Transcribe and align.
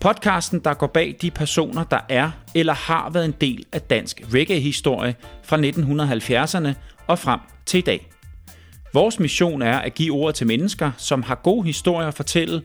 Podcasten, 0.00 0.60
der 0.60 0.74
går 0.74 0.86
bag 0.86 1.16
de 1.22 1.30
personer, 1.30 1.84
der 1.84 2.00
er 2.08 2.30
eller 2.54 2.74
har 2.74 3.10
været 3.10 3.24
en 3.24 3.34
del 3.40 3.64
af 3.72 3.82
dansk 3.82 4.22
reggae-historie 4.34 5.14
fra 5.42 5.56
1970'erne 5.56 6.74
og 7.06 7.18
frem 7.18 7.40
til 7.66 7.78
i 7.78 7.80
dag. 7.80 8.10
Vores 8.94 9.20
mission 9.20 9.62
er 9.62 9.78
at 9.78 9.94
give 9.94 10.14
ord 10.14 10.34
til 10.34 10.46
mennesker, 10.46 10.92
som 10.96 11.22
har 11.22 11.34
gode 11.34 11.66
historier 11.66 12.08
at 12.08 12.14
fortælle, 12.14 12.62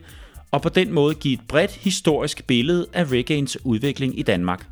og 0.50 0.62
på 0.62 0.68
den 0.68 0.92
måde 0.92 1.14
give 1.14 1.34
et 1.34 1.40
bredt 1.48 1.70
historisk 1.70 2.46
billede 2.46 2.86
af 2.92 3.04
reggaeens 3.04 3.58
udvikling 3.64 4.18
i 4.18 4.22
Danmark. 4.22 4.66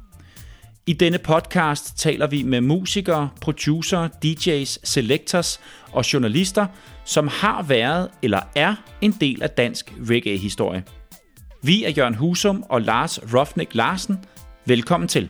I 0.86 0.92
denne 0.92 1.18
podcast 1.18 1.98
taler 1.98 2.26
vi 2.26 2.42
med 2.42 2.60
musikere, 2.60 3.28
producer, 3.40 4.08
DJ's, 4.24 4.78
selectors 4.84 5.60
og 5.92 6.12
journalister, 6.12 6.66
som 7.04 7.28
har 7.28 7.62
været 7.62 8.08
eller 8.22 8.40
er 8.54 8.74
en 9.00 9.12
del 9.20 9.42
af 9.42 9.50
dansk 9.50 9.94
reggae-historie. 10.10 10.84
Vi 11.66 11.84
er 11.84 11.90
Jørgen 11.90 12.14
Husum 12.14 12.64
og 12.68 12.82
Lars 12.82 13.18
Rofnik 13.34 13.74
Larsen. 13.74 14.24
Velkommen 14.64 15.08
til. 15.08 15.28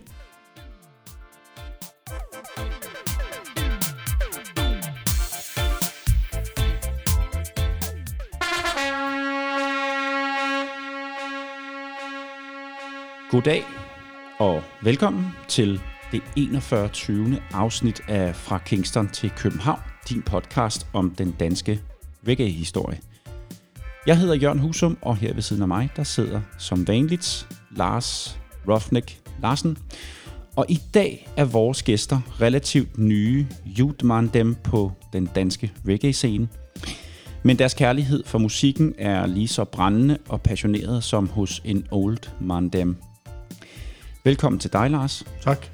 Goddag 13.31 13.65
og 14.39 14.63
velkommen 14.83 15.27
til 15.49 15.81
det 16.13 16.23
41. 16.37 16.91
afsnit 17.53 18.01
af 18.09 18.37
Fra 18.37 18.59
Kingston 18.59 19.09
til 19.09 19.31
København, 19.31 19.81
din 20.09 20.23
podcast 20.23 20.87
om 20.93 21.11
den 21.11 21.33
danske 21.41 21.81
reggae-historie. 22.29 23.14
Jeg 24.07 24.19
hedder 24.19 24.35
Jørgen 24.35 24.59
Husum, 24.59 24.99
og 25.03 25.17
her 25.17 25.35
ved 25.35 25.43
siden 25.43 25.63
af 25.63 25.69
mig, 25.69 25.91
der 25.97 26.03
sidder 26.03 26.41
som 26.59 26.89
vanligt 26.89 27.49
Lars 27.77 28.39
Rofnik 28.69 29.21
Larsen. 29.43 29.79
Og 30.57 30.67
i 30.69 30.81
dag 30.95 31.29
er 31.37 31.45
vores 31.45 31.83
gæster 31.83 32.21
relativt 32.41 32.99
nye 32.99 33.47
dem 34.35 34.55
på 34.55 34.93
den 35.13 35.27
danske 35.27 35.73
reggae-scene. 35.89 36.49
Men 37.43 37.59
deres 37.59 37.75
kærlighed 37.75 38.25
for 38.27 38.39
musikken 38.39 38.95
er 38.99 39.27
lige 39.27 39.49
så 39.49 39.65
brændende 39.65 40.19
og 40.29 40.41
passioneret 40.41 41.05
som 41.05 41.29
hos 41.29 41.63
en 41.65 41.87
old 41.91 42.19
man 42.41 42.69
dem. 42.69 42.97
Velkommen 44.25 44.59
til 44.59 44.73
dig, 44.73 44.91
Lars. 44.91 45.25
Tak. 45.43 45.67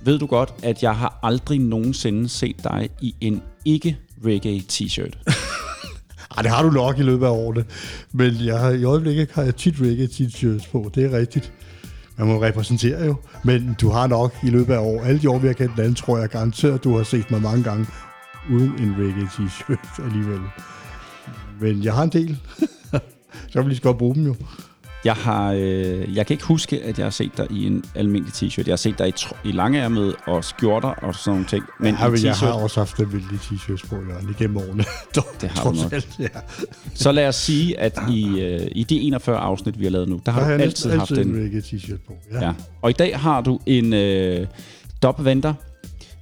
Ved 0.00 0.18
du 0.18 0.26
godt, 0.26 0.54
at 0.62 0.82
jeg 0.82 0.96
har 0.96 1.18
aldrig 1.22 1.58
nogensinde 1.58 2.28
set 2.28 2.64
dig 2.64 2.88
i 3.00 3.14
en 3.20 3.42
ikke-reggae 3.64 4.62
t-shirt? 4.72 5.18
Ej, 6.36 6.42
det 6.42 6.50
har 6.50 6.62
du 6.62 6.70
nok 6.70 6.98
i 6.98 7.02
løbet 7.02 7.26
af 7.26 7.30
årene. 7.30 7.64
Men 8.12 8.34
jeg 8.44 8.58
har, 8.58 8.70
i 8.70 8.84
øjeblikket 8.84 9.30
har 9.32 9.42
jeg 9.42 9.56
tit 9.56 9.74
reggae 9.80 10.06
t-shirts 10.06 10.70
på. 10.72 10.90
Det 10.94 11.04
er 11.04 11.18
rigtigt. 11.18 11.52
Man 12.16 12.26
må 12.26 12.42
repræsentere 12.42 13.04
jo. 13.04 13.14
Men 13.44 13.76
du 13.80 13.90
har 13.90 14.06
nok 14.06 14.34
i 14.42 14.50
løbet 14.50 14.74
af 14.74 14.78
år. 14.78 15.02
Alle 15.02 15.20
de 15.20 15.30
år, 15.30 15.38
vi 15.38 15.46
har 15.46 15.54
kendt 15.54 15.74
hinanden, 15.74 15.94
tror 15.94 16.18
jeg 16.18 16.28
garanteret, 16.28 16.74
at 16.74 16.84
du 16.84 16.96
har 16.96 17.04
set 17.04 17.30
mig 17.30 17.42
mange 17.42 17.62
gange 17.62 17.86
uden 18.50 18.72
en 18.78 18.94
reggae 18.98 19.24
t-shirt 19.26 20.04
alligevel. 20.04 20.40
Men 21.60 21.84
jeg 21.84 21.94
har 21.94 22.02
en 22.02 22.12
del. 22.12 22.38
Så 23.50 23.58
vil 23.58 23.64
vi 23.64 23.68
lige 23.68 23.76
så 23.76 23.82
godt 23.82 23.98
bruge 23.98 24.14
dem 24.14 24.26
jo. 24.26 24.34
Jeg 25.04 25.14
har, 25.14 25.52
øh, 25.52 26.16
jeg 26.16 26.26
kan 26.26 26.34
ikke 26.34 26.44
huske, 26.44 26.82
at 26.82 26.98
jeg 26.98 27.04
har 27.04 27.10
set 27.10 27.36
dig 27.36 27.46
i 27.50 27.66
en 27.66 27.84
almindelig 27.94 28.34
t-shirt. 28.34 28.66
Jeg 28.66 28.72
har 28.72 28.76
set 28.76 28.98
dig 28.98 29.08
i, 29.08 29.48
i 29.48 29.52
langærmet 29.52 30.14
og 30.26 30.44
skjorter 30.44 30.88
og 30.88 31.14
sådan 31.14 31.32
nogle 31.32 31.46
ting. 31.46 31.64
Men 31.80 31.94
ja, 31.94 32.10
jeg 32.24 32.34
har 32.34 32.52
også 32.52 32.80
haft 32.80 33.00
almindelige 33.00 33.38
t-shirts 33.38 33.88
på, 33.88 33.96
Jørgen, 33.96 34.30
igennem 34.38 34.56
årene. 34.56 34.84
det 35.40 35.50
har 35.50 35.70
du 35.70 35.76
nok. 35.82 35.92
ja. 36.18 36.26
Så 36.94 37.12
lad 37.12 37.28
os 37.28 37.36
sige, 37.36 37.80
at 37.80 37.98
i, 38.10 38.40
øh, 38.40 38.68
i 38.72 38.84
de 38.84 39.00
41 39.00 39.36
afsnit, 39.36 39.78
vi 39.78 39.84
har 39.84 39.90
lavet 39.90 40.08
nu, 40.08 40.20
der 40.26 40.32
har 40.32 40.40
der 40.40 40.46
du 40.46 40.52
har 40.52 40.62
altid, 40.62 40.90
altid 40.90 41.16
haft 41.16 41.26
en... 41.26 41.62
t-shirt 41.62 42.06
på. 42.06 42.12
Ja. 42.32 42.44
ja. 42.44 42.52
Og 42.82 42.90
i 42.90 42.92
dag 42.92 43.18
har 43.18 43.40
du 43.40 43.60
en 43.66 43.92
øh, 43.92 44.46
Venter 45.18 45.54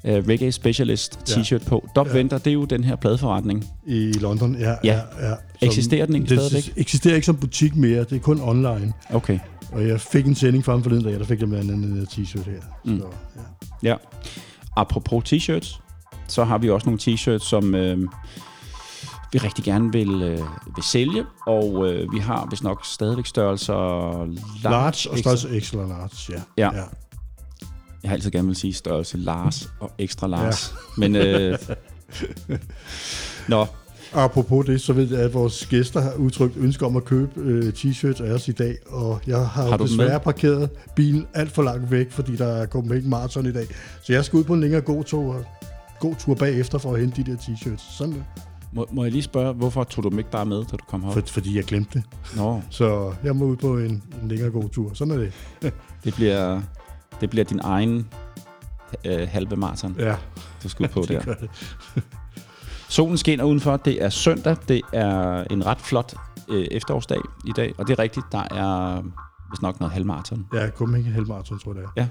uh, 0.04 0.10
Reggae 0.10 0.52
Specialist 0.52 1.18
t-shirt 1.28 1.62
ja. 1.62 1.68
på. 1.68 1.88
Dop 1.96 2.08
ja. 2.08 2.12
Venter, 2.12 2.38
det 2.38 2.46
er 2.46 2.54
jo 2.54 2.64
den 2.64 2.84
her 2.84 2.96
pladeforretning. 2.96 3.64
I 3.86 4.12
London, 4.12 4.56
ja. 4.58 4.70
ja. 4.70 4.76
ja, 4.84 5.28
ja. 5.28 5.34
Eksisterer 5.62 6.06
den 6.06 6.14
ikke 6.14 6.26
stadigvæk? 6.26 6.64
Det 6.64 6.72
eksisterer 6.76 7.14
ikke 7.14 7.26
som 7.26 7.36
butik 7.36 7.76
mere, 7.76 8.04
det 8.04 8.12
er 8.12 8.18
kun 8.18 8.40
online. 8.40 8.92
Okay. 9.10 9.38
Og 9.72 9.88
jeg 9.88 10.00
fik 10.00 10.26
en 10.26 10.34
sending 10.34 10.64
fra 10.64 10.72
ham 10.72 10.82
forleden 10.82 11.04
dag, 11.04 11.12
der 11.12 11.24
fik 11.24 11.40
jeg 11.40 11.48
blandt 11.48 11.70
andet 11.70 11.90
en 11.90 12.06
t-shirt 12.10 12.50
her. 12.50 12.60
Mm. 12.84 12.98
Så, 12.98 13.06
ja. 13.82 13.90
ja. 13.90 13.96
Apropos 14.76 15.32
t-shirts, 15.32 15.80
så 16.28 16.44
har 16.44 16.58
vi 16.58 16.70
også 16.70 16.86
nogle 16.86 17.00
t-shirts, 17.02 17.48
som 17.48 17.74
øh, 17.74 17.98
vi 19.32 19.38
rigtig 19.38 19.64
gerne 19.64 19.92
vil, 19.92 20.22
øh, 20.22 20.38
vil 20.74 20.84
sælge, 20.84 21.24
og 21.46 21.88
øh, 21.88 22.12
vi 22.12 22.18
har 22.18 22.48
vist 22.50 22.62
nok 22.62 22.86
stadigvæk 22.86 23.26
størrelser 23.26 23.74
large, 23.74 24.34
large 24.62 25.10
og 25.10 25.18
størrelse 25.18 25.48
extra 25.50 25.78
large, 25.78 26.32
ja. 26.32 26.40
ja. 26.56 26.76
ja. 26.76 26.84
Jeg 28.02 28.10
har 28.10 28.14
altid 28.14 28.30
gerne 28.30 28.46
vil 28.46 28.56
sige 28.56 28.72
størrelse 28.72 29.18
Lars 29.18 29.70
og 29.80 29.90
ekstra 29.98 30.26
Lars. 30.26 30.74
Ja. 30.74 31.00
Men, 31.00 31.16
øh, 31.16 31.58
nå. 33.48 33.66
Apropos 34.12 34.66
det, 34.66 34.80
så 34.80 34.92
ved 34.92 35.10
jeg, 35.10 35.20
at 35.20 35.34
vores 35.34 35.66
gæster 35.66 36.00
har 36.00 36.14
udtrykt 36.14 36.56
ønske 36.56 36.86
om 36.86 36.96
at 36.96 37.04
købe 37.04 37.40
øh, 37.40 37.72
t-shirts 37.76 38.24
af 38.24 38.32
os 38.32 38.48
i 38.48 38.52
dag, 38.52 38.76
og 38.86 39.20
jeg 39.26 39.46
har, 39.46 39.68
har 39.68 39.76
desværre 39.76 40.20
parkeret 40.20 40.70
bilen 40.96 41.26
alt 41.34 41.52
for 41.52 41.62
langt 41.62 41.90
væk, 41.90 42.10
fordi 42.10 42.36
der 42.36 42.46
er 42.46 42.66
Copenhagen 42.66 43.10
Marathon 43.10 43.46
i 43.46 43.52
dag. 43.52 43.66
Så 44.02 44.12
jeg 44.12 44.24
skal 44.24 44.36
ud 44.36 44.44
på 44.44 44.54
en 44.54 44.60
længere 44.60 44.80
god 44.80 45.04
tur, 45.04 45.44
god 46.00 46.14
tur 46.18 46.34
bagefter 46.34 46.78
for 46.78 46.94
at 46.94 47.00
hente 47.00 47.22
de 47.22 47.30
der 47.30 47.36
t-shirts. 47.36 47.96
Sådan 47.98 48.12
det. 48.12 48.24
Må, 48.72 48.86
må 48.92 49.02
jeg 49.02 49.12
lige 49.12 49.22
spørge, 49.22 49.52
hvorfor 49.52 49.84
tog 49.84 50.04
du 50.04 50.08
dem 50.08 50.18
ikke 50.18 50.30
bare 50.30 50.46
med, 50.46 50.56
da 50.56 50.76
du 50.76 50.84
kom 50.88 51.00
herop? 51.00 51.14
For, 51.14 51.22
fordi 51.26 51.56
jeg 51.56 51.64
glemte 51.64 51.98
det. 51.98 52.02
Nå. 52.36 52.62
Så 52.70 53.12
jeg 53.24 53.36
må 53.36 53.44
ud 53.44 53.56
på 53.56 53.78
en, 53.78 54.02
en 54.22 54.28
længere 54.28 54.50
god 54.50 54.68
tur. 54.68 54.90
Sådan 54.94 55.14
er 55.14 55.18
det. 55.18 55.32
det 56.04 56.14
bliver 56.14 56.60
det 57.20 57.30
bliver 57.30 57.44
din 57.44 57.60
egen 57.64 58.08
øh, 59.06 59.28
halve 59.28 59.56
maraton, 59.56 59.96
ja. 59.98 60.14
du 60.62 60.68
skal 60.68 60.84
ud 60.84 60.88
på 60.88 61.00
det 61.08 61.08
der. 61.26 61.34
Det. 61.34 61.50
Solen 62.88 63.18
skinner 63.18 63.44
udenfor. 63.44 63.76
Det 63.76 64.02
er 64.02 64.08
søndag. 64.08 64.56
Det 64.68 64.82
er 64.92 65.44
en 65.50 65.66
ret 65.66 65.78
flot 65.80 66.14
øh, 66.48 66.66
efterårsdag 66.70 67.18
i 67.46 67.52
dag. 67.56 67.74
Og 67.78 67.86
det 67.86 67.98
er 67.98 68.02
rigtigt, 68.02 68.26
der 68.32 68.42
er 68.50 69.02
hvis 69.50 69.62
nok 69.62 69.80
noget 69.80 69.92
halvmarathon. 69.92 70.46
Ja, 70.54 70.70
kun 70.70 70.96
ikke 70.96 71.10
halvmarathon, 71.10 71.58
tror 71.58 71.74
jeg 71.74 71.82
det 71.82 71.88
er. 71.96 72.06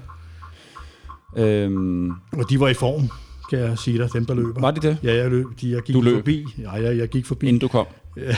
Ja. 1.36 1.64
Øhm, 1.64 2.10
og 2.10 2.50
de 2.50 2.60
var 2.60 2.68
i 2.68 2.74
form, 2.74 3.08
kan 3.50 3.58
jeg 3.58 3.78
sige 3.78 3.98
dig, 3.98 4.12
dem 4.12 4.26
der 4.26 4.34
løber. 4.34 4.60
Var 4.60 4.70
det 4.70 4.82
det? 4.82 4.98
Ja, 5.02 5.14
jeg 5.14 5.30
løb. 5.30 5.46
De, 5.60 5.70
jeg 5.70 5.82
gik 5.82 5.94
du 5.94 6.00
løb? 6.00 6.16
forbi. 6.16 6.46
Ja, 6.58 6.72
jeg, 6.72 6.98
jeg 6.98 7.08
gik 7.08 7.26
forbi. 7.26 7.46
Inden 7.46 7.60
du 7.60 7.68
kom? 7.68 7.86
Ja, 8.16 8.36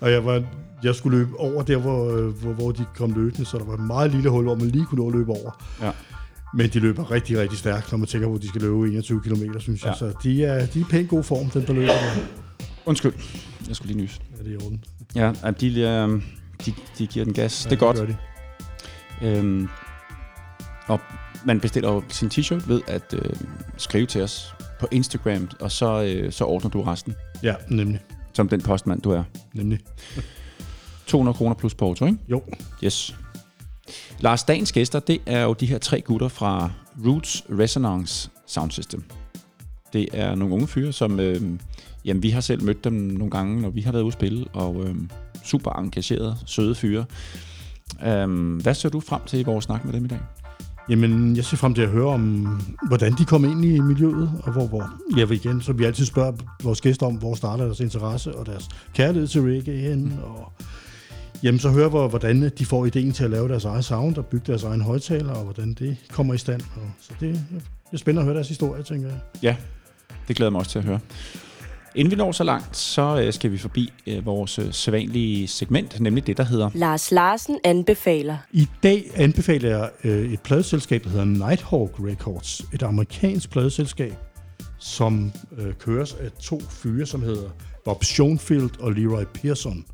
og 0.00 0.12
jeg, 0.12 0.24
var, 0.24 0.42
jeg 0.82 0.94
skulle 0.94 1.18
løbe 1.18 1.40
over 1.40 1.62
der, 1.62 1.76
hvor, 1.76 2.30
hvor, 2.30 2.52
hvor 2.52 2.72
de 2.72 2.84
kom 2.96 3.12
løbende, 3.12 3.46
så 3.46 3.58
der 3.58 3.64
var 3.64 3.74
et 3.74 3.80
meget 3.80 4.10
lille 4.10 4.30
hul, 4.30 4.44
hvor 4.44 4.54
man 4.54 4.66
lige 4.66 4.84
kunne 4.84 5.00
nå 5.00 5.08
at 5.08 5.14
løbe 5.14 5.30
over. 5.30 5.64
Ja. 5.82 5.90
Men 6.54 6.70
de 6.70 6.80
løber 6.80 7.10
rigtig, 7.10 7.38
rigtig 7.38 7.58
stærkt, 7.58 7.92
når 7.92 7.98
man 7.98 8.08
tænker 8.08 8.28
på, 8.28 8.34
at 8.34 8.42
de 8.42 8.48
skal 8.48 8.60
løbe 8.60 8.88
21 8.88 9.20
km, 9.20 9.58
synes 9.58 9.82
jeg. 9.84 9.90
Ja. 9.90 9.98
Så 9.98 10.12
de 10.22 10.44
er, 10.44 10.66
de 10.66 10.80
er 10.80 10.84
pænt 10.90 11.08
god 11.08 11.22
form, 11.22 11.50
den 11.50 11.66
der 11.66 11.72
løber. 11.72 11.92
Undskyld, 12.86 13.12
jeg 13.68 13.76
skulle 13.76 13.92
lige 13.92 14.02
nys. 14.02 14.20
Ja, 14.38 14.44
det 14.44 14.54
er 14.54 14.60
i 14.60 14.64
orden. 14.64 14.84
Ja, 15.14 15.32
de, 15.60 15.80
øh, 15.80 16.22
de, 16.66 16.74
de 16.98 17.06
giver 17.06 17.24
den 17.24 17.34
gas. 17.34 17.64
Ja, 17.64 17.70
det 17.70 17.76
er 17.76 17.80
godt. 17.80 17.96
Det 17.96 18.08
de. 18.08 18.16
Øhm, 19.26 19.68
og 20.86 21.00
man 21.44 21.60
bestiller 21.60 21.92
jo 21.92 22.02
sin 22.08 22.28
t-shirt 22.28 22.68
ved 22.68 22.80
at 22.86 23.14
øh, 23.14 23.30
skrive 23.76 24.06
til 24.06 24.22
os 24.22 24.54
på 24.80 24.88
Instagram, 24.90 25.48
og 25.60 25.72
så, 25.72 26.02
øh, 26.02 26.32
så 26.32 26.44
ordner 26.44 26.70
du 26.70 26.82
resten. 26.82 27.14
Ja, 27.42 27.54
nemlig. 27.68 28.00
Som 28.32 28.48
den 28.48 28.60
postmand, 28.60 29.02
du 29.02 29.10
er. 29.10 29.22
Nemlig. 29.54 29.78
200 31.08 31.36
kroner 31.36 31.54
plus 31.54 31.74
porto, 31.74 32.06
ikke? 32.06 32.18
Jo. 32.28 32.42
Yes. 32.84 33.16
Lars, 34.20 34.44
dagens 34.44 34.72
gæster, 34.72 35.00
det 35.00 35.20
er 35.26 35.42
jo 35.42 35.52
de 35.52 35.66
her 35.66 35.78
tre 35.78 36.00
gutter 36.00 36.28
fra 36.28 36.70
Roots 37.06 37.44
Resonance 37.58 38.30
Sound 38.46 38.70
System. 38.70 39.04
Det 39.92 40.08
er 40.12 40.34
nogle 40.34 40.54
unge 40.54 40.66
fyre, 40.66 40.92
som... 40.92 41.20
Øh, 41.20 41.42
jamen, 42.04 42.22
vi 42.22 42.30
har 42.30 42.40
selv 42.40 42.62
mødt 42.62 42.84
dem 42.84 42.92
nogle 42.92 43.30
gange, 43.30 43.62
når 43.62 43.70
vi 43.70 43.80
har 43.80 43.92
været 43.92 44.02
ude 44.02 44.08
at 44.08 44.12
spille, 44.12 44.46
og 44.52 44.84
øh, 44.84 44.94
super 45.44 45.70
engagerede, 45.70 46.36
søde 46.46 46.74
fyre. 46.74 47.04
Øh, 48.06 48.56
hvad 48.62 48.74
ser 48.74 48.88
du 48.88 49.00
frem 49.00 49.20
til 49.26 49.40
i 49.40 49.42
vores 49.42 49.64
snak 49.64 49.84
med 49.84 49.92
dem 49.92 50.04
i 50.04 50.08
dag? 50.08 50.20
Jamen, 50.88 51.36
jeg 51.36 51.44
ser 51.44 51.56
frem 51.56 51.74
til 51.74 51.82
at 51.82 51.88
høre 51.88 52.06
om, 52.06 52.46
hvordan 52.86 53.12
de 53.12 53.24
kom 53.24 53.44
ind 53.44 53.64
i 53.64 53.80
miljøet, 53.80 54.30
og 54.42 54.52
hvor, 54.52 54.66
hvor 54.66 54.90
jeg 55.16 55.28
vil 55.28 55.36
igen, 55.44 55.60
så 55.62 55.72
vi 55.72 55.84
altid 55.84 56.04
spørger 56.04 56.32
vores 56.62 56.80
gæster 56.80 57.06
om, 57.06 57.14
hvor 57.14 57.34
starter 57.34 57.64
deres 57.64 57.80
interesse 57.80 58.34
og 58.38 58.46
deres 58.46 58.68
kærlighed 58.94 59.28
til 59.28 59.42
reggae 59.42 59.76
hen, 59.76 60.18
og 60.22 60.52
jamen 61.42 61.58
så 61.58 61.70
høre, 61.70 61.88
hvor, 61.88 62.08
hvordan 62.08 62.50
de 62.58 62.66
får 62.66 62.86
ideen 62.86 63.12
til 63.12 63.24
at 63.24 63.30
lave 63.30 63.48
deres 63.48 63.64
eget 63.64 63.84
sound 63.84 64.16
og 64.16 64.26
bygge 64.26 64.46
deres 64.46 64.64
egen 64.64 64.80
højtaler, 64.80 65.32
og 65.32 65.44
hvordan 65.44 65.74
det 65.74 65.96
kommer 66.10 66.34
i 66.34 66.38
stand. 66.38 66.60
Og, 66.60 66.90
så 67.00 67.12
det, 67.20 67.32
det 67.50 67.92
er 67.92 67.96
spændende 67.96 68.20
at 68.20 68.24
høre 68.24 68.34
deres 68.34 68.48
historie, 68.48 68.82
tænker 68.82 69.08
jeg. 69.08 69.18
Ja, 69.42 69.56
det 70.28 70.36
glæder 70.36 70.48
jeg 70.48 70.52
mig 70.52 70.58
også 70.58 70.70
til 70.70 70.78
at 70.78 70.84
høre. 70.84 71.00
Inden 71.94 72.10
vi 72.10 72.16
når 72.16 72.32
så 72.32 72.44
langt, 72.44 72.76
så 72.76 73.20
øh, 73.22 73.32
skal 73.32 73.52
vi 73.52 73.58
forbi 73.58 73.92
øh, 74.06 74.26
vores 74.26 74.58
øh, 74.58 74.72
sædvanlige 74.72 75.48
segment, 75.48 76.00
nemlig 76.00 76.26
det, 76.26 76.36
der 76.36 76.44
hedder... 76.44 76.70
Lars 76.74 77.10
Larsen 77.10 77.58
anbefaler. 77.64 78.36
I 78.52 78.68
dag 78.82 79.10
anbefaler 79.14 79.68
jeg 79.68 79.90
et 80.04 80.40
pladeselskab, 80.40 81.04
der 81.04 81.10
hedder 81.10 81.24
Nighthawk 81.24 81.90
Records. 82.00 82.62
Et 82.74 82.82
amerikansk 82.82 83.50
pladeselskab, 83.50 84.14
som 84.78 85.32
køres 85.78 86.14
af 86.14 86.30
to 86.40 86.60
fyre, 86.60 87.06
som 87.06 87.22
hedder 87.22 87.48
Bob 87.84 88.04
Schoenfield 88.04 88.80
og 88.80 88.92
Leroy 88.92 89.24
Pearson. 89.34 89.84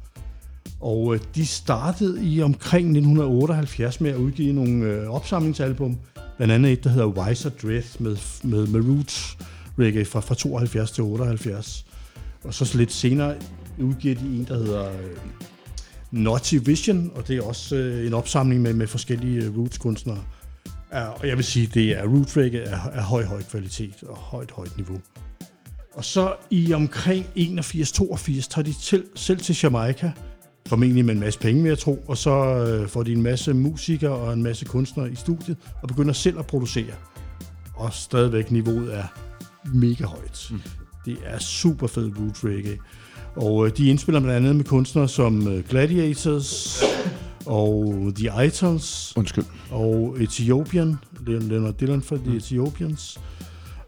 Og 0.84 1.14
øh, 1.14 1.20
de 1.34 1.46
startede 1.46 2.24
i 2.24 2.42
omkring 2.42 2.86
1978 2.86 4.00
med 4.00 4.10
at 4.10 4.16
udgive 4.16 4.52
nogle 4.52 4.84
øh, 4.84 5.10
opsamlingsalbum. 5.10 5.98
Blandt 6.36 6.54
andet 6.54 6.72
et, 6.72 6.84
der 6.84 6.90
hedder 6.90 7.06
Wiser 7.06 7.50
Dread 7.50 7.98
med, 7.98 8.16
med, 8.42 8.66
med 8.66 8.80
roots 8.80 9.38
reggae 9.78 10.04
fra, 10.04 10.20
fra 10.20 10.34
72 10.34 10.90
til 10.90 11.04
78. 11.04 11.86
Og 12.44 12.54
så 12.54 12.78
lidt 12.78 12.92
senere 12.92 13.34
udgiver 13.78 14.14
de 14.14 14.26
en, 14.26 14.44
der 14.48 14.56
hedder 14.56 14.88
øh, 14.88 15.16
Naughty 16.10 16.58
Vision, 16.64 17.12
og 17.14 17.28
det 17.28 17.36
er 17.36 17.42
også 17.42 17.76
øh, 17.76 18.06
en 18.06 18.14
opsamling 18.14 18.62
med, 18.62 18.74
med 18.74 18.86
forskellige 18.86 19.50
roots-kunstnere. 19.56 20.24
Ja, 20.92 21.08
og 21.08 21.28
jeg 21.28 21.36
vil 21.36 21.44
sige, 21.44 21.70
det 21.74 21.98
er 21.98 22.06
root 22.06 22.36
reggae 22.36 22.60
af, 22.60 22.78
af 22.92 23.02
høj, 23.02 23.24
høj 23.24 23.42
kvalitet 23.42 24.02
og 24.02 24.16
højt, 24.16 24.50
højt 24.50 24.76
niveau. 24.76 25.00
Og 25.94 26.04
så 26.04 26.34
i 26.50 26.72
omkring 26.72 27.26
81-82 27.36 28.48
tager 28.48 28.62
de 28.62 28.72
til, 28.82 29.04
selv 29.14 29.38
til 29.38 29.58
Jamaica, 29.62 30.12
formentlig 30.68 31.04
med 31.04 31.14
en 31.14 31.20
masse 31.20 31.40
penge, 31.40 31.62
vil 31.62 31.68
jeg 31.68 31.78
tro, 31.78 32.04
og 32.06 32.18
så 32.18 32.30
øh, 32.30 32.88
får 32.88 33.02
de 33.02 33.12
en 33.12 33.22
masse 33.22 33.54
musikere 33.54 34.12
og 34.12 34.32
en 34.32 34.42
masse 34.42 34.64
kunstnere 34.64 35.12
i 35.12 35.14
studiet, 35.14 35.56
og 35.82 35.88
begynder 35.88 36.12
selv 36.12 36.38
at 36.38 36.46
producere. 36.46 36.94
Og 37.74 37.92
stadigvæk 37.92 38.50
niveauet 38.50 38.94
er 38.94 39.04
mega 39.74 40.04
højt. 40.04 40.48
Mm. 40.50 40.60
Det 41.04 41.16
er 41.24 41.38
super 41.38 41.86
fed 41.86 42.10
root 42.18 42.44
reggae. 42.44 42.78
Og 43.36 43.66
øh, 43.66 43.72
de 43.76 43.88
indspiller 43.88 44.20
blandt 44.20 44.36
andet 44.36 44.56
med 44.56 44.64
kunstnere 44.64 45.08
som 45.08 45.48
øh, 45.48 45.64
Gladiators 45.68 46.82
og 47.46 47.94
The 48.16 48.46
Idols 48.46 49.12
Undskyld. 49.16 49.44
og 49.70 50.16
Ethiopian, 50.20 50.96
Leonard 51.26 51.74
Dylan 51.74 52.02
for 52.02 52.16
The 52.16 52.36
Ethiopians. 52.36 53.20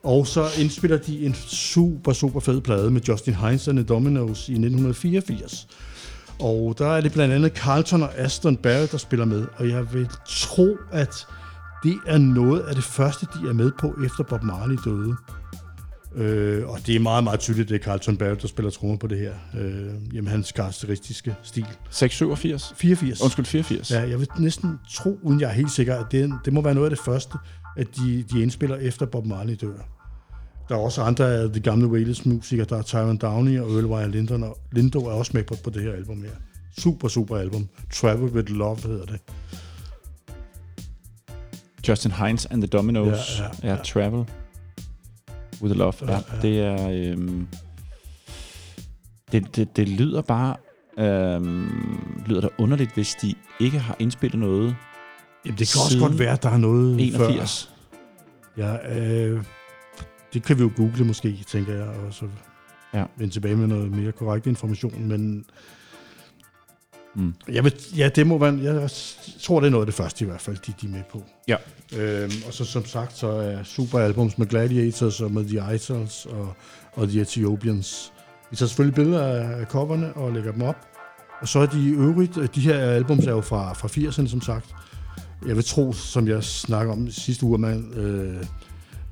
Og 0.02 0.26
så 0.26 0.46
indspiller 0.60 0.96
de 0.96 1.26
en 1.26 1.34
super, 1.46 2.12
super 2.12 2.40
fed 2.40 2.60
plade 2.60 2.90
med 2.90 3.00
Justin 3.08 3.34
Hines 3.34 3.68
and 3.68 3.76
the 3.76 3.86
Dominoes 3.86 4.48
i 4.48 4.52
1984. 4.52 5.66
Og 6.40 6.74
der 6.78 6.86
er 6.86 7.00
det 7.00 7.12
blandt 7.12 7.34
andet 7.34 7.52
Carlton 7.56 8.02
og 8.02 8.18
Aston 8.18 8.56
Barrett, 8.56 8.92
der 8.92 8.98
spiller 8.98 9.24
med. 9.24 9.46
Og 9.56 9.68
jeg 9.68 9.94
vil 9.94 10.08
tro, 10.26 10.76
at 10.92 11.26
det 11.82 11.98
er 12.06 12.18
noget 12.18 12.60
af 12.60 12.74
det 12.74 12.84
første, 12.84 13.26
de 13.26 13.48
er 13.48 13.52
med 13.52 13.72
på, 13.78 13.94
efter 14.04 14.24
Bob 14.24 14.42
Marley 14.42 14.76
døde. 14.84 15.16
Øh, 16.16 16.68
og 16.68 16.78
det 16.86 16.96
er 16.96 17.00
meget, 17.00 17.24
meget 17.24 17.40
tydeligt, 17.40 17.68
det 17.68 17.74
er 17.74 17.84
Carlton 17.84 18.16
Barrett, 18.16 18.42
der 18.42 18.48
spiller 18.48 18.70
trommer 18.70 18.96
på 18.96 19.06
det 19.06 19.18
her. 19.18 19.32
Øh, 19.58 20.14
jamen, 20.14 20.30
hans 20.30 20.52
karakteristiske 20.52 21.34
stil. 21.42 21.66
687? 21.90 22.74
84. 22.76 23.22
Undskyld, 23.22 23.44
84. 23.44 23.90
Ja, 23.90 24.00
jeg 24.00 24.20
vil 24.20 24.28
næsten 24.38 24.78
tro, 24.90 25.18
uden 25.22 25.40
jeg 25.40 25.48
er 25.48 25.54
helt 25.54 25.70
sikker, 25.70 25.96
at 25.96 26.12
det, 26.12 26.32
det 26.44 26.52
må 26.52 26.60
være 26.60 26.74
noget 26.74 26.86
af 26.86 26.96
det 26.96 27.04
første, 27.04 27.38
at 27.76 27.86
de, 27.96 28.24
de 28.32 28.42
indspiller 28.42 28.76
efter 28.76 29.06
Bob 29.06 29.26
Marley 29.26 29.56
dør. 29.60 29.95
Der 30.68 30.74
er 30.74 30.78
også 30.78 31.02
andre 31.02 31.34
af 31.34 31.52
de 31.52 31.60
gamle 31.60 31.86
Wales-musikere, 31.86 32.66
der 32.68 32.78
er 32.78 32.82
Tyron 32.82 33.16
Downey 33.16 33.60
og 33.60 33.70
Earl 33.70 33.84
Wire 33.84 34.10
Lindo, 34.10 34.34
og 34.34 34.58
Lindo 34.72 35.06
er 35.06 35.12
også 35.12 35.30
med 35.34 35.44
på, 35.44 35.54
på 35.64 35.70
det 35.70 35.82
her 35.82 35.92
album 35.92 36.22
her. 36.22 36.30
Super, 36.78 37.08
super 37.08 37.36
album. 37.36 37.68
Travel 37.92 38.32
with 38.32 38.50
Love 38.50 38.76
hedder 38.76 39.06
det. 39.06 39.20
Justin 41.88 42.12
Hines 42.12 42.46
and 42.46 42.62
the 42.62 42.66
Dominoes. 42.68 43.38
Ja, 43.38 43.44
ja, 43.44 43.50
ja, 43.62 43.74
ja. 43.74 43.82
Travel 43.82 44.24
with 45.62 45.76
Love. 45.76 45.92
Ja, 46.02 46.12
Ja. 46.12 46.20
Det 46.42 46.60
er... 46.60 46.90
Øhm, 46.90 47.46
det, 49.32 49.56
det, 49.56 49.76
det 49.76 49.88
lyder 49.88 50.22
bare... 50.22 50.56
Øhm, 50.98 52.22
lyder 52.26 52.40
da 52.40 52.48
underligt, 52.58 52.94
hvis 52.94 53.14
de 53.22 53.34
ikke 53.60 53.78
har 53.78 53.96
indspillet 53.98 54.40
noget 54.40 54.76
Jamen, 55.44 55.58
det 55.58 55.72
kan 55.72 55.80
også 55.84 55.98
godt 55.98 56.18
være, 56.18 56.32
at 56.32 56.42
der 56.42 56.50
er 56.50 56.56
noget 56.56 57.00
81. 57.00 57.70
før. 58.56 58.64
Ja, 58.64 58.98
øh, 58.98 59.44
det 60.34 60.42
kan 60.42 60.56
vi 60.58 60.62
jo 60.62 60.70
google 60.76 61.04
måske, 61.04 61.44
tænker 61.46 61.74
jeg, 61.74 61.86
og 61.86 62.14
så 62.14 62.24
Ja. 62.94 63.04
vende 63.16 63.32
tilbage 63.34 63.56
med 63.56 63.66
noget 63.66 63.90
mere 63.90 64.12
korrekt 64.12 64.46
information, 64.46 65.08
men 65.08 65.44
Mm. 67.18 67.34
jeg, 67.48 67.64
ved, 67.64 67.72
ja, 67.96 68.08
det 68.08 68.26
må 68.26 68.38
være, 68.38 68.58
jeg 68.62 68.90
tror, 69.42 69.60
det 69.60 69.66
er 69.66 69.70
noget 69.70 69.82
af 69.82 69.86
det 69.86 69.94
første 69.94 70.24
i 70.24 70.28
hvert 70.28 70.40
fald, 70.40 70.56
de, 70.66 70.72
de 70.80 70.86
er 70.86 70.90
med 70.90 71.02
på. 71.12 71.22
Ja. 71.48 71.56
Øhm, 71.98 72.32
og 72.46 72.52
så 72.52 72.64
som 72.64 72.84
sagt, 72.84 73.16
så 73.16 73.28
er 73.28 73.62
super 73.62 73.98
albums 73.98 74.38
med 74.38 74.46
Gladiators 74.46 75.20
og 75.20 75.30
med 75.32 75.44
The 75.44 75.74
Idols 75.74 76.26
og, 76.26 76.54
og 76.92 77.08
The 77.08 77.20
Ethiopians. 77.20 78.12
Vi 78.50 78.56
tager 78.56 78.68
selvfølgelig 78.68 78.94
billeder 78.94 79.26
af, 79.26 79.60
af 79.60 79.66
coverne 79.66 80.12
og 80.12 80.32
lægger 80.32 80.52
dem 80.52 80.62
op. 80.62 80.76
Og 81.40 81.48
så 81.48 81.58
er 81.58 81.66
de 81.66 81.88
øvrigt, 81.88 82.38
de 82.54 82.60
her 82.60 82.78
albums 82.78 83.26
er 83.26 83.30
jo 83.32 83.40
fra, 83.40 83.72
fra 83.72 83.88
80'erne, 83.88 84.28
som 84.28 84.40
sagt. 84.40 84.66
Jeg 85.46 85.56
vil 85.56 85.64
tro, 85.64 85.92
som 85.92 86.28
jeg 86.28 86.44
snakker 86.44 86.92
om 86.92 87.10
sidste 87.10 87.44
uge, 87.46 87.58
man, 87.58 87.92
øh, 87.94 88.44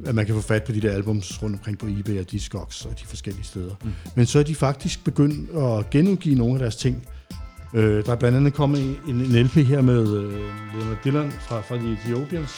at 0.07 0.15
man 0.15 0.27
kan 0.27 0.35
få 0.35 0.41
fat 0.41 0.65
på 0.65 0.73
de 0.73 0.81
der 0.81 0.93
albums 0.93 1.43
rundt 1.43 1.57
omkring 1.57 1.79
på 1.79 1.87
eBay 1.87 2.21
og 2.21 2.31
Discogs 2.31 2.85
og 2.85 3.01
de 3.01 3.07
forskellige 3.07 3.45
steder. 3.45 3.75
Mm. 3.85 3.93
Men 4.15 4.27
så 4.27 4.39
er 4.39 4.43
de 4.43 4.55
faktisk 4.55 5.05
begyndt 5.05 5.51
at 5.51 5.91
genudgive 5.91 6.35
nogle 6.35 6.55
af 6.55 6.59
deres 6.59 6.77
ting. 6.77 7.09
Øh, 7.75 8.07
der 8.07 8.13
er 8.13 8.17
blandt 8.17 8.37
andet 8.37 8.55
kommet 8.55 8.99
en, 9.09 9.15
en 9.21 9.45
LP 9.45 9.55
her 9.55 9.83
med 9.83 10.17
øh, 10.17 10.33
Leonard 10.75 10.99
Dylan 11.05 11.33
fra, 11.33 11.61
fra 11.61 11.77
The 11.77 11.93
Ethiopians, 11.93 12.51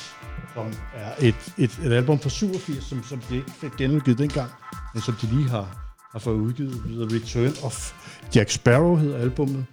som 0.54 0.66
er 0.94 1.12
et, 1.20 1.54
et, 1.58 1.78
et 1.84 1.92
album 1.92 2.18
fra 2.18 2.28
87, 2.28 2.84
som, 2.84 3.02
som 3.02 3.20
de 3.30 3.36
ikke 3.36 3.50
fik 3.50 3.70
genudgivet 3.78 4.18
dengang, 4.18 4.50
men 4.94 5.02
som 5.02 5.14
de 5.22 5.26
lige 5.26 5.48
har, 5.48 5.94
har 6.12 6.18
fået 6.18 6.36
udgivet. 6.36 6.72
The 6.72 7.16
Return 7.16 7.64
of 7.64 7.92
Jack 8.34 8.50
Sparrow 8.50 8.96
hedder 8.96 9.18
albummet. 9.18 9.66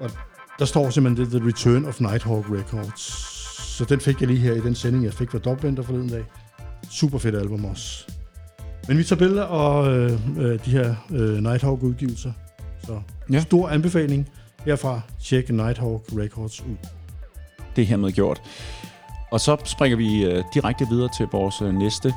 Og 0.00 0.10
der 0.58 0.64
står 0.64 0.90
simpelthen 0.90 1.26
det, 1.26 1.40
The 1.40 1.48
Return 1.48 1.84
of 1.84 2.00
Nighthawk 2.00 2.46
Records. 2.50 3.32
Så 3.76 3.84
den 3.84 4.00
fik 4.00 4.20
jeg 4.20 4.28
lige 4.28 4.40
her 4.40 4.52
i 4.52 4.60
den 4.60 4.74
sending, 4.74 5.04
jeg 5.04 5.14
fik 5.14 5.30
fra 5.30 5.38
Dubventer 5.38 5.82
forleden 5.82 6.08
dag. 6.08 6.24
Super 6.90 7.18
fedt 7.18 7.34
album 7.34 7.64
også. 7.64 8.06
Men 8.88 8.98
vi 8.98 9.04
tager 9.04 9.18
billeder 9.18 9.42
og 9.42 9.92
øh, 9.96 10.12
øh, 10.38 10.64
de 10.64 10.70
her 10.70 10.94
øh, 11.10 11.38
Nighthawk-udgivelser. 11.42 12.32
Så 12.86 13.00
Ja. 13.32 13.40
stor 13.40 13.68
anbefaling 13.68 14.28
herfra. 14.64 15.00
Tjek 15.24 15.48
Nighthawk 15.50 16.02
Records 16.18 16.60
ud. 16.60 16.76
Det 17.76 17.82
er 17.82 17.86
hermed 17.86 18.12
gjort. 18.12 18.42
Og 19.32 19.40
så 19.40 19.56
springer 19.64 19.96
vi 19.96 20.24
øh, 20.24 20.44
direkte 20.54 20.86
videre 20.90 21.08
til 21.16 21.26
vores 21.32 21.62
øh, 21.62 21.74
næste 21.74 22.14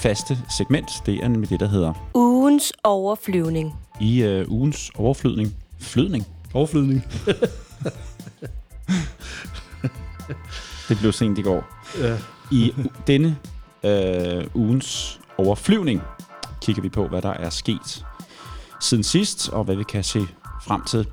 faste 0.00 0.38
segment. 0.56 0.90
Det 1.06 1.14
er 1.24 1.28
nemlig 1.28 1.50
det, 1.50 1.60
der 1.60 1.68
hedder 1.68 2.10
Ugens 2.14 2.72
overflyvning. 2.84 3.74
i 4.00 4.22
øh, 4.22 4.48
ugens 4.50 4.90
overflydning. 4.94 5.54
Flydning? 5.80 6.26
Overflydning. 6.54 7.04
Det 10.88 10.98
blev 10.98 11.12
sent 11.12 11.38
i 11.38 11.42
går. 11.42 11.64
Ja. 12.02 12.16
I 12.52 12.72
denne 13.06 13.36
øh, 13.84 14.44
ugens 14.54 15.20
overflyvning 15.38 16.02
kigger 16.62 16.82
vi 16.82 16.88
på, 16.88 17.08
hvad 17.08 17.22
der 17.22 17.30
er 17.32 17.50
sket 17.50 18.04
siden 18.80 19.04
sidst, 19.04 19.48
og 19.48 19.64
hvad 19.64 19.76
vi 19.76 19.84
kan 19.84 20.04
se 20.04 20.20
frem 20.62 20.82
til. 20.84 21.06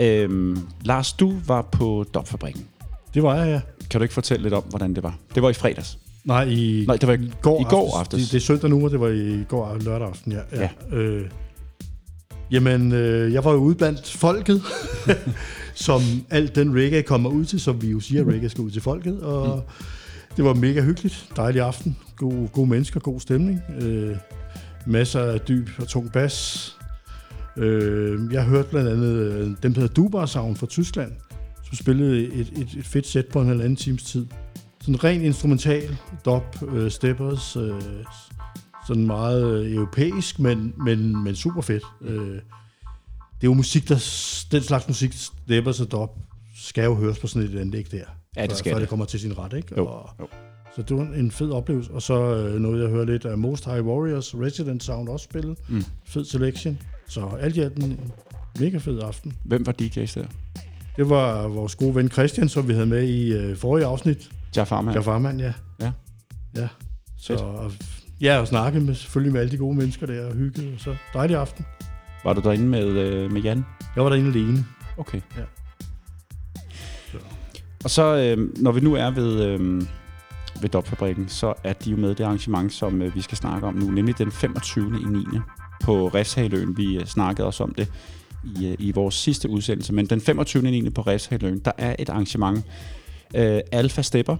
Øhm, 0.00 0.68
Lars, 0.82 1.12
du 1.12 1.34
var 1.46 1.62
på 1.62 2.04
Dopfabrikken. 2.14 2.64
Det 3.14 3.22
var 3.22 3.34
jeg, 3.34 3.48
ja. 3.48 3.60
Kan 3.90 4.00
du 4.00 4.02
ikke 4.02 4.14
fortælle 4.14 4.42
lidt 4.42 4.54
om, 4.54 4.62
hvordan 4.62 4.94
det 4.94 5.02
var? 5.02 5.18
Det 5.34 5.42
var 5.42 5.50
i 5.50 5.54
fredags. 5.54 5.98
Nej, 6.24 6.44
i, 6.44 6.84
Nej, 6.86 6.96
det 6.96 7.08
var 7.08 7.14
i 7.14 7.30
går, 7.42 7.60
i 7.60 7.64
går 7.64 7.98
aftes. 7.98 8.22
Det, 8.22 8.32
det 8.32 8.36
er 8.36 8.40
søndag 8.40 8.70
nu, 8.70 8.84
og 8.84 8.90
det 8.90 9.00
var 9.00 9.08
i 9.08 9.44
går 9.48 9.76
lørdag 9.80 10.08
aften, 10.08 10.32
ja. 10.32 10.40
Ja. 10.52 10.96
Øh, 10.96 11.30
jamen, 12.50 12.92
øh, 12.92 13.32
jeg 13.32 13.44
var 13.44 13.52
jo 13.52 13.58
ude 13.58 13.74
blandt 13.74 14.10
folket, 14.10 14.62
som 15.74 16.00
alt 16.30 16.54
den 16.54 16.74
reggae 16.74 17.02
kommer 17.02 17.30
ud 17.30 17.44
til, 17.44 17.60
som 17.60 17.82
vi 17.82 17.90
jo 17.90 18.00
siger, 18.00 18.20
at 18.20 18.28
reggae 18.28 18.48
skal 18.48 18.62
ud 18.62 18.70
til 18.70 18.82
folket, 18.82 19.20
og 19.20 19.56
mm. 19.56 19.62
det 20.36 20.44
var 20.44 20.54
mega 20.54 20.82
hyggeligt. 20.82 21.28
Dejlig 21.36 21.62
aften. 21.62 21.96
God, 22.16 22.48
gode 22.52 22.66
mennesker, 22.70 23.00
god 23.00 23.20
stemning. 23.20 23.60
Øh, 23.80 24.16
masser 24.86 25.20
af 25.20 25.40
dyb 25.40 25.68
og 25.78 25.88
tung 25.88 26.12
bas. 26.12 26.70
Øh, 27.56 28.32
jeg 28.32 28.44
hørte 28.44 28.68
blandt 28.68 28.88
andet 28.90 29.14
øh, 29.14 29.46
dem, 29.62 29.74
der 29.74 29.80
hedder 29.80 29.94
Dubar 29.94 30.26
Sound 30.26 30.56
fra 30.56 30.66
Tyskland, 30.66 31.12
som 31.64 31.74
spillede 31.74 32.24
et, 32.34 32.48
et, 32.56 32.68
et 32.78 32.84
fedt 32.86 33.06
sæt 33.06 33.26
på 33.26 33.40
en 33.40 33.48
halvanden 33.48 33.76
times 33.76 34.02
tid. 34.02 34.26
Sådan 34.80 35.04
ren 35.04 35.22
instrumental, 35.22 35.96
dub, 36.24 36.42
øh, 36.68 36.90
steppers, 36.90 37.56
øh, 37.56 37.80
sådan 38.86 39.06
meget 39.06 39.64
øh, 39.64 39.72
europæisk, 39.74 40.38
men, 40.38 40.74
men, 40.84 41.24
men 41.24 41.34
super 41.36 41.62
fedt. 41.62 41.82
Øh, 42.02 42.18
det 43.40 43.42
er 43.42 43.50
jo 43.50 43.54
musik, 43.54 43.88
der, 43.88 43.94
den 44.52 44.62
slags 44.62 44.88
musik, 44.88 45.12
steppers 45.12 45.80
og 45.80 45.92
dub, 45.92 46.10
skal 46.56 46.84
jo 46.84 46.94
høres 46.94 47.18
på 47.18 47.26
sådan 47.26 47.48
et 47.48 47.58
anlæg 47.60 47.86
der. 47.90 47.98
Ja, 48.36 48.42
det 48.42 48.50
før- 48.50 48.56
skal 48.56 48.70
før 48.70 48.74
det. 48.74 48.80
det 48.80 48.88
kommer 48.88 49.04
til 49.06 49.20
sin 49.20 49.38
ret, 49.38 49.52
ikke? 49.52 49.68
Jo, 49.76 49.86
Og, 49.86 50.10
jo. 50.20 50.26
Så 50.76 50.82
det 50.82 50.96
var 50.96 51.02
en 51.02 51.30
fed 51.30 51.50
oplevelse. 51.50 51.90
Og 51.90 52.02
så 52.02 52.36
øh, 52.36 52.60
noget, 52.60 52.82
jeg 52.82 52.90
hører 52.90 53.04
lidt 53.04 53.24
af 53.24 53.38
Most 53.38 53.64
High 53.64 53.86
Warriors, 53.86 54.34
Resident 54.34 54.82
Sound 54.82 55.08
også 55.08 55.24
spille. 55.24 55.56
Mm. 55.68 55.84
Fed 56.04 56.24
selection. 56.24 56.78
Så 57.08 57.26
alt 57.40 57.56
i 57.56 57.60
alt 57.60 57.84
en 57.84 58.00
mega 58.60 58.78
fed 58.78 59.00
aften. 59.00 59.32
Hvem 59.44 59.66
var 59.66 59.74
DJ's 59.82 60.20
der? 60.20 60.26
Det 60.96 61.10
var 61.10 61.48
vores 61.48 61.74
gode 61.74 61.94
ven 61.94 62.10
Christian, 62.10 62.48
som 62.48 62.68
vi 62.68 62.72
havde 62.72 62.86
med 62.86 63.02
i 63.02 63.32
øh, 63.32 63.56
forrige 63.56 63.86
afsnit. 63.86 64.30
Jeff 64.96 65.04
Farman. 65.04 65.40
Ja, 65.40 65.52
ja. 65.80 65.92
Ja. 66.56 66.68
Så, 67.18 67.34
og, 67.34 67.72
ja, 68.20 68.38
og 68.38 68.48
snakke 68.48 68.80
med, 68.80 68.94
selvfølgelig 68.94 69.32
med 69.32 69.40
alle 69.40 69.52
de 69.52 69.56
gode 69.56 69.76
mennesker 69.76 70.06
der, 70.06 70.26
og 70.26 70.34
hygge, 70.34 70.72
og 70.74 70.80
så 70.80 70.96
dejlig 71.14 71.36
aften. 71.36 71.64
Var 72.24 72.32
du 72.32 72.40
derinde 72.40 72.64
med, 72.64 72.86
øh, 72.86 73.32
med 73.32 73.42
Jan? 73.42 73.64
Jeg 73.96 74.04
var 74.04 74.10
derinde 74.10 74.28
alene. 74.28 74.64
Okay. 74.98 75.20
Ja. 75.36 75.42
Så. 77.12 77.18
Og 77.84 77.90
så, 77.90 78.16
øh, 78.16 78.62
når 78.62 78.72
vi 78.72 78.80
nu 78.80 78.94
er 78.94 79.10
ved, 79.10 79.44
øh, 79.44 79.82
ved 80.60 80.68
Dopfabrikken, 80.68 81.28
så 81.28 81.54
er 81.64 81.72
de 81.72 81.90
jo 81.90 81.96
med 81.96 82.14
det 82.14 82.24
arrangement, 82.24 82.72
som 82.72 83.02
øh, 83.02 83.14
vi 83.14 83.20
skal 83.20 83.38
snakke 83.38 83.66
om 83.66 83.74
nu, 83.74 83.90
nemlig 83.90 84.18
den 84.18 84.32
25. 84.32 85.00
i 85.00 85.04
9. 85.04 85.24
på 85.82 86.08
Refshaløen. 86.08 86.76
Vi 86.76 86.96
øh, 86.96 87.06
snakkede 87.06 87.46
også 87.46 87.62
om 87.64 87.74
det 87.74 87.88
i, 88.44 88.66
øh, 88.66 88.74
i 88.78 88.92
vores 88.92 89.14
sidste 89.14 89.50
udsendelse, 89.50 89.92
men 89.92 90.06
den 90.06 90.20
25. 90.20 90.68
i 90.68 90.80
9. 90.80 90.90
på 90.90 91.02
Refshaløen, 91.02 91.58
der 91.58 91.72
er 91.78 91.96
et 91.98 92.08
arrangement, 92.08 92.64
øh, 93.34 93.60
Alpha 93.72 94.02
Stepper, 94.02 94.36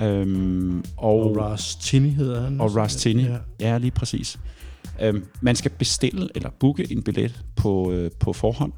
øhm, 0.00 0.84
og, 0.96 1.20
Og 1.20 1.36
Ras 1.36 1.76
Tini 1.76 2.08
hedder 2.10 2.42
han. 2.42 2.60
og 2.60 2.76
Ras 2.76 2.96
Tini. 2.96 3.22
Ja. 3.22 3.36
Ja, 3.60 3.78
lige 3.78 3.90
præcis. 3.90 4.38
Øhm, 5.02 5.24
man 5.40 5.56
skal 5.56 5.70
bestille 5.70 6.28
eller 6.34 6.50
booke 6.60 6.92
en 6.92 7.02
billet 7.02 7.42
på, 7.56 7.92
øh, 7.92 8.10
på 8.20 8.32
forhånd 8.32 8.72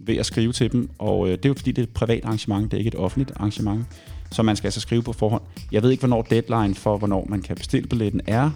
ved 0.00 0.16
at 0.16 0.26
skrive 0.26 0.52
til 0.52 0.72
dem, 0.72 0.90
og 0.98 1.26
øh, 1.26 1.32
det 1.32 1.44
er 1.44 1.48
jo 1.48 1.54
fordi, 1.54 1.72
det 1.72 1.82
er 1.82 1.86
et 1.86 1.94
privat 1.94 2.24
arrangement, 2.24 2.64
det 2.64 2.72
er 2.72 2.78
ikke 2.78 2.88
et 2.88 2.94
offentligt 2.94 3.32
arrangement, 3.36 3.86
så 4.32 4.42
man 4.42 4.56
skal 4.56 4.66
altså 4.66 4.80
skrive 4.80 5.02
på 5.02 5.12
forhånd. 5.12 5.42
Jeg 5.72 5.82
ved 5.82 5.90
ikke, 5.90 6.00
hvornår 6.00 6.22
deadline 6.22 6.74
for, 6.74 6.98
hvornår 6.98 7.26
man 7.28 7.42
kan 7.42 7.56
bestille 7.56 7.88
billetten 7.88 8.20
er. 8.26 8.50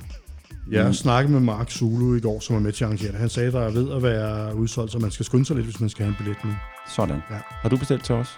Jeg 0.70 0.86
mm. 0.86 0.92
snakkede 0.92 1.32
med 1.32 1.40
Mark 1.40 1.70
Zulu 1.70 2.16
i 2.16 2.20
går, 2.20 2.40
som 2.40 2.54
var 2.54 2.62
med 2.62 2.72
til 2.72 2.84
at 2.84 2.88
arrangere 2.88 3.12
det. 3.12 3.20
Han 3.20 3.28
sagde, 3.28 3.52
der 3.52 3.60
er 3.60 3.70
ved 3.70 3.92
at 3.92 4.02
være 4.02 4.56
udsolgt, 4.56 4.92
så 4.92 4.98
man 4.98 5.10
skal 5.10 5.26
skynde 5.26 5.44
sig 5.44 5.56
lidt, 5.56 5.66
hvis 5.66 5.80
man 5.80 5.88
skal 5.88 6.04
have 6.04 6.10
en 6.10 6.16
billet 6.18 6.36
nu. 6.44 6.50
Sådan. 6.96 7.16
Ja. 7.30 7.38
Har 7.48 7.68
du 7.68 7.76
bestilt 7.76 8.04
til 8.04 8.14
os? 8.14 8.28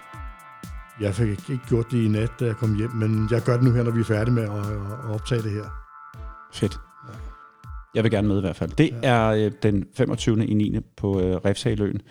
Jeg 1.01 1.15
fik 1.15 1.27
ikke 1.27 1.63
gjort 1.69 1.85
det 1.91 2.05
i 2.05 2.07
nat, 2.07 2.29
da 2.39 2.45
jeg 2.45 2.55
kom 2.55 2.75
hjem, 2.75 2.89
men 2.89 3.27
jeg 3.31 3.41
gør 3.41 3.53
det 3.53 3.63
nu 3.63 3.71
her, 3.71 3.83
når 3.83 3.91
vi 3.91 3.99
er 3.99 4.03
færdige 4.03 4.33
med 4.33 4.43
at, 4.43 4.49
at 4.49 5.15
optage 5.15 5.41
det 5.41 5.51
her. 5.51 5.63
Fedt. 6.53 6.79
Jeg 7.95 8.03
vil 8.03 8.11
gerne 8.11 8.27
med 8.27 8.37
i 8.37 8.41
hvert 8.41 8.55
fald. 8.55 8.71
Det 8.71 8.89
ja. 9.03 9.09
er 9.09 9.27
øh, 9.27 9.51
den 9.63 9.85
25. 9.97 10.45
i 10.45 10.53
9. 10.53 10.79
på 10.97 11.21
øh, 11.21 11.35
Refshaløen. 11.35 12.01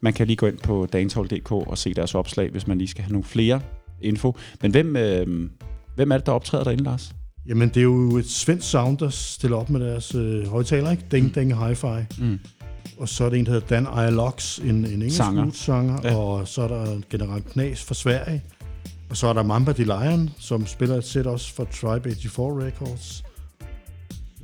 Man 0.00 0.12
kan 0.12 0.26
lige 0.26 0.36
gå 0.36 0.46
ind 0.46 0.58
på 0.58 0.86
dagenshol.dk 0.92 1.52
og 1.52 1.78
se 1.78 1.94
deres 1.94 2.14
opslag, 2.14 2.50
hvis 2.50 2.66
man 2.66 2.78
lige 2.78 2.88
skal 2.88 3.04
have 3.04 3.12
nogle 3.12 3.24
flere 3.24 3.60
info. 4.04 4.36
Men 4.62 4.70
hvem, 4.70 4.96
øh, 4.96 5.48
hvem 5.96 6.10
er 6.12 6.16
det, 6.16 6.26
der 6.26 6.32
optræder 6.32 6.64
derinde, 6.64 6.84
Lars? 6.84 7.14
Jamen, 7.46 7.68
det 7.68 7.76
er 7.76 7.82
jo 7.82 8.16
et 8.16 8.30
svensk 8.30 8.68
sound, 8.70 8.98
der 8.98 9.08
stiller 9.08 9.56
op 9.56 9.70
med 9.70 9.80
deres 9.80 10.14
øh, 10.14 10.46
højtaler, 10.48 10.90
ikke? 10.90 11.02
Ding 11.10 11.34
Ding 11.34 11.52
Hi-Fi. 11.68 12.04
Mm. 12.24 12.38
Og 12.98 13.08
så 13.08 13.24
er 13.24 13.28
der 13.28 13.36
en, 13.36 13.46
der 13.46 13.52
hedder 13.52 13.66
Dan 13.66 13.86
Ayalox, 13.86 14.58
en, 14.58 14.66
en 14.70 14.84
engelsk 14.86 15.16
Sanger. 15.16 15.50
sanger. 15.52 15.98
Ja. 16.04 16.16
Og 16.16 16.48
så 16.48 16.62
er 16.62 16.68
der 16.68 17.00
general 17.10 17.42
Knas 17.42 17.84
fra 17.84 17.94
Sverige. 17.94 18.42
Og 19.10 19.16
så 19.16 19.26
er 19.26 19.32
der 19.32 19.42
Mamba 19.42 19.72
de 19.72 19.84
Lion, 19.84 20.30
som 20.38 20.66
spiller 20.66 20.96
et 20.96 21.04
sæt 21.04 21.26
også 21.26 21.54
for 21.54 21.64
Tribe 21.64 22.14
84 22.14 22.64
Records. 22.64 23.24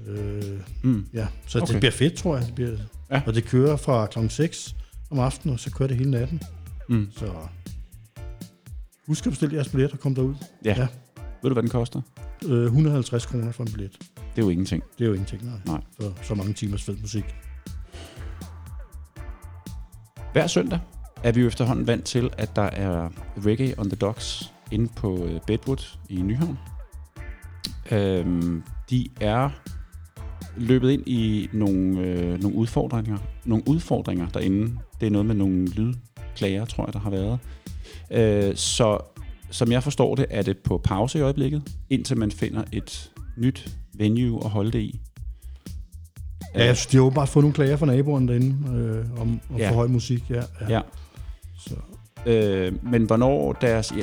Øh, 0.09 0.43
Mm. 0.83 1.07
ja, 1.15 1.27
så 1.47 1.59
okay. 1.59 1.73
Det 1.73 1.81
bliver 1.81 1.93
fedt, 1.93 2.15
tror 2.15 2.37
jeg. 2.37 2.47
Det 2.47 2.55
bliver, 2.55 2.71
ja. 3.11 3.23
Og 3.27 3.35
det 3.35 3.45
kører 3.45 3.77
fra 3.77 4.07
kl. 4.07 4.19
6 4.29 4.75
om 5.11 5.19
aftenen, 5.19 5.55
og 5.55 5.61
så 5.61 5.71
kører 5.71 5.89
det 5.89 5.97
hele 5.97 6.11
natten. 6.11 6.41
Mm. 6.89 7.07
Så 7.17 7.27
husk 9.11 9.27
at 9.27 9.31
bestille 9.31 9.55
jeres 9.55 9.69
billet 9.69 9.93
og 9.93 10.01
kom 10.01 10.15
derud. 10.15 10.35
Ja. 10.65 10.75
Ja. 10.79 10.87
Ved 11.43 11.51
du, 11.51 11.53
hvad 11.53 11.63
den 11.63 11.71
koster? 11.71 12.01
Øh, 12.47 12.65
150 12.65 13.27
kroner 13.27 13.53
for 13.53 13.65
en 13.65 13.73
billet. 13.73 13.99
Det 14.37 14.43
er 14.43 14.43
jo 14.43 14.49
ingenting. 14.49 14.83
Det 14.99 15.05
er 15.05 15.09
jo 15.09 15.15
ingenting, 15.15 15.45
nej. 15.45 15.59
Nej. 15.67 15.81
For 16.01 16.15
så 16.23 16.35
mange 16.35 16.53
timers 16.53 16.83
fed 16.83 16.97
musik. 17.01 17.25
Hver 20.33 20.47
søndag 20.47 20.79
er 21.25 21.33
vi 21.33 21.41
jo 21.41 21.47
efterhånden 21.47 21.87
vant 21.87 22.05
til, 22.05 22.31
at 22.39 22.57
der 22.57 22.63
er 22.63 23.09
Reggae 23.47 23.75
on 23.79 23.91
the 23.91 23.97
Docks 23.97 24.53
inde 24.71 24.93
på 24.97 25.25
øh, 25.25 25.41
Bedwood 25.47 25.99
i 26.09 26.23
Nyhavn. 26.23 26.59
Øhm, 27.91 28.63
de 28.91 29.09
er 29.21 29.51
løbet 30.57 30.91
ind 30.91 31.09
i 31.09 31.49
nogle, 31.53 32.01
øh, 32.01 32.43
nogle 32.43 32.57
udfordringer. 32.57 33.19
Nogle 33.45 33.69
udfordringer 33.69 34.29
derinde. 34.29 34.79
Det 35.01 35.07
er 35.07 35.11
noget 35.11 35.27
med 35.27 35.35
nogle 35.35 35.67
lydklager, 35.67 36.65
tror 36.65 36.85
jeg, 36.85 36.93
der 36.93 37.01
har 37.01 37.11
været. 37.11 37.39
Øh, 38.11 38.57
så 38.57 38.99
som 39.51 39.73
jeg 39.73 39.83
forstår 39.83 40.15
det, 40.15 40.27
er 40.31 40.43
det 40.43 40.59
på 40.59 40.79
pause 40.85 41.19
i 41.19 41.23
øjeblikket, 41.23 41.63
indtil 41.91 42.19
man 42.19 42.31
finder 42.31 42.63
et 42.73 43.11
nyt 43.37 43.69
venue 43.95 44.45
at 44.45 44.51
holde 44.51 44.71
det 44.73 44.79
i. 44.81 45.01
Ja, 46.55 46.65
jeg 46.65 46.77
synes, 46.77 46.87
de 46.87 46.97
har 46.97 47.05
åbenbart 47.05 47.29
fået 47.29 47.45
nogle 47.45 47.55
klager 47.55 47.77
fra 47.77 47.87
naboerne 47.87 48.29
derinde 48.29 48.77
øh, 48.79 49.21
om, 49.21 49.41
om 49.51 49.57
Ja. 49.59 49.71
for 49.71 49.75
høj 49.75 49.87
musik. 49.87 50.31
Ja, 50.31 50.43
ja. 50.61 50.69
Ja. 50.69 50.81
Så, 51.59 51.75
Øh, 52.27 52.73
men 52.93 53.05
hvornår 53.05 53.53
deres... 53.53 53.93
Ja, 53.97 54.03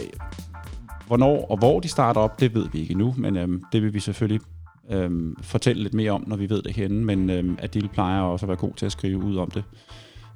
hvornår 1.07 1.45
og 1.51 1.57
hvor 1.57 1.79
de 1.79 1.87
starter 1.87 2.21
op, 2.21 2.39
det 2.39 2.53
ved 2.55 2.67
vi 2.73 2.79
ikke 2.79 2.91
endnu, 2.91 3.13
men 3.17 3.37
øhm, 3.37 3.63
det 3.71 3.81
vil 3.81 3.93
vi 3.93 3.99
selvfølgelig 3.99 4.41
øhm, 4.91 5.35
fortælle 5.41 5.83
lidt 5.83 5.93
mere 5.93 6.11
om, 6.11 6.23
når 6.27 6.35
vi 6.35 6.49
ved 6.49 6.61
det 6.61 6.75
henne. 6.75 7.05
Men 7.05 7.29
øhm, 7.29 7.57
Adil 7.61 7.89
plejer 7.89 8.21
også 8.21 8.45
at 8.45 8.47
være 8.47 8.57
god 8.57 8.73
til 8.73 8.85
at 8.85 8.91
skrive 8.91 9.17
ud 9.17 9.37
om 9.37 9.51
det 9.51 9.63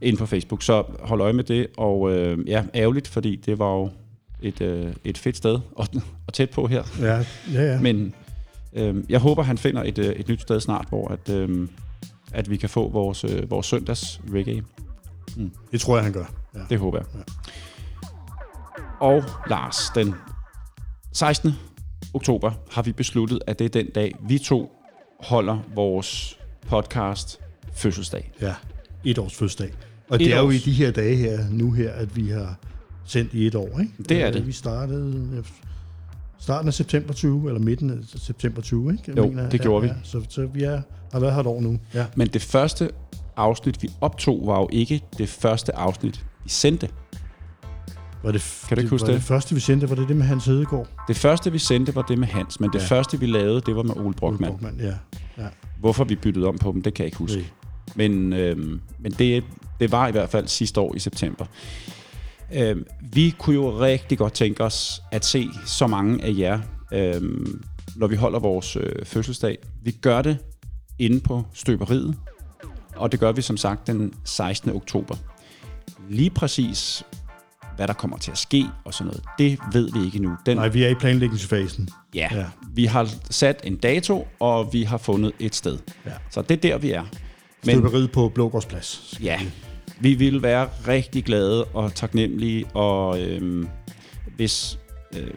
ind 0.02 0.18
på 0.18 0.26
Facebook. 0.26 0.64
Så 0.64 0.84
hold 1.00 1.22
øje 1.22 1.34
med 1.34 1.44
det, 1.44 1.68
og 1.78 2.12
øh, 2.12 2.50
ja, 2.50 2.64
ærgerligt, 2.76 3.08
fordi 3.08 3.36
det 3.36 3.60
var 3.60 3.74
jo 3.74 3.90
et, 4.42 4.62
øh, 4.62 4.94
et 5.04 5.18
fedt 5.18 5.38
sted 5.38 5.60
og, 5.76 5.88
og 6.28 6.34
tæt 6.34 6.50
på 6.50 6.68
her. 6.68 6.84
ja, 7.00 7.26
ja, 7.54 7.72
ja. 7.72 7.82
Men 7.82 8.14
øh, 8.74 8.96
jeg 9.10 9.20
håber, 9.20 9.44
han 9.44 9.58
finder 9.58 9.84
et, 9.84 9.98
øh, 9.98 10.06
et 10.06 10.28
nyt 10.28 10.42
sted 10.42 10.60
snart, 10.60 10.86
hvor 10.90 11.08
at, 11.08 11.30
øh, 11.30 11.68
at 12.32 12.50
vi 12.50 12.58
kan 12.58 12.70
få 12.70 12.90
vores, 12.90 13.24
øh, 13.24 13.52
vores 13.52 13.66
søndags 13.66 14.22
reggae. 14.34 14.64
det 15.72 15.82
tror 15.82 15.96
jeg, 15.96 16.04
han 16.04 16.14
gør. 16.14 16.26
Ja. 16.56 16.60
Det 16.70 16.80
håber 16.80 16.98
jeg. 16.98 17.24
Og 19.00 19.24
Lars, 19.50 19.76
den 19.96 20.16
16. 21.14 21.52
oktober 22.14 22.52
har 22.72 22.82
vi 22.82 22.92
besluttet, 22.92 23.40
at 23.48 23.60
det 23.60 23.66
er 23.66 23.70
den 23.70 23.90
dag, 23.90 24.16
vi 24.28 24.38
to 24.38 24.72
holder 25.20 25.60
vores 25.76 26.40
podcast 26.68 27.40
fødselsdag. 27.74 28.32
ja, 28.42 28.54
et 29.04 29.18
års 29.18 29.36
fødselsdag. 29.36 29.74
Og 30.12 30.16
Et 30.16 30.20
det 30.20 30.34
er 30.34 30.40
jo 30.40 30.50
i 30.50 30.58
de 30.58 30.72
her 30.72 30.92
dage 30.92 31.16
her, 31.16 31.40
nu 31.52 31.72
her, 31.72 31.92
at 31.92 32.16
vi 32.16 32.30
har 32.30 32.56
sendt 33.06 33.34
i 33.34 33.48
et 33.48 33.56
år, 33.56 33.80
ikke? 33.80 33.92
Det 34.10 34.22
er 34.24 34.28
Øh, 34.28 34.34
det. 34.34 34.48
Vi 34.48 34.52
startede 34.52 35.44
starten 36.40 36.68
af 36.68 36.74
september 36.74 37.14
20, 37.14 37.48
eller 37.48 37.60
midten 37.60 37.90
af 37.90 37.98
september 38.20 38.62
20, 38.62 38.92
ikke? 38.92 39.04
Jeg 39.08 39.18
Jo, 39.18 39.34
det 39.52 39.62
gjorde 39.62 39.82
vi. 39.82 39.88
Ja, 39.88 39.94
så, 40.04 40.22
så 40.30 40.46
vi 40.46 40.64
er, 40.64 40.82
har 41.14 41.20
været 41.20 41.34
her 41.34 41.40
et 41.42 41.48
år 41.48 41.62
nu. 41.62 41.80
Ja. 41.94 42.06
Men 42.16 42.28
det 42.28 42.42
første 42.42 42.90
afsnit, 43.38 43.84
vi 43.84 43.90
optog, 44.02 44.42
var 44.48 44.60
jo 44.60 44.70
ikke 44.72 45.02
det 45.18 45.30
første 45.30 45.76
afsnit, 45.76 46.26
vi 46.44 46.50
sendte. 46.50 46.90
Var 48.24 48.32
det, 48.32 48.64
Kan 48.68 48.78
du 48.78 48.82
det, 48.82 48.90
huske 48.90 49.02
var 49.08 49.14
det? 49.14 49.16
det 49.22 49.28
første, 49.28 49.56
vi 49.56 49.62
sendte, 49.62 49.90
var 49.90 49.96
det 49.96 50.08
det 50.08 50.16
med 50.16 50.26
Hans 50.26 50.46
Hedegaard? 50.46 50.88
Det 51.08 51.18
første, 51.18 51.52
vi 51.52 51.58
sendte, 51.60 51.96
var 51.96 52.02
det 52.02 52.18
med 52.18 52.28
Hans, 52.28 52.60
men 52.60 52.70
det 52.74 52.80
Ja. 52.80 52.86
første, 52.86 53.20
vi 53.20 53.26
lavede, 53.26 53.62
det 53.66 53.76
var 53.76 53.84
med 53.84 53.96
Ole 53.98 54.14
Brockmann. 54.14 54.52
Brockmann, 54.52 54.80
ja. 54.80 54.94
ja. 55.44 55.48
Hvorfor 55.80 56.04
vi 56.04 56.16
byttede 56.16 56.48
om 56.48 56.58
på 56.58 56.72
dem, 56.72 56.82
det 56.82 56.94
kan 56.94 57.04
jeg 57.04 57.08
ikke 57.08 57.18
huske. 57.18 57.38
Det. 57.40 57.54
Men, 57.96 58.34
øhm, 58.34 58.82
men 59.00 59.12
det, 59.12 59.44
det 59.80 59.92
var 59.92 60.08
i 60.08 60.12
hvert 60.12 60.30
fald 60.30 60.48
sidste 60.48 60.80
år 60.82 60.96
i 60.96 61.00
september. 61.00 61.46
Øhm, 62.54 62.86
vi 63.14 63.36
kunne 63.40 63.56
jo 63.56 63.80
rigtig 63.80 64.18
godt 64.18 64.34
tænke 64.34 64.64
os 64.64 65.02
at 65.12 65.26
se 65.26 65.48
så 65.66 65.88
mange 65.88 66.24
af 66.24 66.34
jer, 66.38 66.60
øhm, 66.94 67.64
når 67.96 68.08
vi 68.08 68.16
holder 68.16 68.40
vores 68.40 68.76
øh, 68.76 69.06
fødselsdag. 69.06 69.58
Vi 69.84 69.92
gør 69.92 70.22
det 70.22 70.38
inde 71.00 71.20
på 71.20 71.44
støberiet, 71.54 72.16
og 72.96 73.12
det 73.12 73.20
gør 73.20 73.32
vi 73.32 73.42
som 73.42 73.58
sagt 73.58 73.88
den 73.88 74.14
16. 74.24 74.72
oktober. 74.76 75.16
Lige 76.10 76.30
præcis, 76.30 77.04
hvad 77.76 77.88
der 77.88 77.94
kommer 77.94 78.18
til 78.18 78.32
at 78.32 78.38
ske 78.38 78.66
og 78.86 78.94
sådan 78.94 79.08
noget, 79.08 79.24
det 79.38 79.60
ved 79.74 79.92
vi 79.94 80.06
ikke 80.06 80.16
endnu. 80.18 80.36
Den, 80.46 80.58
Nej, 80.58 80.68
vi 80.68 80.84
er 80.84 80.90
i 80.90 80.94
planlægningsfasen. 80.96 81.90
ja, 82.16 82.30
ja. 82.32 82.46
vi 82.74 82.86
har 82.86 83.10
sat 83.30 83.62
en 83.64 83.76
dato, 83.78 84.28
og 84.40 84.74
vi 84.74 84.84
har 84.84 84.98
fundet 84.98 85.32
et 85.40 85.56
sted. 85.56 85.78
Ja. 86.06 86.12
Så 86.30 86.42
det 86.42 86.52
er 86.58 86.62
der, 86.72 86.78
vi 86.78 86.92
er. 86.92 87.04
Men, 87.66 87.76
Støberiet 87.76 88.12
på 88.12 88.30
Blågårdsplads. 88.30 89.18
Ja, 89.24 89.40
vi 90.00 90.14
ville 90.14 90.44
være 90.44 90.70
rigtig 90.88 91.24
glade 91.24 91.66
og 91.66 91.96
taknemmelige, 91.96 92.66
og 92.74 93.22
øhm, 93.22 93.68
hvis 94.36 94.80
øh, 95.18 95.34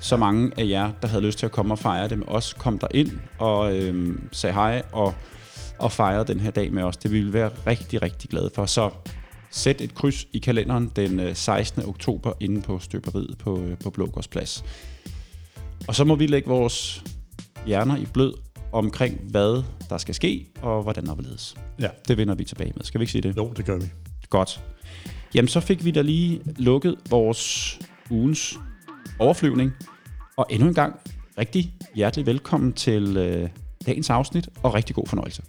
så 0.00 0.16
mange 0.16 0.52
af 0.56 0.68
jer, 0.68 0.92
der 1.02 1.08
havde 1.08 1.22
lyst 1.22 1.38
til 1.38 1.46
at 1.46 1.52
komme 1.52 1.74
og 1.74 1.78
fejre 1.78 2.08
det 2.08 2.18
med 2.18 2.26
os, 2.28 2.52
kom 2.52 2.78
der 2.78 2.86
ind 2.94 3.10
og 3.38 3.76
øhm, 3.76 4.28
sagde 4.32 4.54
hej 4.54 4.82
og, 4.92 5.14
og 5.78 5.92
fejrede 5.92 6.24
den 6.24 6.40
her 6.40 6.50
dag 6.50 6.72
med 6.72 6.82
os. 6.82 6.96
Det 6.96 7.10
ville 7.10 7.26
vi 7.26 7.32
være 7.32 7.50
rigtig, 7.66 8.02
rigtig 8.02 8.30
glade 8.30 8.50
for. 8.54 8.66
Så 8.66 8.90
sæt 9.50 9.80
et 9.80 9.94
kryds 9.94 10.26
i 10.32 10.38
kalenderen 10.38 10.92
den 10.96 11.20
øh, 11.20 11.36
16. 11.36 11.86
oktober 11.86 12.32
inde 12.40 12.62
på 12.62 12.78
støberiet 12.78 13.38
på, 13.38 13.60
øh, 13.60 13.78
på 13.78 13.90
Blågårdsplads. 13.90 14.64
Og 15.88 15.94
så 15.94 16.04
må 16.04 16.14
vi 16.14 16.26
lægge 16.26 16.48
vores 16.48 17.04
hjerner 17.66 17.96
i 17.96 18.06
blød 18.12 18.34
omkring, 18.74 19.20
hvad 19.30 19.62
der 19.88 19.98
skal 19.98 20.14
ske, 20.14 20.46
og 20.62 20.82
hvordan 20.82 21.06
der 21.06 21.22
ledes. 21.22 21.56
Ja. 21.80 21.88
Det 22.08 22.16
vender 22.16 22.34
vi 22.34 22.44
tilbage 22.44 22.72
med. 22.76 22.84
Skal 22.84 22.98
vi 22.98 23.02
ikke 23.02 23.12
sige 23.12 23.22
det? 23.22 23.36
Jo, 23.36 23.52
det 23.56 23.64
gør 23.64 23.76
vi. 23.76 23.84
Godt. 24.30 24.60
Jamen, 25.34 25.48
så 25.48 25.60
fik 25.60 25.84
vi 25.84 25.90
da 25.90 26.02
lige 26.02 26.40
lukket 26.56 26.96
vores 27.10 27.78
ugens 28.10 28.58
overflyvning. 29.18 29.72
Og 30.36 30.46
endnu 30.50 30.68
en 30.68 30.74
gang 30.74 31.00
rigtig 31.38 31.74
hjertelig 31.94 32.26
velkommen 32.26 32.72
til 32.72 33.16
øh, 33.16 33.48
dagens 33.86 34.10
afsnit, 34.10 34.48
og 34.62 34.74
rigtig 34.74 34.94
god 34.94 35.06
fornøjelse. 35.06 35.42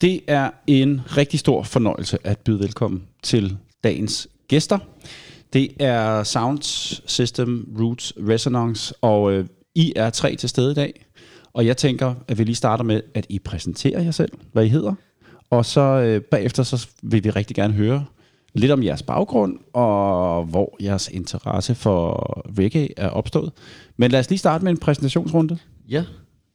Det 0.00 0.20
er 0.26 0.50
en 0.66 1.00
rigtig 1.16 1.40
stor 1.40 1.62
fornøjelse 1.62 2.18
at 2.24 2.38
byde 2.38 2.60
velkommen 2.60 3.02
til 3.22 3.58
dagens 3.84 4.28
gæster. 4.48 4.78
Det 5.52 5.68
er 5.80 6.22
Sound 6.22 6.58
System 7.06 7.68
Roots 7.80 8.12
Resonance, 8.28 8.94
og 9.00 9.32
øh, 9.32 9.46
I 9.74 9.92
er 9.96 10.10
tre 10.10 10.36
til 10.36 10.48
stede 10.48 10.70
i 10.70 10.74
dag. 10.74 11.06
Og 11.52 11.66
jeg 11.66 11.76
tænker, 11.76 12.14
at 12.28 12.38
vi 12.38 12.44
lige 12.44 12.54
starter 12.54 12.84
med, 12.84 13.00
at 13.14 13.26
I 13.28 13.38
præsenterer 13.38 14.02
jer 14.02 14.10
selv, 14.10 14.32
hvad 14.52 14.64
I 14.64 14.68
hedder. 14.68 14.94
Og 15.50 15.64
så 15.66 15.80
øh, 15.80 16.20
bagefter 16.20 16.62
så 16.62 16.88
vil 17.02 17.24
vi 17.24 17.30
rigtig 17.30 17.56
gerne 17.56 17.74
høre 17.74 18.04
lidt 18.54 18.72
om 18.72 18.82
jeres 18.82 19.02
baggrund, 19.02 19.58
og 19.72 20.44
hvor 20.44 20.76
jeres 20.82 21.08
interesse 21.08 21.74
for 21.74 22.44
reggae 22.58 22.88
er 22.96 23.08
opstået. 23.08 23.52
Men 23.96 24.10
lad 24.10 24.20
os 24.20 24.30
lige 24.30 24.38
starte 24.38 24.64
med 24.64 24.72
en 24.72 24.78
præsentationsrunde. 24.78 25.58
Ja, 25.88 26.04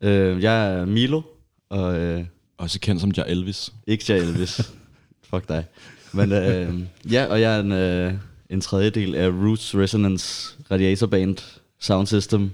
øh, 0.01 0.43
jeg 0.43 0.73
er 0.73 0.85
Milo, 0.85 1.21
og 1.69 1.99
øh, 1.99 2.23
Også 2.57 2.79
kendt 2.79 3.01
som 3.01 3.11
jeg 3.17 3.25
Elvis. 3.27 3.73
ikke 3.87 4.03
jeg 4.09 4.17
Elvis. 4.17 4.73
Fuck 5.29 5.47
dig. 5.49 5.65
Men 6.13 6.31
øh, 6.31 6.79
ja, 7.11 7.25
og 7.25 7.41
jeg 7.41 7.55
er 7.55 7.59
en, 7.59 7.71
øh, 7.71 8.13
en 8.51 8.61
tredjedel 8.61 9.15
af 9.15 9.29
Roots 9.29 9.75
Resonance 9.75 10.57
Radiator 10.71 11.07
Band 11.07 11.37
Sound 11.79 12.07
System, 12.07 12.51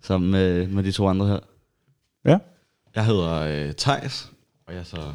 sammen 0.00 0.30
med, 0.30 0.66
med 0.66 0.82
de 0.82 0.92
to 0.92 1.08
andre 1.08 1.26
her. 1.26 1.38
Ja. 2.24 2.38
Jeg 2.94 3.06
hedder 3.06 3.32
øh, 3.32 3.74
Thijs, 3.74 4.32
og 4.66 4.72
jeg 4.72 4.80
er 4.80 4.84
så 4.84 5.12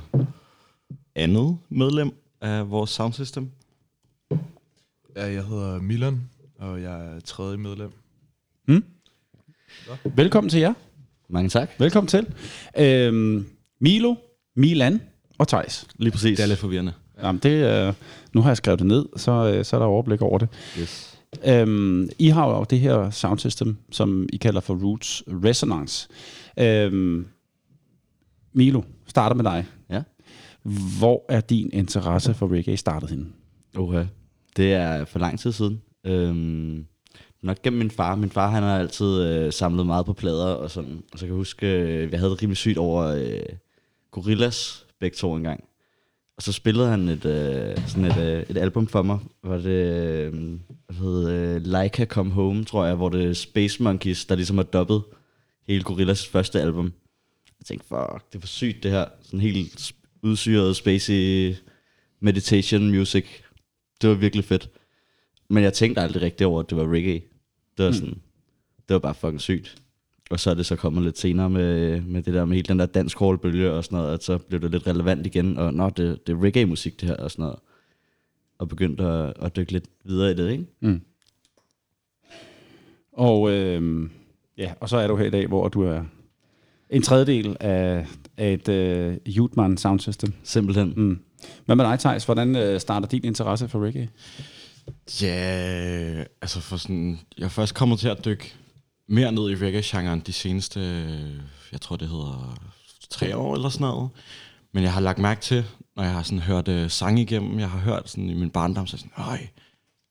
andet 1.15 1.57
medlem 1.69 2.12
af 2.41 2.69
vores 2.69 2.89
soundsystem. 2.89 3.51
Ja, 5.15 5.25
jeg 5.25 5.43
hedder 5.43 5.81
Milan, 5.81 6.29
og 6.60 6.81
jeg 6.81 7.05
er 7.05 7.19
tredje 7.19 7.57
medlem. 7.57 7.91
Velkommen 10.03 10.50
til 10.50 10.60
jer. 10.60 10.74
Mange 11.29 11.50
tak. 11.50 11.69
Velkommen 11.79 12.07
til. 12.07 12.27
Øhm, 12.77 13.48
Milo, 13.79 14.15
Milan 14.55 15.01
og 15.38 15.48
Tejs. 15.48 15.88
Lige 15.96 16.12
præcis. 16.12 16.38
Det 16.38 16.43
er 16.43 16.48
lidt 16.48 16.60
forvirrende. 16.60 16.93
Jamen, 17.24 17.39
det, 17.43 17.88
øh, 17.88 17.93
nu 18.33 18.41
har 18.41 18.50
jeg 18.50 18.57
skrevet 18.57 18.79
det 18.79 18.88
ned, 18.88 19.05
så, 19.15 19.31
øh, 19.31 19.65
så 19.65 19.75
er 19.75 19.79
der 19.79 19.88
overblik 19.88 20.21
over 20.21 20.38
det. 20.38 20.50
Yes. 20.79 21.17
Øhm, 21.45 22.09
I 22.19 22.27
har 22.27 22.47
jo 22.47 22.65
det 22.69 22.79
her 22.79 23.09
sound 23.09 23.39
system, 23.39 23.77
som 23.91 24.27
I 24.33 24.38
kalder 24.38 24.62
for 24.62 24.75
Roots 24.75 25.24
Resonance. 25.27 26.07
Øhm, 26.59 27.27
Milo, 28.53 28.81
starter 29.07 29.36
med 29.36 29.43
dig. 29.43 29.65
Ja. 29.89 30.03
Hvor 31.00 31.25
er 31.29 31.41
din 31.41 31.69
interesse 31.74 32.33
for 32.33 32.53
reggae 32.53 32.77
startet 32.77 33.09
henne? 33.09 33.25
Okay. 33.77 34.05
Det 34.57 34.74
er 34.74 35.05
for 35.05 35.19
lang 35.19 35.39
tid 35.39 35.51
siden. 35.51 35.81
Øhm, 36.03 36.86
nok 37.41 37.62
gennem 37.62 37.79
min 37.79 37.91
far. 37.91 38.15
Min 38.15 38.29
far 38.29 38.50
han 38.50 38.63
har 38.63 38.79
altid 38.79 39.21
øh, 39.24 39.53
samlet 39.53 39.86
meget 39.86 40.05
på 40.05 40.13
plader 40.13 40.45
og 40.45 40.71
sådan. 40.71 41.03
Og 41.13 41.19
så 41.19 41.25
kan 41.25 41.27
jeg 41.27 41.38
huske, 41.38 41.67
øh, 41.67 42.12
jeg 42.12 42.19
havde 42.19 42.31
det 42.31 42.41
rimelig 42.41 42.57
sygt 42.57 42.77
over 42.77 43.03
øh, 43.03 43.39
Gorillas 44.12 44.86
begge 45.00 45.15
to 45.15 45.36
engang. 45.36 45.63
Og 46.38 46.44
så 46.44 46.51
spillede 46.51 46.89
han 46.89 47.08
et, 47.08 47.25
øh, 47.25 47.88
sådan 47.88 48.06
et, 48.06 48.17
øh, 48.17 48.44
et 48.50 48.58
album 48.58 48.88
for 48.88 49.01
mig, 49.01 49.20
hvor 49.41 49.58
det 49.58 49.65
øh, 49.65 50.60
hed, 50.91 51.29
øh, 51.29 51.62
Leica 51.65 52.06
Come 52.06 52.32
Home, 52.32 52.65
tror 52.65 52.86
jeg, 52.86 52.96
hvor 52.96 53.10
det 53.10 53.25
er 53.25 53.34
Space 53.34 53.84
Monkeys, 53.84 54.25
der 54.25 54.36
ligesom 54.36 54.58
har 54.58 54.63
dobbet 54.63 55.03
hele 55.67 55.84
Gorillas 55.84 56.27
første 56.27 56.62
album. 56.62 56.94
Jeg 57.60 57.65
tænkte, 57.65 57.88
fuck, 57.88 58.32
det 58.32 58.36
er 58.36 58.39
for 58.39 58.48
sygt 58.48 58.84
det 58.84 58.91
her. 58.91 59.06
Sådan 59.22 59.39
helt 59.39 59.94
udsyret, 60.24 60.75
spacey 60.75 61.56
meditation 62.20 62.89
music. 62.89 63.25
Det 64.01 64.10
var 64.10 64.15
virkelig 64.15 64.46
fedt. 64.46 64.70
Men 65.50 65.63
jeg 65.63 65.74
tænkte 65.74 66.01
aldrig 66.01 66.22
rigtigt 66.22 66.48
over, 66.48 66.60
at 66.60 66.70
det 66.70 66.77
var 66.77 66.94
reggae. 66.94 67.22
Det 67.77 67.86
var 67.86 67.91
sådan, 67.91 68.22
det 68.88 68.94
var 68.94 69.00
bare 69.00 69.15
fucking 69.15 69.41
sygt. 69.41 69.82
Og 70.29 70.39
så 70.39 70.50
er 70.50 70.53
det 70.53 70.65
så 70.65 70.75
kommet 70.75 71.03
lidt 71.03 71.17
senere 71.17 71.50
med, 71.50 72.01
med 72.01 72.24
det 72.24 72.34
der 72.34 72.46
med 72.46 72.55
hele 72.55 72.67
den 72.67 72.79
der 72.79 72.86
dansk 72.86 73.17
bølge 73.41 73.72
og 73.72 73.84
sådan 73.84 73.98
noget, 73.98 74.13
at 74.13 74.24
så 74.24 74.38
blev 74.38 74.62
det 74.62 74.72
lidt 74.72 74.88
relevant 74.88 75.25
igen, 75.25 75.57
og 75.57 75.74
nå, 75.74 75.89
det, 75.89 76.27
det 76.27 76.34
er 76.34 76.43
reggae-musik 76.43 77.01
det 77.01 77.10
her 77.10 77.15
og 77.15 77.31
sådan 77.31 77.43
noget. 77.43 77.60
Og 78.60 78.69
begyndte 78.69 79.03
at, 79.03 79.34
at 79.41 79.55
dykke 79.55 79.72
lidt 79.72 79.86
videre 80.03 80.31
i 80.31 80.34
det, 80.34 80.51
ikke? 80.51 80.65
Og, 83.12 83.51
øhm, 83.51 84.12
ja, 84.58 84.73
og 84.80 84.89
så 84.89 84.97
er 84.97 85.08
du 85.08 85.15
her 85.15 85.25
i 85.25 85.30
dag, 85.30 85.47
hvor 85.47 85.67
du 85.67 85.82
er 85.82 86.04
en 86.89 87.01
tredjedel 87.01 87.58
af, 87.60 88.08
af 88.38 88.54
et 88.54 88.69
øh, 88.69 89.17
Jutman 89.25 89.78
sound 89.78 89.99
system. 89.99 90.34
Simpelthen. 90.43 90.93
Mm. 90.97 91.19
Hvad 91.65 91.75
med 91.75 91.86
dig, 91.86 91.99
Thijs? 91.99 92.25
Hvordan 92.25 92.56
øh, 92.56 92.80
starter 92.80 93.08
din 93.08 93.25
interesse 93.25 93.67
for 93.67 93.86
reggae? 93.86 94.10
Ja, 95.21 96.23
altså 96.41 96.62
for 96.62 96.78
sådan... 96.78 97.19
Jeg 97.38 97.51
først 97.51 97.75
kommet 97.75 97.99
til 97.99 98.08
at 98.08 98.25
dykke 98.25 98.56
mere 99.08 99.32
ned 99.32 99.50
i 99.50 99.56
reggae-genren 99.56 100.20
de 100.20 100.34
seneste, 100.34 100.80
jeg 101.72 101.82
tror 101.82 101.96
det 101.96 102.08
hedder 102.08 102.58
tre 103.10 103.38
år 103.38 103.56
eller 103.56 103.70
sådan 103.70 103.88
noget. 103.88 104.10
Men 104.72 104.84
jeg 104.84 104.93
har 104.93 105.02
lagt 105.02 105.20
mærke 105.20 105.41
til, 105.41 105.65
når 105.96 106.04
jeg 106.04 106.13
har 106.13 106.24
sådan 106.24 106.39
hørt 106.39 106.67
øh, 106.67 106.89
sang 106.89 107.20
igennem, 107.20 107.60
jeg 107.60 107.70
har 107.70 107.80
hørt 107.80 108.10
sådan 108.10 108.30
i 108.30 108.34
min 108.34 108.50
barndom, 108.50 108.88
så 108.88 108.96
er 108.96 109.00
sådan, 109.00 109.12
nej, 109.17 109.50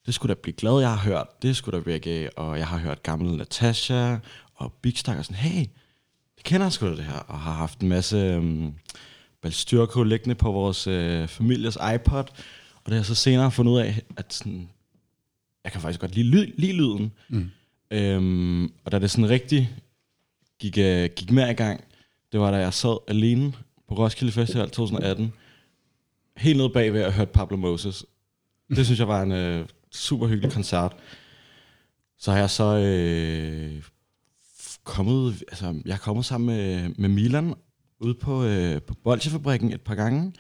det 0.06 0.14
skulle 0.14 0.34
da 0.34 0.40
blive 0.42 0.54
glad, 0.56 0.80
jeg 0.80 0.90
har 0.90 1.10
hørt, 1.10 1.42
det 1.42 1.56
skulle 1.56 1.78
da 1.78 1.84
virke, 1.84 2.38
og 2.38 2.58
jeg 2.58 2.66
har 2.66 2.78
hørt 2.78 3.02
gammel 3.02 3.36
Natasha 3.36 4.16
og 4.54 4.72
Big 4.72 4.98
Stack, 4.98 5.18
og 5.18 5.24
sådan, 5.24 5.36
hey, 5.36 5.66
det 6.36 6.44
kender 6.44 6.66
jeg 6.66 6.72
sgu 6.72 6.86
da 6.86 6.96
det 6.96 7.04
her, 7.04 7.18
og 7.18 7.40
har 7.40 7.52
haft 7.52 7.80
en 7.80 7.88
masse 7.88 8.16
øhm, 8.16 8.74
Balstyrko 9.42 10.02
liggende 10.02 10.34
på 10.34 10.52
vores 10.52 10.86
øh, 10.86 11.28
families 11.28 11.78
iPod, 11.94 12.24
og 12.74 12.86
det 12.86 12.92
har 12.92 12.98
jeg 12.98 13.06
så 13.06 13.14
senere 13.14 13.50
fundet 13.50 13.72
ud 13.72 13.78
af, 13.78 14.02
at 14.16 14.34
sådan, 14.34 14.68
jeg 15.64 15.72
kan 15.72 15.80
faktisk 15.80 16.00
godt 16.00 16.14
lide, 16.14 16.52
lide 16.58 16.72
lyden. 16.72 17.12
Mm. 17.28 17.50
Øhm, 17.90 18.64
og 18.64 18.92
da 18.92 18.98
det 18.98 19.10
sådan 19.10 19.28
rigtig 19.28 19.70
gik, 20.60 20.76
uh, 20.78 21.04
gik 21.16 21.30
mere 21.30 21.50
i 21.50 21.54
gang, 21.54 21.84
det 22.32 22.40
var 22.40 22.50
da 22.50 22.56
jeg 22.56 22.74
sad 22.74 22.98
alene 23.08 23.52
på 23.88 23.94
Roskilde 23.94 24.32
Festival 24.32 24.70
2018, 24.70 25.32
helt 26.36 26.56
nede 26.56 26.70
bagved 26.70 27.04
og 27.04 27.12
hørte 27.12 27.32
Pablo 27.32 27.56
Moses. 27.56 28.04
Det 28.70 28.84
synes 28.84 28.98
jeg 28.98 29.08
var 29.08 29.22
en 29.22 29.60
uh, 29.60 29.66
super 29.92 30.26
hyggelig 30.26 30.52
koncert. 30.52 30.96
Så 32.18 32.30
har 32.30 32.38
jeg 32.38 32.50
så 32.50 32.76
øh, 32.76 33.82
kommet, 34.84 35.44
altså 35.48 35.82
jeg 35.84 35.92
er 35.92 35.98
kommet 35.98 36.24
sammen 36.24 36.46
med, 36.46 36.88
med 36.98 37.08
Milan 37.08 37.54
ude 38.00 38.14
på, 38.14 38.44
øh, 38.44 38.82
på 38.82 38.94
Bolsjefabrikken 38.94 39.72
et 39.72 39.80
par 39.80 39.94
gange, 39.94 40.32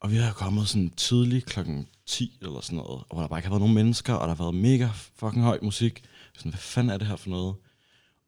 og 0.00 0.10
vi 0.10 0.16
har 0.16 0.32
kommet 0.32 0.68
sådan 0.68 0.90
tidligt 0.90 1.46
klokken 1.46 1.86
10 2.06 2.38
eller 2.42 2.60
sådan 2.60 2.76
noget, 2.76 3.04
og 3.08 3.14
hvor 3.14 3.20
der 3.20 3.28
bare 3.28 3.38
ikke 3.38 3.46
har 3.46 3.52
været 3.52 3.60
nogen 3.60 3.74
mennesker, 3.74 4.14
og 4.14 4.28
der 4.28 4.34
har 4.34 4.44
været 4.44 4.54
mega 4.54 4.88
fucking 5.16 5.44
høj 5.44 5.58
musik. 5.62 6.02
Sådan, 6.36 6.52
hvad 6.52 6.58
fanden 6.60 6.90
er 6.92 6.98
det 6.98 7.06
her 7.06 7.16
for 7.16 7.30
noget? 7.30 7.54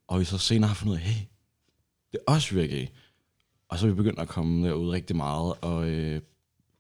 Og 0.09 0.21
vi 0.21 0.25
så 0.25 0.39
senere 0.39 0.69
har 0.69 0.75
fundet 0.75 0.93
ud 0.95 0.99
af, 0.99 1.05
hey, 1.05 1.27
det 2.13 2.21
er 2.27 2.33
også 2.33 2.55
reggae. 2.55 2.89
Og 3.69 3.79
så 3.79 3.87
er 3.87 3.91
vi 3.91 3.97
begyndt 3.97 4.19
at 4.19 4.29
komme 4.29 4.69
derud 4.69 4.89
rigtig 4.91 5.17
meget, 5.17 5.55
og 5.61 5.89
øh, 5.89 6.21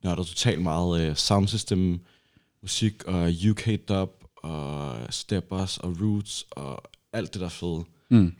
nørder 0.04 0.22
totalt 0.24 0.62
meget 0.62 1.00
øh, 1.00 1.16
sound 1.16 1.48
system, 1.48 2.00
musik 2.62 3.04
og 3.04 3.32
UK 3.50 3.68
dub, 3.88 4.24
og 4.36 4.96
steppers 5.14 5.78
og 5.78 5.96
roots, 6.00 6.46
og 6.50 6.82
alt 7.12 7.32
det 7.34 7.40
der 7.40 7.48
fede. 7.48 7.84
Mm. 8.10 8.36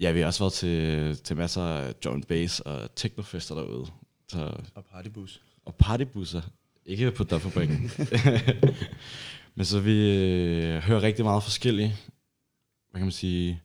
Ja, 0.00 0.12
vi 0.12 0.20
har 0.20 0.26
også 0.26 0.42
været 0.44 0.52
til, 0.52 1.16
til 1.24 1.36
masser 1.36 1.62
af 1.62 1.94
John 2.04 2.22
Bass 2.22 2.60
og 2.60 2.94
technofester 2.96 3.54
derude. 3.54 3.86
Så, 4.28 4.54
Og 4.74 4.84
partybus. 4.84 5.40
og 5.64 5.74
partybusser. 5.74 6.42
Ikke 6.86 7.10
på 7.10 7.24
dubfabrikken. 7.24 7.90
Men 9.54 9.64
så 9.64 9.80
vi 9.80 10.10
øh, 10.16 10.78
hører 10.78 11.02
rigtig 11.02 11.24
meget 11.24 11.42
forskelligt, 11.42 12.10
hvad 12.90 12.98
kan 12.98 13.06
man 13.06 13.12
sige, 13.12 13.62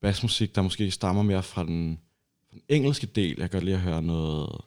bassmusik, 0.00 0.54
der 0.54 0.62
måske 0.62 0.90
stammer 0.90 1.22
mere 1.22 1.42
fra 1.42 1.64
den, 1.64 1.98
fra 2.50 2.56
den 2.56 2.62
engelske 2.68 3.06
del. 3.06 3.36
Jeg 3.38 3.50
kan 3.50 3.56
godt 3.58 3.64
lide 3.64 3.76
at 3.76 3.82
høre 3.82 4.02
noget, 4.02 4.60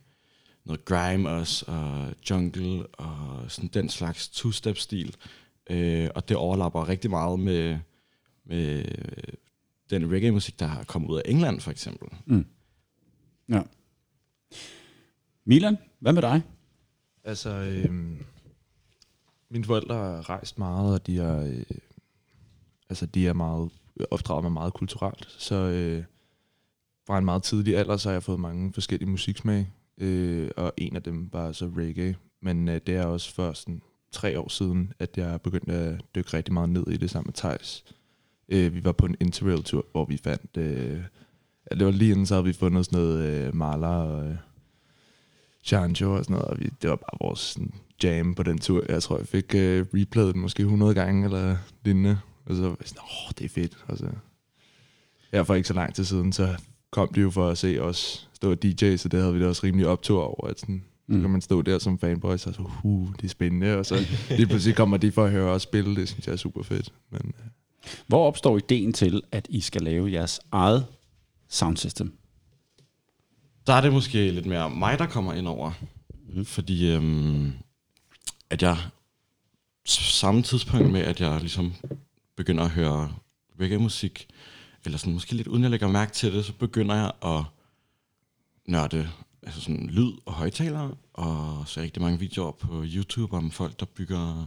noget 0.66 0.86
grime 0.86 1.30
også, 1.30 1.66
og 1.68 2.14
jungle, 2.30 2.88
og 2.88 3.46
sådan 3.52 3.70
den 3.74 3.90
slags 3.90 4.30
two-step-stil. 4.30 5.16
Øh, 5.70 6.10
og 6.16 6.30
det 6.30 6.38
overlapper 6.38 6.88
rigtig 6.88 7.10
meget 7.10 7.40
med, 7.40 7.80
med 8.46 8.86
den 9.90 10.12
reggae-musik, 10.12 10.60
der 10.60 10.66
har 10.66 10.84
kommet 10.84 11.10
ud 11.10 11.18
af 11.18 11.22
England, 11.26 11.62
for 11.62 11.72
eksempel. 11.72 12.08
Ja. 13.50 13.62
Milan, 15.46 15.78
hvad 16.00 16.14
med 16.14 16.22
dig? 16.22 16.42
Altså, 17.24 17.50
øhm, 17.50 18.26
mine 19.50 19.66
forældre 19.66 19.96
har 19.96 20.30
rejst 20.30 20.60
meget, 20.60 20.94
og 20.94 21.08
de 21.08 21.20
er, 21.20 21.44
øh, 21.48 21.64
altså, 22.90 23.06
de 23.06 23.28
er 23.28 23.34
meget, 23.34 23.70
opdraget 24.12 24.44
mig 24.44 24.52
meget 24.52 24.74
kulturelt. 24.74 25.28
Så 25.38 25.56
øh, 25.56 26.04
fra 27.08 27.18
en 27.18 27.26
meget 27.26 27.44
tidlig 27.44 27.78
alder, 27.78 27.98
så 27.98 28.10
har 28.10 28.14
jeg 28.14 28.24
fået 28.24 28.40
mange 28.40 28.74
forskellige 28.74 29.10
musiksmag. 29.10 29.72
Øh, 29.98 30.52
og 30.58 30.74
en 30.78 30.96
af 30.96 31.04
dem 31.04 31.30
var 31.34 31.52
så 31.52 31.72
reggae. 31.78 32.16
Men 32.42 32.70
øh, 32.70 32.82
det 32.88 32.96
er 32.96 33.06
også 33.06 33.34
først 33.34 33.62
sådan, 33.62 33.82
tre 34.12 34.40
år 34.40 34.50
siden, 34.50 34.94
at 35.00 35.18
jeg 35.18 35.42
begyndte 35.42 35.74
at 35.74 36.02
dykke 36.16 36.34
rigtig 36.34 36.54
meget 36.54 36.70
ned 36.70 36.88
i 36.88 36.98
det 36.98 37.10
sammen 37.10 37.28
med 37.28 37.34
Thijs. 37.34 37.84
Øh, 38.50 38.74
vi 38.74 38.84
var 38.84 38.92
på 38.92 39.06
en 39.06 39.16
interrail-tur, 39.20 39.86
hvor 39.92 40.06
vi 40.06 40.18
fandt... 40.18 40.58
Øh, 40.58 41.02
ja, 41.72 41.76
det 41.76 41.86
var 41.86 41.92
lige 41.92 42.12
inden, 42.12 42.26
så 42.26 42.34
havde 42.34 42.46
vi 42.46 42.54
fundet 42.54 42.86
sådan 42.86 43.00
noget 43.00 43.20
øh, 43.20 43.56
maler 43.56 43.88
og... 43.88 44.30
Øh, 44.30 44.36
Chancho 45.68 46.14
og 46.14 46.24
sådan 46.24 46.34
noget, 46.34 46.48
og 46.48 46.60
vi, 46.60 46.70
det 46.82 46.90
var 46.90 46.96
bare 46.96 47.28
vores 47.28 47.40
sådan, 47.40 47.74
jam 48.04 48.36
på 48.36 48.44
den 48.44 48.58
tur. 48.58 48.84
Jeg 48.90 49.04
tror, 49.04 49.18
jeg 49.18 49.28
fik 49.28 49.56
øh, 49.56 49.86
replayet 49.94 50.34
den 50.34 50.42
måske 50.42 50.64
100 50.64 50.94
gange 50.94 51.26
eller 51.26 51.58
lignende, 51.86 52.20
og 52.46 52.56
så 52.56 52.62
var 52.62 52.78
jeg 52.80 52.88
sådan, 52.88 53.04
åh, 53.04 53.32
det 53.38 53.46
er 53.46 53.50
fedt. 53.50 53.78
Og 53.88 53.98
så, 53.98 54.06
her 55.34 55.44
for 55.44 55.56
ikke 55.56 55.68
så 55.68 55.74
lang 55.74 55.96
tid 55.96 56.04
siden, 56.04 56.34
så 56.34 56.56
kom 56.92 57.14
de 57.14 57.22
jo 57.22 57.30
for 57.30 57.50
at 57.50 57.58
se 57.58 57.78
os 57.82 58.30
stå 58.34 58.52
og 58.52 58.64
DJ, 58.64 58.96
så 58.96 59.10
det 59.10 59.20
havde 59.20 59.34
vi 59.34 59.42
da 59.42 59.48
også 59.48 59.62
rimelig 59.64 59.88
optur 59.88 60.24
over, 60.24 60.48
at 60.48 60.60
sådan, 60.60 60.84
mm. 61.08 61.16
så 61.16 61.22
kan 61.22 61.30
man 61.30 61.42
stå 61.42 61.62
der 61.62 61.80
som 61.80 62.00
fanboy, 62.00 62.32
og 62.32 62.40
så, 62.40 62.64
uh, 62.84 63.10
det 63.16 63.24
er 63.24 63.30
spændende, 63.30 63.78
og 63.78 63.86
så 63.86 63.96
lige 64.30 64.48
pludselig 64.48 64.76
kommer 64.76 64.98
de 64.98 65.12
for 65.12 65.26
at 65.26 65.32
høre 65.32 65.52
os 65.52 65.62
spille, 65.62 65.96
det 65.96 66.10
synes 66.10 66.28
jeg 66.28 66.34
er 66.34 66.38
super 66.38 66.64
fedt. 66.64 66.94
Men, 67.12 67.22
øh, 67.40 67.46
Hvor 68.08 68.28
opstår 68.28 68.58
ideen 68.58 68.94
til, 68.94 69.22
at 69.32 69.48
I 69.50 69.62
skal 69.62 69.82
lave 69.82 70.12
jeres 70.12 70.40
eget 70.52 70.86
soundsystem? 71.50 72.18
Der 73.68 73.74
er 73.74 73.82
det 73.82 73.94
måske 73.94 74.32
lidt 74.32 74.46
mere 74.46 74.70
mig, 74.70 75.00
der 75.00 75.06
kommer 75.06 75.34
ind 75.34 75.48
over. 75.48 75.72
Mm. 76.30 76.46
Fordi 76.46 76.92
øhm, 76.92 77.54
at 78.50 78.62
jeg 78.62 78.78
samme 79.86 80.42
tidspunkt 80.42 80.92
med, 80.92 81.02
at 81.02 81.22
jeg 81.22 81.40
ligesom 81.40 81.74
begynder 82.36 82.64
at 82.64 82.70
høre 82.70 83.14
reggae-musik, 83.60 84.28
eller 84.86 84.98
sådan 84.98 85.14
måske 85.14 85.34
lidt 85.34 85.48
uden 85.48 85.64
jeg 85.64 85.72
lægger 85.72 85.88
mærke 85.88 86.12
til 86.12 86.34
det, 86.34 86.46
så 86.46 86.54
begynder 86.54 86.96
jeg 86.96 87.12
at 87.24 87.44
nørde 88.68 89.10
altså 89.44 89.62
sådan 89.62 89.90
lyd 89.90 90.12
og 90.26 90.34
højtalere, 90.34 90.96
og 91.14 91.64
så 91.68 91.82
rigtig 91.82 92.02
mange 92.02 92.20
videoer 92.20 92.52
på 92.52 92.84
YouTube 92.86 93.38
om 93.38 93.52
folk, 93.52 93.80
der 93.80 93.86
bygger 93.86 94.46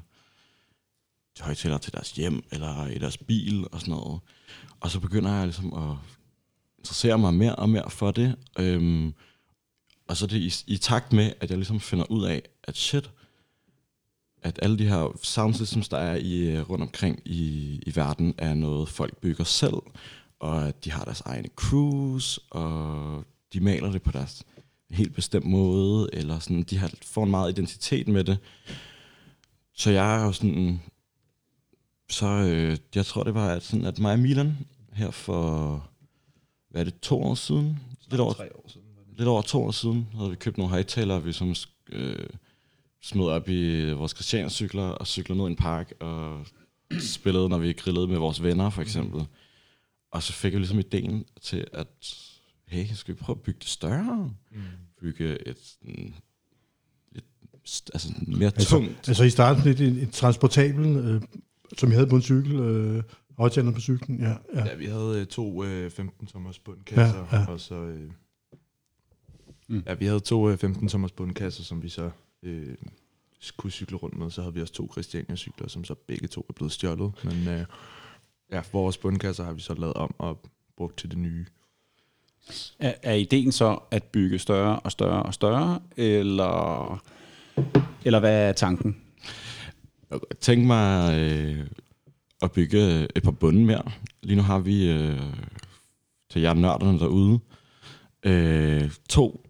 højtalere 1.41 1.79
til 1.79 1.93
deres 1.93 2.13
hjem, 2.13 2.45
eller 2.51 2.87
i 2.87 2.99
deres 2.99 3.19
bil 3.19 3.67
og 3.73 3.81
sådan 3.81 3.95
noget. 3.95 4.21
Og 4.81 4.91
så 4.91 5.01
begynder 5.01 5.35
jeg 5.35 5.45
ligesom 5.45 5.75
at 5.75 5.97
interessere 6.81 7.19
mig 7.19 7.35
mere 7.35 7.57
og 7.57 7.69
mere 7.69 7.91
for 7.91 8.11
det. 8.11 8.37
Øhm, 8.59 9.15
og 10.09 10.17
så 10.17 10.25
er 10.25 10.29
det 10.29 10.37
i, 10.39 10.73
i 10.73 10.77
takt 10.77 11.13
med, 11.13 11.33
at 11.41 11.51
jeg 11.51 11.59
ligesom 11.59 11.81
finder 11.81 12.05
ud 12.11 12.25
af, 12.25 12.43
at 12.65 12.77
shit, 12.77 13.11
at 14.43 14.59
alle 14.63 14.79
de 14.79 14.87
her 14.87 15.19
sound 15.23 15.55
systems, 15.55 15.89
der 15.89 15.99
er 15.99 16.17
i, 16.17 16.41
øh, 16.41 16.71
rundt 16.71 16.83
omkring 16.83 17.21
i, 17.25 17.75
i 17.87 17.97
verden, 17.97 18.35
er 18.39 18.55
noget, 18.55 18.89
folk 18.89 19.17
bygger 19.17 19.45
selv, 19.45 19.77
og 20.41 20.69
at 20.69 20.85
de 20.85 20.91
har 20.91 21.05
deres 21.05 21.21
egne 21.21 21.49
crews, 21.57 22.41
og 22.51 23.25
de 23.53 23.61
maler 23.61 23.93
det 23.93 24.03
på 24.03 24.11
deres 24.13 24.43
helt 24.91 25.15
bestemt 25.15 25.47
måde, 25.47 26.11
eller 26.13 26.39
sådan, 26.39 26.63
de 26.63 26.79
har, 26.79 26.91
får 27.03 27.25
en 27.25 27.31
meget 27.31 27.53
identitet 27.53 28.09
med 28.09 28.25
det. 28.25 28.39
Så 29.75 29.91
jeg 29.91 30.21
er 30.21 30.25
jo 30.25 30.33
sådan, 30.33 30.81
så 32.11 32.27
øh, 32.27 32.77
jeg 32.95 33.07
tror 33.07 33.23
det 33.23 33.35
var 33.35 33.49
at, 33.49 33.63
sådan, 33.63 33.85
at 33.85 33.99
mig 33.99 34.13
og 34.13 34.19
Milan 34.19 34.59
her 34.93 35.11
for, 35.11 35.90
hvad 36.71 36.81
er 36.81 36.85
det, 36.85 37.01
to 37.01 37.23
år 37.23 37.35
siden? 37.35 37.79
Lidt 38.11 38.21
over, 38.21 38.33
tre 38.33 38.57
år 38.57 38.65
siden. 38.69 38.87
Var 38.97 39.03
det. 39.09 39.19
lidt 39.19 39.29
over 39.29 39.43
to 39.43 39.63
år 39.63 39.71
siden 39.71 40.09
havde 40.15 40.31
vi 40.31 40.37
købt 40.37 40.59
nogle 40.59 40.71
højtalere, 40.71 41.25
vi 41.25 41.33
som 41.33 41.55
øh, 41.93 42.27
smed 43.03 43.25
op 43.27 43.49
i 43.49 43.91
vores 43.93 44.13
Christianscykler 44.13 44.83
og 44.83 45.07
cyklede 45.07 45.39
ned 45.39 45.47
i 45.47 45.51
en 45.51 45.57
park 45.57 45.93
og 46.01 46.47
spillede, 47.01 47.49
når 47.49 47.59
vi 47.59 47.73
grillede 47.73 48.07
med 48.07 48.19
vores 48.19 48.43
venner 48.43 48.71
for 48.71 48.83
eksempel. 48.83 49.27
Og 50.13 50.23
så 50.23 50.33
fik 50.33 50.53
jeg 50.53 50.61
ligesom 50.61 50.79
ideen 50.79 51.25
til, 51.43 51.67
at 51.73 51.87
hey, 52.67 52.87
skal 52.95 53.15
vi 53.15 53.19
prøve 53.21 53.37
at 53.37 53.43
bygge 53.43 53.59
det 53.61 53.69
større? 53.69 54.31
Mm. 54.51 54.61
Bygge 55.01 55.49
et 55.49 55.59
sådan, 55.63 56.15
lidt, 57.13 57.25
altså 57.95 58.13
mere 58.27 58.51
Altså, 58.55 58.69
tungt. 58.69 59.09
altså 59.09 59.25
i 59.25 59.31
starten 59.31 59.63
lidt 59.65 59.81
en, 59.81 59.99
en 59.99 60.11
transportabel, 60.11 60.97
øh, 60.97 61.23
som 61.79 61.89
jeg 61.89 61.97
havde 61.97 62.11
på 62.11 62.17
en 62.17 62.23
cykel, 62.23 62.53
øh, 62.61 63.03
højtalerne 63.41 63.75
på 63.75 63.81
cyklen, 63.81 64.21
ja. 64.21 64.35
ja. 64.55 64.65
Ja, 64.67 64.75
vi 64.75 64.85
havde 64.87 65.21
øh, 65.21 65.27
to 65.27 65.65
øh, 65.65 65.91
15-tommers 65.99 66.59
bundkasser, 66.65 67.27
Ja, 67.33 67.39
ja. 67.41 67.47
og 67.47 67.61
så... 67.61 67.75
Øh, 67.75 68.11
Mm. 69.69 69.83
Ja, 69.87 69.95
vi 69.95 70.07
havde 70.07 70.21
to 70.21 70.49
øh, 70.51 70.59
15-tommers 70.65 71.13
bundkasser, 71.13 71.63
som 71.63 71.83
vi 71.83 71.89
så 71.89 72.11
øh, 72.43 72.75
kunne 73.57 73.71
cykle 73.71 73.97
rundt 73.97 74.19
med. 74.19 74.31
Så 74.31 74.41
havde 74.43 74.55
vi 74.55 74.61
også 74.61 74.73
to 74.75 74.91
Christiania-cykler, 74.93 75.69
som 75.69 75.85
så 75.85 75.95
begge 75.95 76.29
to 76.29 76.47
er 76.49 76.53
blevet 76.53 76.73
stjålet. 76.73 77.13
Men 77.25 77.49
øh, 77.49 77.65
ja, 78.53 78.63
vores 78.73 78.99
bundkasser 78.99 79.45
har 79.45 79.53
vi 79.53 79.61
så 79.61 79.75
lavet 79.75 79.95
om 79.95 80.15
og 80.19 80.41
brugt 80.77 80.97
til 80.99 81.11
det 81.11 81.19
nye. 81.19 81.47
Er, 82.79 82.95
er 83.03 83.15
ideen 83.15 83.53
så 83.53 83.79
at 83.91 84.05
bygge 84.05 84.39
større 84.39 84.81
og 84.81 84.93
større 84.93 85.23
og 85.23 85.35
større, 85.35 85.81
eller, 85.97 87.03
eller 88.05 88.21
hvad 88.21 88.49
er 88.49 88.53
tanken? 88.53 88.97
Tænke 90.41 90.67
mig 90.67 91.19
øh, 91.21 91.67
at 92.43 92.53
bygge 92.53 93.01
øh, 93.01 93.09
et 93.17 93.23
par 93.23 93.31
bunde 93.31 93.65
mere. 93.65 93.83
Lige 94.23 94.37
nu 94.37 94.43
har 94.43 94.59
vi 94.59 94.91
øh, 94.91 95.21
til 96.31 96.43
jer 96.43 96.55
nørderne 96.55 96.99
derude 96.99 97.41
øh, 98.23 98.91
to 99.09 99.47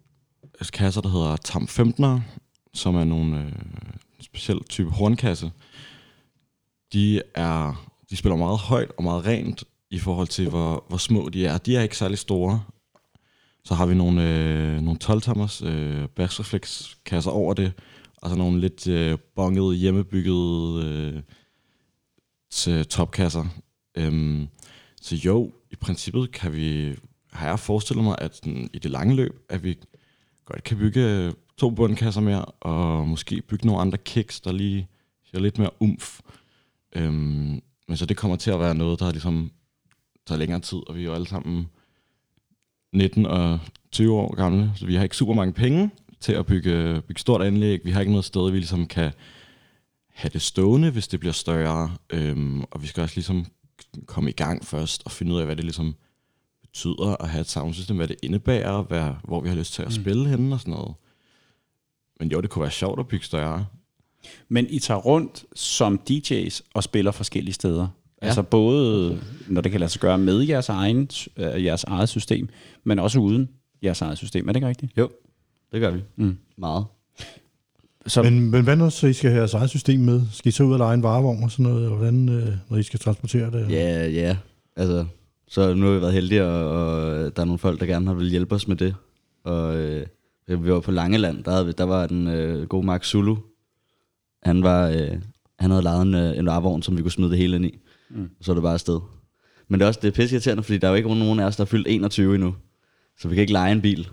øh, 0.61 0.67
kasser, 0.73 1.01
der 1.01 1.09
hedder 1.09 1.35
Tam 1.35 1.63
15'er, 1.63 2.19
som 2.73 2.95
er 2.95 3.03
nogle 3.03 3.39
øh, 3.39 3.51
specielle 4.21 4.61
type 4.69 4.89
hornkasse. 4.89 5.51
De 6.93 7.21
er 7.35 7.91
de 8.11 8.17
spiller 8.17 8.35
meget 8.35 8.59
højt 8.59 8.91
og 8.97 9.03
meget 9.03 9.25
rent 9.25 9.63
i 9.89 9.99
forhold 9.99 10.27
til, 10.27 10.49
hvor, 10.49 10.85
hvor 10.87 10.97
små 10.97 11.29
de 11.29 11.45
er. 11.45 11.57
De 11.57 11.75
er 11.75 11.81
ikke 11.81 11.97
særlig 11.97 12.17
store. 12.17 12.63
Så 13.63 13.73
har 13.73 13.85
vi 13.85 13.95
nogle, 13.95 14.29
øh, 14.29 14.81
nogle 14.81 14.99
12-tommers 15.03 15.65
øh, 15.65 16.07
bassreflekskasser 16.07 17.31
over 17.31 17.53
det, 17.53 17.73
og 18.17 18.29
så 18.29 18.35
nogle 18.35 18.59
lidt 18.59 18.87
øh, 18.87 19.17
bongede, 19.35 19.75
hjemmebyggede 19.75 20.83
øh, 20.85 21.21
til 22.51 22.85
topkasser. 22.85 23.45
Øhm, 23.95 24.47
så 25.01 25.15
jo, 25.15 25.51
i 25.71 25.75
princippet 25.75 26.31
kan 26.31 26.53
vi, 26.53 26.95
har 27.31 27.47
jeg 27.47 27.59
forestillet 27.59 28.03
mig, 28.03 28.15
at 28.19 28.35
sådan, 28.35 28.69
i 28.73 28.79
det 28.79 28.91
lange 28.91 29.15
løb, 29.15 29.39
at 29.49 29.63
vi 29.63 29.77
godt 30.45 30.63
kan 30.63 30.77
bygge 30.77 31.01
øh, 31.01 31.33
to 31.57 31.69
bundkasser 31.69 32.21
mere, 32.21 32.45
og 32.45 33.07
måske 33.07 33.41
bygge 33.41 33.65
nogle 33.65 33.81
andre 33.81 33.97
kicks, 33.97 34.41
der 34.41 34.51
lige 34.51 34.87
giver 35.31 35.43
lidt 35.43 35.57
mere 35.57 35.69
umf. 35.79 36.19
Øhm, 36.95 37.61
men 37.87 37.97
så 37.97 38.05
det 38.05 38.17
kommer 38.17 38.37
til 38.37 38.51
at 38.51 38.59
være 38.59 38.75
noget, 38.75 38.99
der 38.99 39.11
ligesom 39.11 39.51
tager 40.27 40.39
længere 40.39 40.59
tid, 40.59 40.79
og 40.87 40.95
vi 40.95 41.01
er 41.01 41.05
jo 41.05 41.13
alle 41.13 41.27
sammen 41.27 41.67
19 42.93 43.25
og 43.25 43.59
20 43.91 44.13
år 44.13 44.35
gamle, 44.35 44.71
så 44.75 44.85
vi 44.85 44.95
har 44.95 45.03
ikke 45.03 45.17
super 45.17 45.33
mange 45.33 45.53
penge 45.53 45.89
til 46.19 46.33
at 46.33 46.45
bygge, 46.45 47.01
bygge 47.07 47.19
stort 47.19 47.41
anlæg. 47.41 47.79
Vi 47.85 47.91
har 47.91 47.99
ikke 47.99 48.11
noget 48.11 48.25
sted, 48.25 48.51
vi 48.51 48.57
ligesom 48.57 48.87
kan 48.87 49.11
have 50.13 50.29
det 50.33 50.41
stående, 50.41 50.89
hvis 50.91 51.07
det 51.07 51.19
bliver 51.19 51.33
større. 51.33 51.95
Øhm, 52.09 52.61
og 52.63 52.81
vi 52.81 52.87
skal 52.87 53.03
også 53.03 53.15
ligesom 53.15 53.45
komme 54.05 54.29
i 54.29 54.33
gang 54.33 54.65
først 54.65 55.01
og 55.05 55.11
finde 55.11 55.33
ud 55.33 55.39
af, 55.39 55.45
hvad 55.45 55.55
det 55.55 55.63
ligesom 55.65 55.95
betyder 56.61 57.15
at 57.23 57.29
have 57.29 57.41
et 57.41 57.49
soundsystem, 57.49 57.95
hvad 57.97 58.07
det 58.07 58.15
indebærer, 58.23 58.81
hvad, 58.83 59.11
hvor 59.23 59.41
vi 59.41 59.49
har 59.49 59.55
lyst 59.55 59.73
til 59.73 59.81
at 59.81 59.87
Mm. 59.87 60.03
spille 60.03 60.29
henne 60.29 60.55
og 60.55 60.59
sådan 60.59 60.71
noget. 60.73 60.93
Men 62.19 62.31
jo, 62.31 62.41
det 62.41 62.49
kunne 62.49 62.61
være 62.61 62.71
sjovt 62.71 62.99
at 62.99 63.07
bygge 63.07 63.25
større. 63.25 63.65
Men 64.49 64.67
I 64.69 64.79
tager 64.79 64.99
rundt 64.99 65.45
som 65.55 66.01
DJ's 66.09 66.61
og 66.73 66.83
spiller 66.83 67.11
forskellige 67.11 67.53
steder. 67.53 67.87
Ja. 68.21 68.25
Altså 68.27 68.43
både, 68.43 69.21
når 69.47 69.61
det 69.61 69.71
kan 69.71 69.79
lade 69.79 69.91
sig 69.91 70.01
gøre 70.01 70.17
med 70.17 70.39
jeres, 70.41 70.69
egen, 70.69 71.09
øh, 71.37 71.63
jeres 71.63 71.83
eget 71.83 72.09
system, 72.09 72.49
men 72.83 72.99
også 72.99 73.19
uden 73.19 73.49
jeres 73.83 74.01
eget 74.01 74.17
system. 74.17 74.47
Er 74.47 74.51
det 74.53 74.57
ikke 74.57 74.67
rigtigt? 74.67 74.97
Jo, 74.97 75.09
det 75.71 75.81
gør 75.81 75.91
vi. 75.91 76.01
Mm. 76.15 76.37
Meget. 76.57 76.85
Så, 78.07 78.23
Men, 78.23 78.51
men 78.51 78.63
hvad 78.63 78.75
når 78.75 78.89
så 78.89 79.07
I 79.07 79.13
skal 79.13 79.29
have 79.29 79.39
jeres 79.39 79.53
eget 79.53 79.69
system 79.69 79.99
med? 79.99 80.21
Skal 80.31 80.49
I 80.49 80.51
så 80.51 80.63
ud 80.63 80.73
og 80.73 80.77
lege 80.77 80.93
en 80.93 81.03
varevogn 81.03 81.43
og 81.43 81.51
sådan 81.51 81.63
noget? 81.63 81.89
Hvordan, 81.89 82.29
øh, 82.29 82.47
når 82.69 82.77
I 82.77 82.83
skal 82.83 82.99
transportere 82.99 83.51
det? 83.51 83.71
Ja, 83.71 84.07
ja. 84.07 84.37
Altså, 84.75 85.05
så 85.47 85.73
nu 85.73 85.85
har 85.85 85.93
vi 85.93 86.01
været 86.01 86.13
heldige, 86.13 86.45
og, 86.45 86.69
og 86.69 87.35
der 87.35 87.41
er 87.41 87.45
nogle 87.45 87.59
folk, 87.59 87.79
der 87.79 87.85
gerne 87.85 88.07
har 88.07 88.13
vil 88.13 88.29
hjælpe 88.29 88.55
os 88.55 88.67
med 88.67 88.75
det. 88.75 88.95
Og 89.43 89.75
øh, 89.75 90.05
vi 90.47 90.71
var 90.71 90.79
på 90.79 90.91
Langeland, 90.91 91.43
der, 91.43 91.51
havde 91.51 91.65
vi, 91.65 91.71
der 91.71 91.83
var 91.83 92.07
den 92.07 92.27
øh, 92.27 92.67
gode 92.67 92.85
Mark 92.85 93.03
Zulu. 93.03 93.35
Han, 94.43 94.63
var, 94.63 94.87
øh, 94.89 95.11
han 95.59 95.71
havde 95.71 95.83
lavet 95.83 96.01
en, 96.01 96.15
øh, 96.15 96.37
en 96.37 96.45
varevogn, 96.45 96.81
som 96.81 96.97
vi 96.97 97.01
kunne 97.01 97.11
smide 97.11 97.29
det 97.29 97.37
hele 97.37 97.55
ind 97.55 97.65
i. 97.65 97.79
Mm. 98.09 98.29
Så 98.41 98.51
er 98.51 98.53
det 98.53 98.63
bare 98.63 98.73
afsted. 98.73 98.99
Men 99.67 99.79
det 99.79 99.83
er 99.83 99.87
også 99.87 99.99
det 100.01 100.07
er 100.07 100.11
pisse 100.11 100.35
irriterende, 100.35 100.63
fordi 100.63 100.77
der 100.77 100.87
er 100.87 100.91
jo 100.91 100.95
ikke 100.95 101.09
nogen 101.09 101.39
af 101.39 101.45
os, 101.45 101.55
der 101.55 101.61
er 101.61 101.65
fyldt 101.65 101.87
21 101.87 102.35
endnu. 102.35 102.55
Så 103.19 103.27
vi 103.27 103.35
kan 103.35 103.41
ikke 103.41 103.53
lege 103.53 103.71
en 103.71 103.81
bil. 103.81 104.09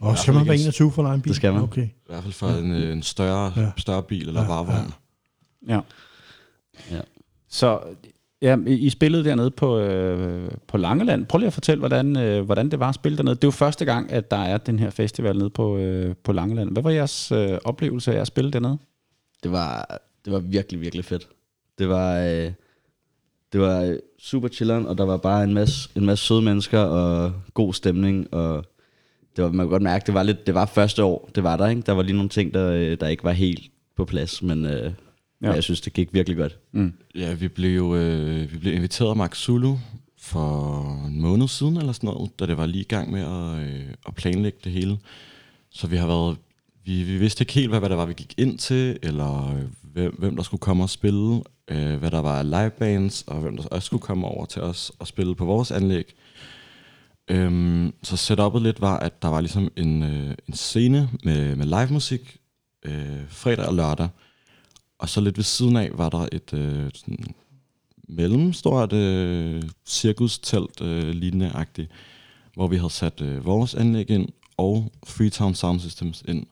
Og 0.00 0.18
skal 0.18 0.34
man 0.34 0.46
være 0.46 0.54
21 0.56 0.92
for 0.92 1.02
at 1.02 1.06
lege 1.06 1.14
en 1.14 1.20
bil? 1.20 1.28
Det 1.28 1.36
skal 1.36 1.52
man. 1.52 1.62
Okay. 1.62 1.82
I 1.86 1.90
hvert 2.06 2.22
fald 2.22 2.32
for 2.32 2.48
en, 2.48 2.72
øh, 2.72 2.92
en 2.92 3.02
større, 3.02 3.52
Ja. 3.56 3.70
større 3.76 4.02
bil 4.02 4.28
eller 4.28 4.40
Ja, 4.42 4.46
ja, 4.46 4.52
varevogn. 4.52 4.92
ja. 5.68 5.74
ja. 5.74 5.80
Ja. 6.96 7.00
Så 7.48 7.80
ja, 8.42 8.56
I 8.66 8.90
spillede 8.90 9.24
dernede 9.24 9.50
på, 9.50 9.78
øh, 9.78 10.50
på 10.68 10.76
Langeland. 10.76 11.26
Prøv 11.26 11.38
lige 11.38 11.46
at 11.46 11.52
fortælle, 11.52 11.78
hvordan, 11.78 12.16
øh, 12.18 12.44
hvordan 12.44 12.70
det 12.70 12.80
var 12.80 12.88
at 12.88 12.94
spille 12.94 13.16
dernede. 13.18 13.34
Det 13.34 13.44
er 13.44 13.48
jo 13.48 13.52
første 13.52 13.84
gang, 13.84 14.12
at 14.12 14.30
der 14.30 14.36
er 14.36 14.56
den 14.58 14.78
her 14.78 14.90
festival 14.90 15.38
nede 15.38 15.50
på, 15.50 15.76
øh, 15.76 16.14
på 16.24 16.32
Langeland. 16.32 16.70
Hvad 16.70 16.82
var 16.82 16.90
jeres 16.90 17.32
øh, 17.32 17.58
oplevelse 17.64 18.14
af 18.16 18.20
at 18.20 18.26
spille 18.26 18.50
dernede? 18.50 18.78
Det 19.42 19.52
var, 19.52 20.00
det 20.24 20.32
var 20.32 20.38
virkelig, 20.38 20.80
virkelig 20.80 21.04
fedt. 21.04 21.28
Det 21.78 21.88
var, 21.88 22.18
øh, 22.18 22.52
det 23.52 23.60
var 23.60 23.98
super 24.18 24.48
chilleren, 24.48 24.86
og 24.86 24.98
der 24.98 25.04
var 25.04 25.16
bare 25.16 25.44
en 25.44 25.54
masse, 25.54 25.90
en 25.96 26.06
masse 26.06 26.24
søde 26.24 26.42
mennesker 26.42 26.78
og 26.80 27.32
god 27.54 27.72
stemning, 27.74 28.34
og 28.34 28.64
det 29.36 29.44
var, 29.44 29.50
man 29.50 29.66
kunne 29.66 29.70
godt 29.70 29.82
mærke, 29.82 30.06
det 30.06 30.14
var 30.14 30.22
lidt, 30.22 30.46
det 30.46 30.54
var 30.54 30.66
første 30.66 31.04
år, 31.04 31.30
det 31.34 31.42
var 31.42 31.56
der, 31.56 31.66
ikke? 31.68 31.82
Der 31.82 31.92
var 31.92 32.02
lige 32.02 32.16
nogle 32.16 32.28
ting, 32.28 32.54
der, 32.54 32.70
øh, 32.70 32.96
der 33.00 33.08
ikke 33.08 33.24
var 33.24 33.32
helt 33.32 33.70
på 33.96 34.04
plads, 34.04 34.42
men 34.42 34.64
øh, 34.66 34.92
Ja. 35.42 35.52
jeg 35.52 35.62
synes, 35.62 35.80
det 35.80 35.92
gik 35.92 36.08
virkelig 36.14 36.36
godt. 36.38 36.58
Mm. 36.72 36.92
Ja, 37.14 37.34
vi 37.34 37.48
blev, 37.48 37.94
øh, 37.94 38.52
vi 38.52 38.58
blev 38.58 38.74
inviteret 38.74 39.10
af 39.10 39.16
Max 39.16 39.38
Zulu 39.38 39.76
for 40.20 40.82
en 41.06 41.20
måned 41.20 41.48
siden 41.48 41.76
eller 41.76 41.92
sådan 41.92 42.06
noget, 42.06 42.38
da 42.40 42.46
det 42.46 42.56
var 42.56 42.66
lige 42.66 42.80
i 42.80 42.86
gang 42.86 43.10
med 43.10 43.20
at, 43.20 43.66
øh, 43.68 43.84
at 44.06 44.14
planlægge 44.14 44.58
det 44.64 44.72
hele. 44.72 44.98
Så 45.70 45.86
vi 45.86 45.96
har 45.96 46.06
været, 46.06 46.36
vi, 46.84 47.02
vi 47.02 47.18
vidste 47.18 47.42
ikke 47.42 47.52
helt, 47.52 47.68
hvad, 47.68 47.78
hvad 47.78 47.88
der 47.88 47.96
var, 47.96 48.06
vi 48.06 48.12
gik 48.12 48.34
ind 48.36 48.58
til, 48.58 48.98
eller 49.02 49.54
øh, 49.54 49.62
hvem, 49.92 50.14
hvem 50.18 50.36
der 50.36 50.42
skulle 50.42 50.60
komme 50.60 50.82
og 50.82 50.90
spille, 50.90 51.42
øh, 51.68 51.94
hvad 51.96 52.10
der 52.10 52.20
var 52.20 52.38
af 52.38 52.50
livebands, 52.50 53.24
og 53.26 53.36
hvem 53.40 53.56
der 53.56 53.64
også 53.64 53.86
skulle 53.86 54.00
komme 54.02 54.26
over 54.26 54.44
til 54.46 54.62
os 54.62 54.92
og 54.98 55.06
spille 55.06 55.34
på 55.34 55.44
vores 55.44 55.70
anlæg. 55.70 56.14
Øhm, 57.28 57.94
så 58.02 58.16
setupet 58.16 58.62
lidt 58.62 58.80
var, 58.80 58.98
at 58.98 59.22
der 59.22 59.28
var 59.28 59.40
ligesom 59.40 59.70
en, 59.76 60.02
øh, 60.02 60.34
en 60.48 60.54
scene 60.54 61.10
med, 61.24 61.56
med 61.56 61.66
live 61.66 61.88
musik 61.90 62.36
øh, 62.84 63.28
fredag 63.28 63.66
og 63.66 63.74
lørdag. 63.74 64.08
Og 64.98 65.08
så 65.08 65.20
lidt 65.20 65.36
ved 65.36 65.44
siden 65.44 65.76
af 65.76 65.90
var 65.94 66.08
der 66.08 66.28
et 66.32 66.54
øh, 66.54 66.90
sådan 66.94 67.34
mellemstort 68.08 68.92
øh, 68.92 69.62
cirkustelt 69.86 70.80
øh, 70.80 71.08
lignende 71.08 71.50
agtigt, 71.50 71.90
hvor 72.54 72.66
vi 72.66 72.76
havde 72.76 72.90
sat 72.90 73.20
øh, 73.20 73.44
vores 73.44 73.74
anlæg 73.74 74.10
ind 74.10 74.28
og 74.56 74.92
Freetown 75.06 75.54
Sound 75.54 75.80
Systems 75.80 76.22
ind. 76.28 76.46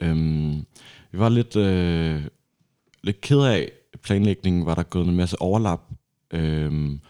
Øhm, 0.00 0.66
vi 1.12 1.18
var 1.18 1.28
lidt, 1.28 1.56
øh, 1.56 2.22
lidt 3.02 3.20
ked 3.20 3.40
af 3.40 3.70
planlægningen, 4.02 4.66
var 4.66 4.74
der 4.74 4.82
gået 4.82 5.06
en 5.06 5.16
masse 5.16 5.42
overlap. 5.42 5.80
Øhm, 6.30 7.00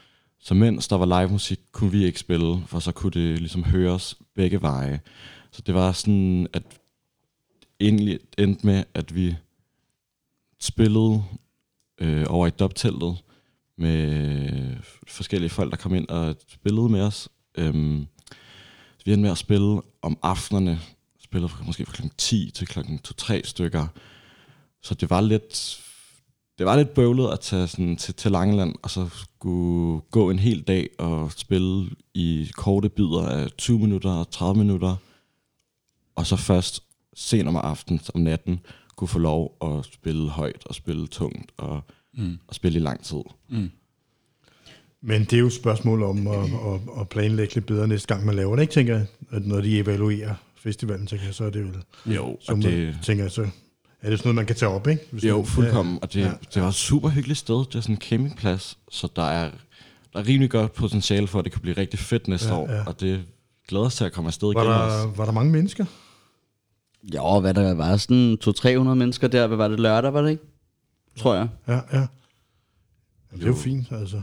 så 0.48 0.54
mens 0.54 0.88
der 0.88 0.96
var 0.96 1.20
live 1.20 1.30
musik, 1.30 1.60
kunne 1.72 1.90
vi 1.90 2.04
ikke 2.04 2.20
spille, 2.20 2.62
for 2.66 2.78
så 2.78 2.92
kunne 2.92 3.12
det 3.12 3.38
ligesom 3.38 3.64
høres 3.64 4.18
begge 4.34 4.62
veje. 4.62 5.00
Så 5.50 5.62
det 5.62 5.74
var 5.74 5.92
sådan, 5.92 6.46
at 6.52 6.62
egentlig 7.80 8.18
endte 8.38 8.66
med, 8.66 8.84
at 8.94 9.14
vi 9.14 9.36
spillede 10.60 11.24
øh, 12.00 12.26
over 12.28 12.46
i 12.46 12.50
dubteltet 12.50 13.16
med 13.76 14.76
forskellige 15.08 15.50
folk, 15.50 15.70
der 15.70 15.76
kom 15.76 15.94
ind 15.94 16.08
og 16.08 16.36
spillede 16.48 16.88
med 16.88 17.00
os. 17.00 17.28
Øhm, 17.54 18.06
så 18.98 19.04
vi 19.04 19.12
endte 19.12 19.22
med 19.22 19.30
at 19.30 19.38
spille 19.38 19.80
om 20.02 20.18
aftenerne, 20.22 20.80
spillede 21.20 21.48
fra, 21.48 21.64
måske 21.64 21.86
fra 21.86 21.92
kl. 21.92 22.02
10 22.18 22.50
til 22.54 22.66
kl. 22.66 22.78
2-3 23.08 23.40
stykker. 23.44 23.86
Så 24.82 24.94
det 24.94 25.10
var 25.10 25.20
lidt 25.20 25.84
det 26.58 26.66
var 26.66 26.76
lidt 26.76 26.94
bøvlet 26.94 27.32
at 27.32 27.40
tage 27.40 27.66
sådan 27.66 27.96
til, 27.96 28.14
til 28.14 28.30
Langeland, 28.30 28.74
og 28.82 28.90
så 28.90 29.08
skulle 29.08 30.00
gå 30.10 30.30
en 30.30 30.38
hel 30.38 30.62
dag 30.62 30.88
og 30.98 31.32
spille 31.32 31.90
i 32.14 32.50
korte 32.56 32.88
bidder 32.88 33.28
af 33.28 33.50
20 33.58 33.78
minutter 33.78 34.10
og 34.10 34.30
30 34.30 34.58
minutter, 34.58 34.96
og 36.14 36.26
så 36.26 36.36
først 36.36 36.82
sent 37.14 37.48
om 37.48 37.56
aftenen, 37.56 38.00
om 38.14 38.20
natten, 38.20 38.60
kunne 38.96 39.08
få 39.08 39.18
lov 39.18 39.56
at 39.62 39.84
spille 39.94 40.28
højt 40.28 40.62
og 40.66 40.74
spille 40.74 41.06
tungt 41.06 41.52
og, 41.56 41.80
mm. 42.14 42.38
og 42.48 42.54
spille 42.54 42.78
i 42.78 42.82
lang 42.82 43.04
tid. 43.04 43.22
Mm. 43.48 43.70
Men 45.00 45.20
det 45.20 45.32
er 45.32 45.38
jo 45.38 45.46
et 45.46 45.52
spørgsmål 45.52 46.02
om 46.02 46.26
at, 46.26 46.44
at, 46.44 47.00
at 47.00 47.08
planlægge 47.08 47.54
lidt 47.54 47.66
bedre 47.66 47.88
næste 47.88 48.14
gang, 48.14 48.26
man 48.26 48.34
laver 48.34 48.56
det, 48.56 48.62
ikke? 48.62 48.72
Tænker 48.72 48.96
jeg, 48.96 49.06
at 49.30 49.46
når 49.46 49.60
de 49.60 49.78
evaluerer 49.78 50.34
festivalen, 50.56 51.06
tænker 51.06 51.24
jeg, 51.24 51.34
så 51.34 51.44
er 51.44 51.50
det 51.50 51.64
vel... 51.64 51.76
Jo, 52.14 52.36
så 52.40 52.52
og 52.52 52.56
det... 52.56 52.64
det, 52.64 52.98
tænker 53.02 53.24
jeg, 53.24 53.30
så 53.30 53.48
er 54.02 54.10
det 54.10 54.18
sådan 54.18 54.28
noget, 54.28 54.34
man 54.34 54.46
kan 54.46 54.56
tage 54.56 54.70
op, 54.70 54.86
ikke? 54.88 55.02
Hvis 55.12 55.24
jo 55.24 55.36
man- 55.36 55.46
fuldkommen, 55.46 55.98
og 56.02 56.12
det, 56.12 56.20
Ja. 56.20 56.26
ja. 56.26 56.32
det 56.54 56.62
var 56.62 56.68
et 56.68 56.74
super 56.74 57.08
hyggeligt 57.08 57.38
sted. 57.38 57.54
Det 57.58 57.74
er 57.74 57.80
sådan 57.80 57.94
en 57.94 58.00
campingplads, 58.00 58.78
så 58.90 59.08
der 59.16 59.22
er, 59.22 59.50
der 60.12 60.18
er 60.18 60.26
rimelig 60.26 60.50
godt 60.50 60.72
potentiale 60.74 61.26
for, 61.26 61.38
at 61.38 61.44
det 61.44 61.52
kan 61.52 61.60
blive 61.62 61.76
rigtig 61.76 61.98
fedt 61.98 62.28
næste 62.28 62.48
Ja, 62.48 62.54
år, 62.56 62.70
ja. 62.72 62.84
og 62.86 63.00
det 63.00 63.24
glæder 63.68 63.84
os 63.84 63.94
til 63.96 64.04
at 64.04 64.12
komme 64.12 64.28
afsted 64.28 64.52
Var 64.54 64.62
igen 64.62 64.72
der, 64.72 64.78
også. 64.78 65.08
var 65.16 65.24
der 65.24 65.32
mange 65.32 65.52
mennesker? 65.52 65.84
Jo, 67.14 67.40
hvad 67.40 67.54
der 67.54 67.74
var 67.74 67.96
sådan 67.96 68.38
200-300 68.44 68.94
mennesker 68.94 69.28
der, 69.28 69.46
hvad 69.46 69.56
var 69.56 69.68
det 69.68 69.80
lørdag, 69.80 70.12
var 70.14 70.22
det 70.22 70.30
ikke? 70.30 70.42
Tror 71.16 71.34
jeg. 71.34 71.48
Ja, 71.68 71.72
ja. 71.74 71.80
Jamen, 71.92 72.06
det 73.32 73.42
er 73.42 73.46
jo 73.46 73.54
fint, 73.54 73.92
altså. 73.92 74.16
Så, 74.16 74.22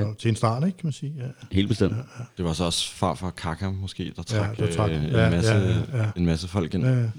Ja. 0.00 0.04
Til 0.18 0.28
en 0.28 0.36
start, 0.36 0.66
ikke, 0.66 0.78
kan 0.78 0.86
man 0.86 0.92
sige. 0.92 1.14
Ja. 1.18 1.24
Helt 1.52 1.68
bestemt. 1.68 1.94
Det 2.36 2.44
var 2.44 2.52
så 2.52 2.64
også 2.64 2.90
far 2.90 3.14
for 3.14 3.30
Kaka 3.30 3.70
måske, 3.70 4.12
der 4.16 4.22
trak, 4.22 4.56
der 4.58 4.66
trak- 4.70 4.90
øh, 4.90 5.04
en, 5.04 5.10
ja, 5.10 5.30
masse, 5.30 5.52
ja, 5.52 5.68
ja, 5.68 6.02
ja. 6.02 6.10
en 6.16 6.26
masse 6.26 6.48
folk 6.48 6.74
ind. 6.74 6.84
Ja, 6.84 6.90
ja. 7.00 7.10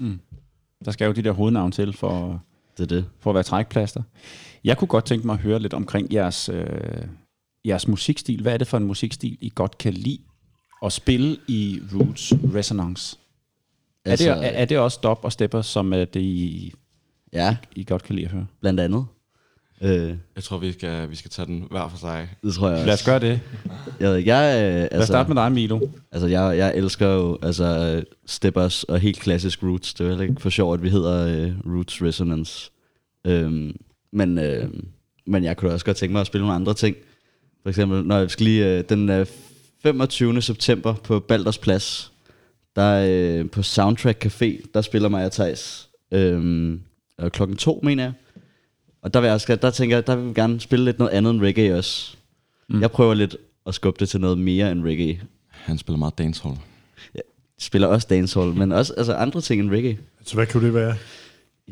Der 0.84 0.90
skal 0.90 1.06
jo 1.06 1.12
de 1.12 1.22
der 1.22 1.30
hovednavn 1.32 1.72
til 1.72 1.92
for, 1.92 2.42
Det 2.76 2.82
er 2.82 2.86
det. 2.96 3.04
for 3.18 3.30
at 3.30 3.34
være 3.34 3.42
trækplaster. 3.44 4.02
Jeg 4.64 4.78
kunne 4.78 4.88
godt 4.88 5.04
tænke 5.04 5.26
mig 5.26 5.34
at 5.34 5.40
høre 5.40 5.58
lidt 5.58 5.74
omkring 5.74 6.12
jeres, 6.12 6.48
øh, 6.48 6.66
jeres 7.64 7.88
musikstil. 7.88 8.42
Hvad 8.42 8.52
er 8.52 8.56
det 8.58 8.66
for 8.66 8.76
en 8.76 8.84
musikstil, 8.84 9.38
I 9.40 9.52
godt 9.54 9.78
kan 9.78 9.92
lide 9.94 10.18
at 10.82 10.92
spille 10.92 11.36
i 11.48 11.80
Roots 11.94 12.32
Resonance? 12.54 13.16
Altså, 14.04 14.30
er, 14.30 14.34
det, 14.34 14.44
er, 14.46 14.50
er 14.50 14.64
det 14.64 14.78
også 14.78 15.00
dub 15.02 15.18
og 15.22 15.32
stepper, 15.32 15.62
som 15.62 15.92
er 15.92 16.04
det, 16.04 16.20
I, 16.20 16.72
Ja, 17.32 17.56
I 17.76 17.84
godt 17.84 18.02
kan 18.02 18.14
lide 18.14 18.26
at 18.26 18.32
høre? 18.32 18.46
blandt 18.60 18.80
andet. 18.80 19.06
Øh, 19.82 20.14
Jeg 20.36 20.44
tror, 20.44 20.58
vi 20.58 20.72
skal, 20.72 21.10
vi 21.10 21.16
skal 21.16 21.30
tage 21.30 21.46
den 21.46 21.64
hver 21.70 21.88
for 21.88 21.98
sig. 21.98 22.28
det 22.42 22.54
tror 22.54 22.68
jeg 22.68 22.74
også. 22.76 22.86
Lad 22.86 22.94
os 22.94 23.04
gøre 23.04 23.18
det. 23.18 23.40
Jeg, 24.00 24.10
ved 24.10 24.16
jeg, 24.16 24.56
øh, 24.56 24.72
Lad 24.74 24.82
os 24.84 24.88
altså, 24.92 25.06
starte 25.06 25.34
med 25.34 25.42
dig, 25.42 25.52
Milo. 25.52 25.80
altså, 26.12 26.26
jeg, 26.26 26.58
jeg 26.58 26.76
elsker 26.76 27.08
jo 27.08 27.38
altså, 27.42 27.64
øh, 27.96 28.02
steppers 28.26 28.84
og 28.84 28.98
helt 28.98 29.18
klassisk 29.20 29.62
roots. 29.62 29.94
Det 29.94 30.00
er 30.00 30.04
jo 30.04 30.10
heller 30.10 30.28
ikke 30.28 30.40
for 30.42 30.50
sjovt, 30.50 30.74
at 30.78 30.82
vi 30.82 30.90
hedder 30.90 31.26
øh, 31.46 31.74
Roots 31.76 32.02
Resonance. 32.02 32.70
Øhm, 33.26 33.76
men, 34.12 34.38
øh, 34.38 34.68
men 35.26 35.44
jeg 35.44 35.56
kunne 35.56 35.72
også 35.72 35.86
godt 35.86 35.96
tænke 35.96 36.12
mig 36.12 36.20
at 36.20 36.26
spille 36.26 36.42
nogle 36.42 36.54
andre 36.54 36.74
ting. 36.74 36.96
For 37.62 37.68
eksempel, 37.68 38.04
når 38.04 38.18
jeg 38.18 38.30
skal 38.30 38.44
lige, 38.44 38.78
øh, 38.78 38.84
den 38.88 39.08
øh, 39.08 39.26
25. 39.82 40.42
september 40.42 40.94
på 40.94 41.20
Balders 41.20 41.58
Plads, 41.58 42.12
der 42.76 43.06
øh, 43.08 43.50
på 43.50 43.62
Soundtrack 43.62 44.26
Café, 44.26 44.66
der 44.74 44.80
spiller 44.80 45.08
mig 45.08 45.24
og 45.26 45.32
Thijs. 45.32 45.88
Øhm, 46.12 46.80
klokken 47.28 47.56
to, 47.56 47.80
mener 47.82 48.02
jeg. 48.02 48.12
Og 49.06 49.14
der, 49.14 49.20
vil 49.20 49.26
jeg 49.26 49.34
også, 49.34 49.56
der 49.56 49.70
tænker 49.70 49.96
jeg, 49.96 50.06
der 50.06 50.16
vil 50.16 50.28
vi 50.28 50.32
gerne 50.34 50.60
spille 50.60 50.84
lidt 50.84 50.98
noget 50.98 51.12
andet 51.12 51.30
end 51.30 51.42
reggae 51.42 51.78
også. 51.78 52.16
Mm. 52.68 52.80
Jeg 52.80 52.90
prøver 52.90 53.14
lidt 53.14 53.36
at 53.66 53.74
skubbe 53.74 54.00
det 54.00 54.08
til 54.08 54.20
noget 54.20 54.38
mere 54.38 54.72
end 54.72 54.84
reggae. 54.84 55.20
Han 55.48 55.78
spiller 55.78 55.98
meget 55.98 56.18
dancehall. 56.18 56.56
Spiller 57.58 57.88
også 57.88 58.06
dancehall, 58.10 58.54
men 58.54 58.72
også 58.72 58.94
altså 58.96 59.14
andre 59.14 59.40
ting 59.40 59.60
end 59.60 59.70
reggae. 59.70 59.98
Så 60.24 60.34
hvad 60.34 60.46
kunne 60.46 60.66
det 60.66 60.74
være? 60.74 60.94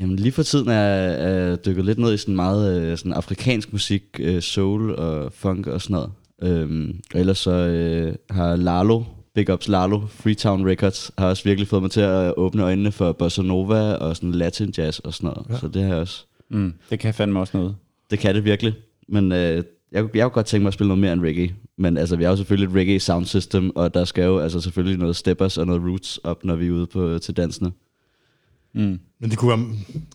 Jamen 0.01 0.16
lige 0.16 0.33
for 0.33 0.42
tiden 0.42 0.68
er 0.68 0.83
jeg 0.83 1.64
dykket 1.64 1.85
lidt 1.85 1.99
ned 1.99 2.14
i 2.14 2.16
sådan 2.16 2.37
meget 2.37 2.83
øh, 2.83 2.99
sådan 2.99 3.12
afrikansk 3.12 3.73
musik, 3.73 4.05
øh, 4.18 4.42
soul 4.42 4.94
og 4.94 5.33
funk 5.33 5.66
og 5.66 5.83
sådan 5.83 5.94
noget. 5.94 6.11
Øhm, 6.42 7.01
og 7.14 7.20
ellers 7.20 7.38
så 7.38 7.51
øh, 7.51 8.14
har 8.31 8.57
Lalo, 8.57 9.03
Big 9.35 9.53
Ups 9.53 9.68
Lalo, 9.68 10.01
Freetown 10.07 10.68
Records, 10.68 11.11
har 11.18 11.29
også 11.29 11.44
virkelig 11.44 11.68
fået 11.68 11.83
mig 11.83 11.90
til 11.90 12.01
at 12.01 12.35
åbne 12.37 12.62
øjnene 12.62 12.92
for 12.92 13.12
bossa 13.12 13.42
nova 13.42 13.94
og 13.94 14.16
sådan 14.16 14.33
latin 14.33 14.75
jazz 14.79 14.99
og 14.99 15.14
sådan 15.14 15.27
noget. 15.27 15.47
Ja. 15.51 15.59
Så 15.59 15.68
det 15.68 15.83
har 15.83 15.88
jeg 15.88 15.99
også. 15.99 16.25
Mm, 16.50 16.72
det 16.90 16.98
kan 16.98 17.14
fandme 17.14 17.40
også 17.40 17.57
noget. 17.57 17.76
Det 18.11 18.18
kan 18.18 18.35
det 18.35 18.44
virkelig. 18.44 18.74
Men 19.09 19.33
øh, 19.33 19.38
jeg, 19.38 19.64
jeg 19.92 20.02
kunne 20.04 20.30
godt 20.30 20.46
tænke 20.46 20.62
mig 20.62 20.68
at 20.68 20.74
spille 20.74 20.88
noget 20.88 21.00
mere 21.00 21.12
end 21.12 21.20
reggae. 21.22 21.54
Men 21.78 21.96
altså, 21.96 22.16
vi 22.16 22.24
har 22.24 22.30
jo 22.30 22.37
selvfølgelig 22.37 22.68
et 22.68 22.74
reggae 22.74 23.00
sound 23.00 23.26
system, 23.26 23.70
og 23.76 23.94
der 23.94 24.04
skal 24.04 24.24
jo 24.24 24.38
altså 24.38 24.61
selvfølgelig 24.61 24.98
noget 24.98 25.16
steppers 25.16 25.59
og 25.59 25.66
noget 25.66 25.83
roots 25.83 26.18
op, 26.18 26.44
når 26.44 26.57
vi 26.57 26.66
er 26.66 26.70
ude 26.70 26.87
på, 26.87 27.18
til 27.18 27.37
dansene. 27.37 27.72
Mm. 28.74 28.98
Men 29.20 29.30
det 29.30 29.38
kunne 29.38 29.48
være 29.48 29.66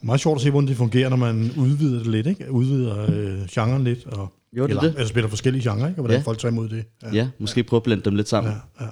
meget 0.03 0.21
sjovt 0.21 0.35
at 0.37 0.41
se, 0.41 0.51
hvordan 0.51 0.67
det 0.67 0.77
fungerer, 0.77 1.09
når 1.09 1.17
man 1.17 1.51
udvider 1.57 1.97
det 1.97 2.07
lidt, 2.07 2.27
ikke? 2.27 2.51
Udvider 2.51 3.01
øh, 3.11 3.47
genren 3.51 3.83
lidt, 3.83 4.05
og 4.05 4.33
Jo, 4.53 4.63
det 4.63 4.63
er 4.63 4.67
eller, 4.67 4.81
det. 4.81 4.97
altså 4.99 5.07
spiller 5.07 5.29
forskellige 5.29 5.69
genrer, 5.71 5.87
ikke? 5.87 5.99
Og 5.99 6.03
hvordan 6.03 6.17
Ja. 6.19 6.23
folk 6.23 6.37
tager 6.39 6.51
imod 6.51 6.69
det. 6.69 6.85
Ja, 7.03 7.09
ja 7.13 7.29
måske 7.39 7.63
prøve 7.63 7.77
at 7.77 7.83
blende 7.83 8.03
dem 8.03 8.15
lidt 8.15 8.29
sammen. 8.29 8.53
ja, 8.79 8.85
ja. 8.85 8.89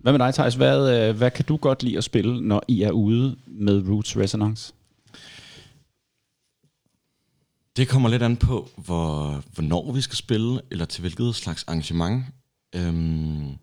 Hvad 0.00 0.12
med 0.12 0.18
dig, 0.18 0.34
Thijs? 0.34 0.54
Hvad, 0.54 1.08
øh, 1.10 1.16
hvad 1.16 1.30
kan 1.30 1.44
du 1.44 1.56
godt 1.56 1.82
lide 1.82 1.96
at 1.98 2.04
spille, 2.04 2.40
når 2.40 2.62
I 2.68 2.82
er 2.82 2.90
ude 2.90 3.36
med 3.46 3.88
Roots 3.88 4.16
Resonance? 4.16 4.72
Det 7.78 7.88
kommer 7.88 8.08
lidt 8.08 8.22
an 8.22 8.36
på, 8.36 8.68
hvor, 8.76 9.42
hvornår 9.54 9.92
vi 9.92 10.00
skal 10.00 10.16
spille, 10.16 10.60
eller 10.70 10.84
til 10.84 11.00
hvilket 11.00 11.34
slags 11.34 11.64
arrangement. 11.64 12.24
Øhm, 12.74 13.58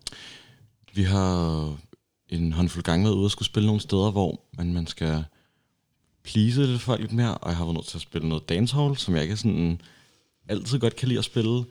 vi 0.94 1.04
har 1.04 1.78
en 2.30 2.54
håndfuld 2.54 2.84
gange 2.84 3.06
været 3.06 3.16
ude 3.16 3.26
og 3.26 3.32
skulle 3.32 3.46
spille 3.46 3.68
nogle 3.68 3.82
steder, 3.82 4.12
hvor 4.12 4.42
man, 4.58 4.74
man 4.74 4.88
skal 4.88 5.24
please 6.24 6.66
lidt 6.66 6.82
folk 6.82 7.02
lidt 7.02 7.14
mere, 7.14 7.38
og 7.38 7.50
jeg 7.50 7.58
har 7.58 7.66
været 7.66 7.76
nødt 7.76 7.86
til 7.86 7.98
at 7.98 8.02
spille 8.02 8.30
noget 8.30 8.50
dancehall, 8.50 8.98
som 8.98 9.16
jeg 9.16 9.24
ikke 9.24 9.38
sådan 9.38 9.82
altid 10.48 10.80
godt 10.80 10.96
kan 10.96 11.08
lide 11.08 11.20
at 11.20 11.26
spille, 11.26 11.66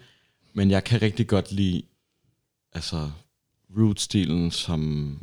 men 0.52 0.70
jeg 0.70 0.84
kan 0.84 1.02
rigtig 1.02 1.26
godt 1.28 1.52
lide 1.52 1.82
altså 2.72 3.10
root-stilen, 3.78 4.50
som 4.50 5.20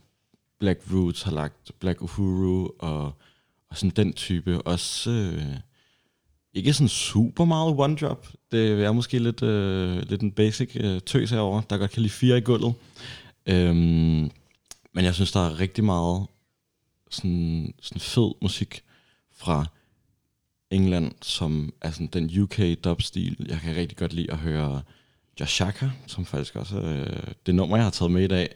Black 0.59 0.81
Roots 0.93 1.21
har 1.21 1.31
lagt, 1.31 1.71
Black 1.79 2.01
Uhuru 2.01 2.69
og, 2.79 3.13
og 3.69 3.77
sådan 3.77 3.89
den 3.89 4.13
type. 4.13 4.61
Også 4.61 5.11
øh, 5.11 5.57
ikke 6.53 6.73
sådan 6.73 6.87
super 6.87 7.45
meget 7.45 7.75
one 7.77 7.95
drop. 7.95 8.27
Det 8.51 8.83
er 8.83 8.91
måske 8.91 9.19
lidt, 9.19 9.43
øh, 9.43 10.09
lidt 10.09 10.21
en 10.21 10.31
basic 10.31 10.71
øh, 10.75 11.01
tøs 11.01 11.29
herover, 11.29 11.61
der 11.61 11.77
godt 11.77 11.91
kan 11.91 12.01
lide 12.01 12.13
fire 12.13 12.37
i 12.37 12.41
gulvet. 12.41 12.73
Øhm, 13.45 14.31
men 14.93 15.05
jeg 15.05 15.15
synes, 15.15 15.31
der 15.31 15.39
er 15.39 15.59
rigtig 15.59 15.83
meget 15.83 16.25
sådan, 17.09 17.73
sådan 17.81 17.99
fed 17.99 18.33
musik 18.41 18.83
fra 19.33 19.65
England, 20.71 21.11
som 21.21 21.73
er 21.81 21.91
sådan 21.91 22.07
den 22.07 22.41
UK 22.41 22.59
dub-stil. 22.83 23.45
Jeg 23.49 23.59
kan 23.59 23.75
rigtig 23.75 23.97
godt 23.97 24.13
lide 24.13 24.31
at 24.31 24.37
høre 24.37 24.81
Jashaka, 25.39 25.89
som 26.07 26.25
faktisk 26.25 26.55
også 26.55 26.81
øh, 26.81 27.23
det 27.45 27.55
nummer, 27.55 27.77
jeg 27.77 27.85
har 27.85 27.91
taget 27.91 28.11
med 28.11 28.23
i 28.23 28.27
dag, 28.27 28.49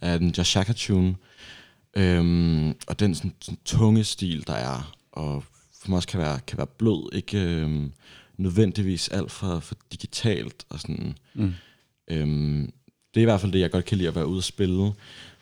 er 0.00 0.18
den 0.18 0.34
Jashaka-tune. 0.38 1.14
Øhm, 1.96 2.74
og 2.86 3.00
den 3.00 3.14
sådan, 3.14 3.34
sådan 3.40 3.58
tunge 3.64 4.04
stil, 4.04 4.46
der 4.46 4.54
er, 4.54 4.94
og 5.12 5.44
for 5.82 5.90
mig 5.90 5.96
også 5.96 6.08
kan 6.08 6.20
være, 6.20 6.40
kan 6.46 6.58
være 6.58 6.66
blød, 6.66 7.14
ikke 7.14 7.38
øhm, 7.38 7.92
nødvendigvis 8.36 9.08
alt 9.08 9.30
for, 9.30 9.60
for 9.60 9.74
digitalt. 9.92 10.66
Og 10.68 10.80
sådan. 10.80 11.16
Mm. 11.34 11.54
Øhm, 12.08 12.72
det 13.14 13.20
er 13.20 13.22
i 13.22 13.24
hvert 13.24 13.40
fald 13.40 13.52
det, 13.52 13.60
jeg 13.60 13.70
godt 13.70 13.84
kan 13.84 13.98
lide 13.98 14.08
at 14.08 14.14
være 14.14 14.26
ude 14.26 14.38
og 14.38 14.44
spille. 14.44 14.92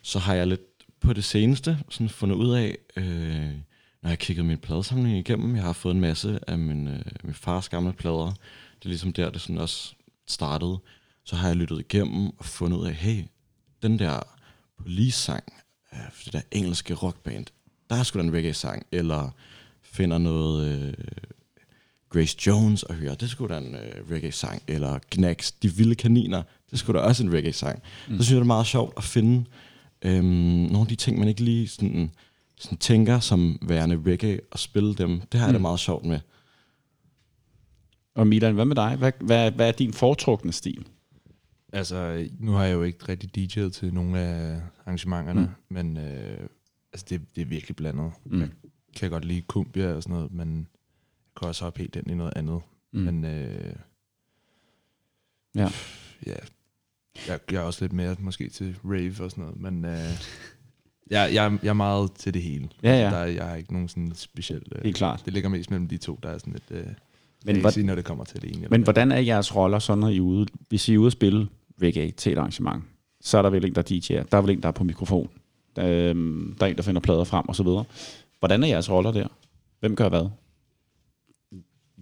Så 0.02 0.18
har 0.18 0.34
jeg 0.34 0.46
lidt 0.46 0.60
på 1.00 1.12
det 1.12 1.24
seneste 1.24 1.78
sådan 1.90 2.08
fundet 2.08 2.36
ud 2.36 2.54
af, 2.54 2.78
øh, 2.96 3.50
når 4.02 4.10
jeg 4.10 4.18
kiggede 4.18 4.46
min 4.46 4.58
pladesamling 4.58 5.18
igennem, 5.18 5.56
jeg 5.56 5.64
har 5.64 5.72
fået 5.72 5.94
en 5.94 6.00
masse 6.00 6.38
af 6.46 6.58
min, 6.58 6.88
øh, 6.88 7.02
min 7.24 7.34
fars 7.34 7.68
gamle 7.68 7.92
plader. 7.92 8.32
Det 8.78 8.84
er 8.84 8.88
ligesom 8.88 9.12
der, 9.12 9.30
det 9.30 9.40
sådan 9.40 9.58
også 9.58 9.94
startede. 10.26 10.78
Så 11.24 11.36
har 11.36 11.48
jeg 11.48 11.56
lyttet 11.56 11.78
igennem 11.80 12.26
og 12.38 12.44
fundet 12.44 12.78
ud 12.78 12.86
af, 12.86 12.94
hey, 12.94 13.24
den 13.82 13.98
der 13.98 14.20
police-sang, 14.78 15.44
øh, 15.92 15.98
det 16.24 16.32
der 16.32 16.40
engelske 16.52 16.94
rockband, 16.94 17.46
der 17.90 17.96
er 17.96 18.02
sgu 18.02 18.18
da 18.18 18.24
en 18.24 18.32
reggae-sang, 18.32 18.86
eller 18.92 19.30
finder 20.00 20.18
noget 20.18 20.66
øh, 20.66 20.94
Grace 22.08 22.36
Jones 22.46 22.82
og 22.82 22.94
hører, 22.94 23.14
det 23.14 23.22
er 23.22 23.26
sgu 23.26 23.46
da 23.46 23.58
en 23.58 23.74
øh, 23.74 24.10
reggae-sang, 24.10 24.62
eller 24.68 24.98
Knacks, 25.10 25.52
De 25.52 25.68
Vilde 25.68 25.94
Kaniner, 25.94 26.42
det 26.66 26.72
er 26.72 26.76
sgu 26.76 26.92
da 26.92 26.98
også 26.98 27.24
en 27.24 27.32
reggae-sang. 27.32 27.82
Mm. 28.08 28.16
Så 28.16 28.24
synes 28.24 28.30
jeg, 28.30 28.36
det 28.36 28.42
er 28.42 28.46
meget 28.46 28.66
sjovt 28.66 28.94
at 28.96 29.04
finde 29.04 29.44
øhm, 30.02 30.24
nogle 30.24 30.80
af 30.80 30.86
de 30.86 30.96
ting, 30.96 31.18
man 31.18 31.28
ikke 31.28 31.44
lige 31.44 31.68
sådan, 31.68 32.10
sådan 32.56 32.78
tænker 32.78 33.20
som 33.20 33.58
værende 33.62 34.02
reggae, 34.06 34.40
og 34.50 34.58
spille 34.58 34.94
dem. 34.94 35.20
Det 35.20 35.40
har 35.40 35.46
jeg 35.46 35.52
mm. 35.52 35.54
det 35.54 35.62
meget 35.62 35.80
sjovt 35.80 36.04
med. 36.04 36.20
Og 38.14 38.26
Milan, 38.26 38.54
hvad 38.54 38.64
med 38.64 38.76
dig? 38.76 38.96
Hvad, 38.96 39.12
hvad, 39.20 39.50
hvad 39.50 39.68
er 39.68 39.72
din 39.72 39.92
foretrukne 39.92 40.52
stil? 40.52 40.86
Altså, 41.72 42.28
nu 42.38 42.52
har 42.52 42.64
jeg 42.64 42.74
jo 42.74 42.82
ikke 42.82 43.08
rigtig 43.08 43.30
DJ'et 43.38 43.70
til 43.70 43.94
nogle 43.94 44.18
af 44.18 44.60
arrangementerne, 44.86 45.40
mm. 45.40 45.74
men 45.74 45.96
øh, 45.96 46.38
altså, 46.92 47.06
det, 47.10 47.20
det 47.36 47.42
er 47.42 47.46
virkelig 47.46 47.76
blandet. 47.76 48.12
Mm. 48.24 48.40
Jeg 48.40 48.48
kan 48.96 49.10
godt 49.10 49.24
lide 49.24 49.40
kumbia 49.42 49.92
og 49.92 50.02
sådan 50.02 50.16
noget, 50.16 50.32
men 50.32 50.56
jeg 50.58 51.40
kan 51.40 51.48
også 51.48 51.64
hoppe 51.64 51.78
helt 51.78 51.96
ind 51.96 52.10
i 52.10 52.14
noget 52.14 52.32
andet. 52.36 52.60
Mm. 52.92 53.00
Men 53.00 53.24
øh, 53.24 53.74
Ja. 55.54 55.68
ja, 56.26 56.34
jeg, 57.28 57.38
jeg 57.50 57.56
er 57.56 57.60
også 57.60 57.84
lidt 57.84 57.92
mere 57.92 58.16
måske 58.18 58.48
til 58.48 58.76
rave 58.84 59.24
og 59.24 59.30
sådan 59.30 59.44
noget, 59.44 59.60
men 59.60 59.84
øh, 59.84 59.92
jeg, 61.10 61.30
jeg, 61.34 61.58
jeg 61.62 61.68
er 61.68 61.72
meget 61.72 62.12
til 62.12 62.34
det 62.34 62.42
hele. 62.42 62.68
Ja, 62.82 62.92
ja. 63.04 63.10
Der, 63.10 63.16
er- 63.16 63.26
jeg 63.26 63.44
har 63.48 63.54
ikke 63.56 63.72
nogen 63.72 63.88
sådan 63.88 64.12
speciel... 64.14 64.62
Øh, 64.76 64.82
Helt 64.84 64.96
klart. 64.96 65.22
Det 65.24 65.32
ligger 65.32 65.48
mest 65.48 65.70
mellem 65.70 65.88
de 65.88 65.96
to, 65.96 66.18
der 66.22 66.28
er 66.28 66.38
sådan 66.38 66.52
lidt... 66.52 66.64
Øh, 66.70 66.86
Men 66.86 66.94
men 67.44 67.60
hvor- 67.60 67.82
når 67.82 67.94
det 67.94 68.04
kommer 68.04 68.24
til 68.24 68.42
det 68.42 68.56
ene. 68.56 68.68
Men 68.70 68.82
hvordan 68.82 69.12
er 69.12 69.18
jeres 69.18 69.56
roller 69.56 69.78
så, 69.78 69.94
når 69.94 70.08
I 70.08 70.16
er 70.16 70.20
ude? 70.20 70.46
Hvis 70.68 70.88
I 70.88 70.94
er 70.94 70.98
ude 70.98 71.06
at 71.06 71.12
spille 71.12 71.48
reggae 71.82 72.10
til 72.10 72.32
et 72.32 72.38
arrangement, 72.38 72.84
så 73.20 73.38
er 73.38 73.42
der 73.42 73.50
vel 73.50 73.64
en, 73.64 73.74
der 73.74 73.82
DJ'er. 73.82 74.28
Der 74.30 74.38
er 74.38 74.42
vel 74.42 74.50
en, 74.50 74.62
der 74.62 74.68
er 74.68 74.72
på 74.72 74.84
mikrofon. 74.84 75.30
Der, 75.76 76.10
øhm, 76.10 76.56
der 76.60 76.66
er 76.66 76.70
en, 76.70 76.76
der 76.76 76.82
finder 76.82 77.00
plader 77.00 77.24
frem 77.24 77.48
og 77.48 77.56
så 77.56 77.62
videre. 77.62 77.84
Hvordan 78.40 78.62
er 78.62 78.66
jeres 78.66 78.90
roller 78.90 79.12
der? 79.12 79.26
Hvem 79.80 79.96
gør 79.96 80.08
hvad? 80.08 80.28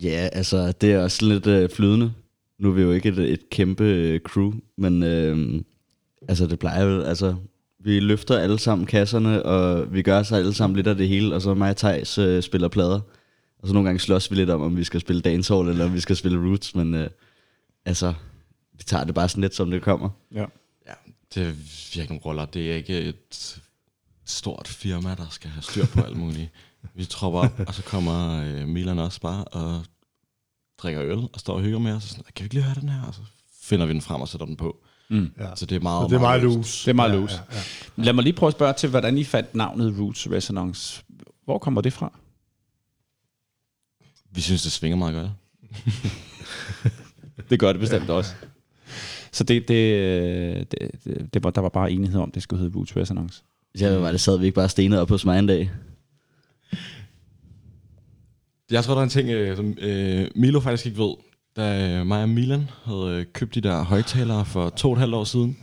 Ja, 0.02 0.28
altså, 0.32 0.72
det 0.72 0.92
er 0.92 1.02
også 1.02 1.26
lidt 1.26 1.46
øh, 1.46 1.70
flydende. 1.70 2.12
Nu 2.58 2.68
er 2.68 2.72
vi 2.72 2.82
jo 2.82 2.92
ikke 2.92 3.08
et, 3.08 3.18
et 3.18 3.50
kæmpe 3.50 3.84
øh, 3.84 4.20
crew, 4.20 4.52
men 4.76 5.02
øh, 5.02 5.62
altså, 6.28 6.46
det 6.46 6.58
plejer 6.58 6.84
jo, 6.84 7.02
altså, 7.02 7.36
vi 7.78 8.00
løfter 8.00 8.38
alle 8.38 8.58
sammen 8.58 8.86
kasserne, 8.86 9.42
og 9.42 9.92
vi 9.92 10.02
gør 10.02 10.22
så 10.22 10.36
alle 10.36 10.54
sammen 10.54 10.76
lidt 10.76 10.86
af 10.86 10.96
det 10.96 11.08
hele, 11.08 11.34
og 11.34 11.42
så 11.42 11.54
mig 11.54 11.70
og 11.70 11.76
Thijs 11.76 12.18
øh, 12.18 12.42
spiller 12.42 12.68
plader. 12.68 13.00
Og 13.58 13.68
så 13.68 13.74
nogle 13.74 13.88
gange 13.88 14.00
slås 14.00 14.30
vi 14.30 14.36
lidt 14.36 14.50
om, 14.50 14.62
om 14.62 14.76
vi 14.76 14.84
skal 14.84 15.00
spille 15.00 15.22
dancehall, 15.22 15.68
eller 15.68 15.84
om 15.84 15.94
vi 15.94 16.00
skal 16.00 16.16
spille 16.16 16.48
roots, 16.48 16.74
men 16.74 16.94
øh, 16.94 17.10
altså, 17.84 18.14
vi 18.72 18.84
tager 18.84 19.04
det 19.04 19.14
bare 19.14 19.28
sådan 19.28 19.42
lidt, 19.42 19.54
som 19.54 19.70
det 19.70 19.82
kommer. 19.82 20.10
Ja. 20.34 20.44
Ja, 20.86 20.94
det 21.34 21.42
er 21.42 21.52
virkelig 21.94 22.08
nogle 22.08 22.22
roller. 22.24 22.44
Det 22.44 22.72
er 22.72 22.76
ikke 22.76 23.00
et 23.00 23.60
stort 24.30 24.68
firma, 24.68 25.14
der 25.14 25.26
skal 25.30 25.50
have 25.50 25.62
styr 25.62 25.86
på 25.86 26.00
alt 26.00 26.16
muligt. 26.16 26.50
Vi 26.94 27.04
tropper 27.04 27.40
op, 27.40 27.60
og 27.66 27.74
så 27.74 27.82
kommer 27.82 28.42
øh, 28.44 28.68
Milan 28.68 28.98
også 28.98 29.20
bare 29.20 29.44
og 29.44 29.84
drikker 30.78 31.02
øl 31.04 31.18
og 31.18 31.30
står 31.40 31.54
og 31.54 31.60
hygger 31.60 31.78
med 31.78 31.92
os. 31.92 32.04
Og 32.04 32.08
sådan, 32.08 32.24
kan 32.24 32.42
vi 32.42 32.44
ikke 32.44 32.54
lige 32.54 32.64
høre 32.64 32.74
den 32.80 32.88
her? 32.88 33.02
Og 33.02 33.14
så 33.14 33.20
finder 33.62 33.86
vi 33.86 33.92
den 33.92 34.02
frem 34.02 34.20
og 34.20 34.28
sætter 34.28 34.46
den 34.46 34.56
på. 34.56 34.76
Mm. 35.10 35.30
Ja. 35.38 35.56
Så 35.56 35.66
det 35.66 35.76
er 35.76 35.80
meget, 35.80 36.04
Så 36.04 36.08
det 36.08 36.16
er 36.16 36.20
meget 36.20 36.42
løst. 36.42 36.54
loose. 36.54 36.84
Det 36.84 36.90
er 36.90 36.94
meget 36.94 37.10
ja, 37.10 37.16
loose. 37.16 37.34
Ja, 37.52 37.56
ja. 37.98 38.02
Lad 38.04 38.12
mig 38.12 38.24
lige 38.24 38.32
prøve 38.34 38.48
at 38.48 38.54
spørge 38.54 38.72
til, 38.72 38.88
hvordan 38.90 39.18
I 39.18 39.24
fandt 39.24 39.54
navnet 39.54 39.98
Roots 39.98 40.30
Resonance. 40.30 41.02
Hvor 41.44 41.58
kommer 41.58 41.80
det 41.80 41.92
fra? 41.92 42.18
Vi 44.30 44.40
synes, 44.40 44.62
det 44.62 44.72
svinger 44.72 44.96
meget 44.96 45.14
godt. 45.14 45.30
Det 47.50 47.60
gør 47.60 47.72
det 47.72 47.80
bestemt 47.80 48.10
også. 48.10 48.34
Så 49.32 49.44
det, 49.44 49.68
det, 49.68 50.70
det, 50.70 50.90
det, 51.04 51.34
det 51.34 51.44
var, 51.44 51.50
der 51.50 51.60
var 51.60 51.68
bare 51.68 51.92
enighed 51.92 52.20
om, 52.20 52.30
det 52.30 52.42
skulle 52.42 52.62
hedde 52.62 52.76
Roots 52.76 52.96
Resonance. 52.96 53.42
Ja, 53.80 53.88
hvad 53.88 53.98
var 53.98 54.10
det, 54.10 54.20
sad 54.20 54.38
vi 54.38 54.44
ikke 54.44 54.54
bare 54.54 54.68
stenet 54.68 55.00
op 55.00 55.08
hos 55.08 55.24
mig 55.24 55.38
en 55.38 55.46
dag? 55.46 55.70
Jeg 58.70 58.84
tror, 58.84 58.94
der 58.94 59.00
er 59.00 59.04
en 59.04 59.10
ting, 59.10 59.30
øh, 59.30 59.56
som 59.56 59.78
øh, 59.80 60.30
Milo 60.34 60.60
faktisk 60.60 60.86
ikke 60.86 60.98
ved. 60.98 61.14
Da 61.56 61.98
øh, 61.98 62.06
mig 62.06 62.22
og 62.22 62.28
Milan 62.28 62.70
havde 62.84 63.18
øh, 63.20 63.26
købt 63.32 63.54
de 63.54 63.60
der 63.60 63.82
højtalere 63.82 64.44
for 64.44 64.70
to 64.70 64.88
og 64.88 64.92
et 64.92 64.98
halvt 64.98 65.14
år 65.14 65.24
siden, 65.24 65.58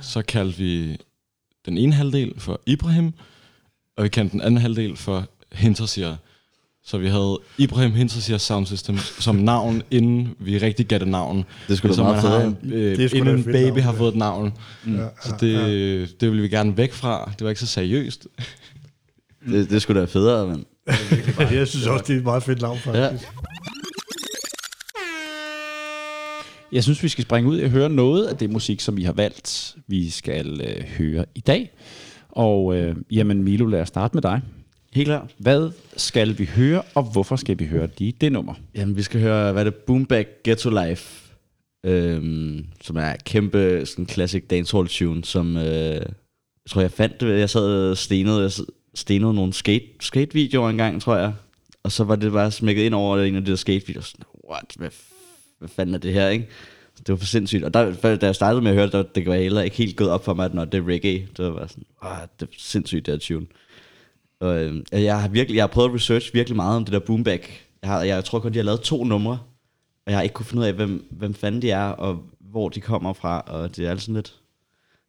så 0.00 0.22
kaldte 0.22 0.58
vi 0.58 0.96
den 1.66 1.78
ene 1.78 1.92
halvdel 1.92 2.40
for 2.40 2.60
Ibrahim, 2.66 3.12
og 3.96 4.04
vi 4.04 4.08
kaldte 4.08 4.32
den 4.32 4.40
anden 4.40 4.60
halvdel 4.60 4.96
for 4.96 5.28
Hintersier. 5.52 6.16
Så 6.88 6.98
vi 6.98 7.06
havde 7.06 7.38
Ibrahim 7.58 7.92
Hintersir 7.92 8.36
Sound 8.38 8.66
System 8.66 8.98
som 8.98 9.36
navn, 9.36 9.82
inden 9.90 10.34
vi 10.38 10.58
rigtig 10.58 10.86
gav 10.86 10.98
det 10.98 11.08
navn. 11.08 11.44
Det 11.68 11.78
skulle 11.78 11.96
da 11.96 12.02
Ligesom 12.02 12.04
meget 12.04 12.24
man 12.24 12.32
har 12.32 12.40
en, 12.40 12.72
øh, 12.72 12.96
Det 12.96 13.12
er 13.12 13.16
inden 13.16 13.36
en 13.36 13.44
baby 13.44 13.54
navn, 13.54 13.80
har 13.80 13.92
ja. 13.92 13.98
fået 13.98 14.08
et 14.08 14.16
navn. 14.16 14.52
Ja, 14.86 14.92
Så 15.24 15.34
ja, 15.42 15.46
det, 15.46 15.52
ja. 15.52 16.06
det 16.20 16.30
ville 16.30 16.42
vi 16.42 16.48
gerne 16.48 16.76
væk 16.76 16.92
fra. 16.92 17.32
Det 17.38 17.44
var 17.44 17.48
ikke 17.48 17.60
så 17.60 17.66
seriøst. 17.66 18.26
Det, 19.46 19.70
det 19.70 19.82
skulle 19.82 19.96
da 19.96 20.00
være 20.00 20.08
federe, 20.10 20.46
men... 20.46 20.64
Jeg 21.58 21.68
synes 21.68 21.86
også, 21.86 22.04
det 22.06 22.14
er 22.14 22.18
et 22.18 22.24
meget 22.24 22.42
fedt 22.42 22.62
navn, 22.62 22.78
faktisk. 22.78 23.28
Jeg 26.72 26.82
synes, 26.82 27.02
vi 27.02 27.08
skal 27.08 27.24
springe 27.24 27.50
ud 27.50 27.60
og 27.60 27.70
høre 27.70 27.88
noget 27.88 28.26
af 28.26 28.36
det 28.36 28.50
musik, 28.50 28.80
som 28.80 28.98
I 28.98 29.02
har 29.02 29.12
valgt, 29.12 29.76
vi 29.86 30.10
skal 30.10 30.60
øh, 30.60 30.84
høre 30.98 31.24
i 31.34 31.40
dag. 31.40 31.70
Og 32.28 32.76
øh, 32.76 32.96
jamen 33.10 33.42
Milo, 33.42 33.66
lad 33.66 33.80
os 33.80 33.88
starte 33.88 34.16
med 34.16 34.22
dig. 34.22 34.40
Helt 34.98 35.06
klart. 35.08 35.34
Hvad 35.36 35.70
skal 35.96 36.38
vi 36.38 36.44
høre, 36.44 36.82
og 36.94 37.02
hvorfor 37.02 37.36
skal 37.36 37.58
vi 37.58 37.64
høre 37.64 37.88
lige 37.98 38.14
det 38.20 38.32
nummer? 38.32 38.54
Jamen, 38.74 38.96
vi 38.96 39.02
skal 39.02 39.20
høre, 39.20 39.52
hvad 39.52 39.62
er 39.62 39.70
det, 39.70 39.74
Boomback 39.74 40.28
Ghetto 40.44 40.70
Life, 40.70 41.32
øhm, 41.84 42.66
som 42.80 42.96
er 42.96 43.12
en 43.12 43.18
kæmpe 43.24 43.86
sådan 43.86 44.08
classic 44.08 44.44
dancehall 44.50 44.88
tune, 44.88 45.24
som 45.24 45.56
øh, 45.56 45.64
jeg 45.64 46.02
tror, 46.68 46.80
jeg 46.80 46.90
fandt 46.90 47.20
det, 47.20 47.38
jeg 47.38 47.50
sad 47.50 47.96
stenet, 47.96 48.42
jeg 48.42 48.50
stenede 48.94 49.34
nogle 49.34 49.52
skate, 49.52 49.84
skate-videoer 50.00 50.70
engang, 50.70 51.02
tror 51.02 51.16
jeg, 51.16 51.32
og 51.82 51.92
så 51.92 52.04
var 52.04 52.16
det 52.16 52.32
bare 52.32 52.50
smækket 52.50 52.82
ind 52.82 52.94
over 52.94 53.18
en 53.18 53.36
af 53.36 53.44
de 53.44 53.50
der 53.50 53.56
skate-videoer, 53.56 54.04
sådan, 54.04 54.24
what, 54.50 54.74
hvad, 54.76 54.90
hvad 55.58 55.68
fanden 55.68 55.94
er 55.94 55.98
det 55.98 56.12
her, 56.12 56.28
ikke? 56.28 56.48
Det 56.98 57.08
var 57.08 57.16
for 57.16 57.26
sindssygt, 57.26 57.64
og 57.64 57.74
der, 57.74 58.16
da 58.16 58.26
jeg 58.26 58.34
startede 58.34 58.62
med 58.62 58.70
at 58.70 58.76
høre 58.76 58.86
det, 58.86 58.92
der, 58.92 59.02
det 59.02 59.26
var 59.26 59.34
heller 59.34 59.62
ikke 59.62 59.76
helt 59.76 59.96
gået 59.96 60.10
op 60.10 60.24
for 60.24 60.34
mig, 60.34 60.44
at 60.44 60.54
når 60.54 60.64
det 60.64 60.78
er 60.78 60.88
reggae, 60.88 61.28
det 61.36 61.44
var 61.44 61.52
bare 61.52 61.68
sådan, 61.68 61.84
ah, 62.02 62.26
det 62.40 62.48
er 62.48 62.52
sindssygt, 62.58 63.06
det 63.06 63.14
her 63.14 63.18
tune. 63.18 63.46
Og, 64.40 64.62
øh, 64.64 64.82
jeg 64.92 65.20
har 65.20 65.28
virkelig, 65.28 65.56
jeg 65.56 65.62
har 65.62 65.68
prøvet 65.68 65.88
at 65.88 65.94
research 65.94 66.34
virkelig 66.34 66.56
meget 66.56 66.76
om 66.76 66.84
det 66.84 66.92
der 66.92 66.98
boomback. 66.98 67.66
Jeg, 67.82 67.90
har, 67.90 68.02
jeg 68.02 68.24
tror 68.24 68.38
kun, 68.40 68.52
de 68.52 68.58
har 68.58 68.64
lavet 68.64 68.80
to 68.80 69.04
numre, 69.04 69.32
og 70.06 70.12
jeg 70.12 70.16
har 70.16 70.22
ikke 70.22 70.32
kunne 70.32 70.46
finde 70.46 70.60
ud 70.60 70.66
af, 70.66 70.72
hvem, 70.72 71.06
hvem 71.10 71.34
fanden 71.34 71.62
de 71.62 71.70
er, 71.70 71.84
og 71.88 72.22
hvor 72.40 72.68
de 72.68 72.80
kommer 72.80 73.12
fra, 73.12 73.40
og 73.40 73.76
det 73.76 73.86
er 73.86 73.90
altså 73.90 74.04
sådan 74.04 74.14
lidt, 74.14 74.34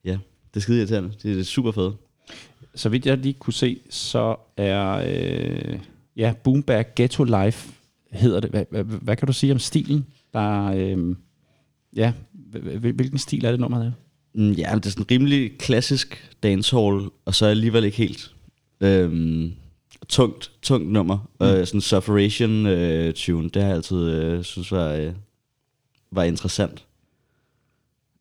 ja, 0.06 0.12
det 0.54 0.56
er 0.56 0.60
skide 0.60 0.78
irriterende. 0.78 1.12
Det 1.24 1.36
er, 1.36 1.40
er 1.40 1.44
super 1.44 1.72
fedt. 1.72 1.96
Så 2.76 2.90
vidt 2.90 3.06
jeg 3.06 3.18
lige 3.18 3.34
kunne 3.34 3.54
se, 3.54 3.80
så 3.90 4.36
er 4.58 5.04
øh, 5.08 5.80
ja, 6.18 6.34
Boomback 6.44 6.96
Ghetto 6.96 7.24
Life 7.24 7.72
hedder 8.12 8.40
det. 8.40 8.50
Hvad, 8.50 8.66
hvad, 8.70 8.84
hvad 8.84 9.16
kan 9.16 9.26
du 9.28 9.34
sige 9.34 9.52
om 9.54 9.60
stilen? 9.60 10.06
Der 10.34 10.68
er, 10.70 10.76
øh, 10.98 11.16
ja, 11.96 12.14
hvil- 12.34 12.78
hvil- 12.80 12.94
hvilken 12.94 13.18
stil 13.18 13.46
er 13.46 13.52
det 13.52 13.60
nummer 13.60 13.80
der? 13.84 13.92
Mm, 14.34 14.52
Ja, 14.52 14.72
det 14.76 14.86
er 14.86 14.90
sådan 14.90 15.12
rimelig 15.12 15.58
klassisk 15.58 16.30
dancehall, 16.44 17.10
og 17.26 17.36
så 17.36 17.46
alligevel 17.46 17.84
ikke 17.84 17.98
helt 17.98 18.36
øhm, 18.82 19.54
tungt, 20.08 20.52
tungt 20.62 20.92
nummer. 20.92 21.18
Mm. 21.40 21.46
Øh, 21.46 21.68
sådan 21.68 21.82
Sufferation 21.82 22.66
øh, 22.66 23.14
tune, 23.14 23.50
det 23.50 23.62
har 23.62 23.70
jeg 23.70 23.76
altid 23.76 24.12
øh, 24.12 24.44
synes 24.44 24.72
var, 24.72 24.92
øh, 24.92 25.14
var 26.12 26.24
interessant. 26.24 26.86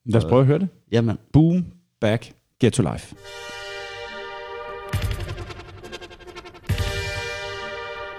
Lad 0.05 0.25
os 0.25 0.29
prøve 0.29 0.40
at 0.40 0.47
høre 0.47 0.59
det. 0.59 0.68
Jamen, 0.92 1.18
Ghetto 2.61 2.83
Life. 2.83 3.14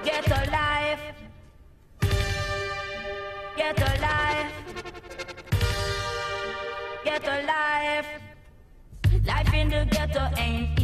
Get 0.06 0.32
a 0.32 0.45
life. 0.45 1.04
Get 3.58 3.82
a 3.82 3.91
life. 3.99 4.52
Get 7.04 7.28
a 7.28 7.38
life. 7.54 8.08
Life 9.25 9.54
in 9.54 9.69
the 9.69 9.85
ghetto 9.92 10.21
ain't 10.37 10.79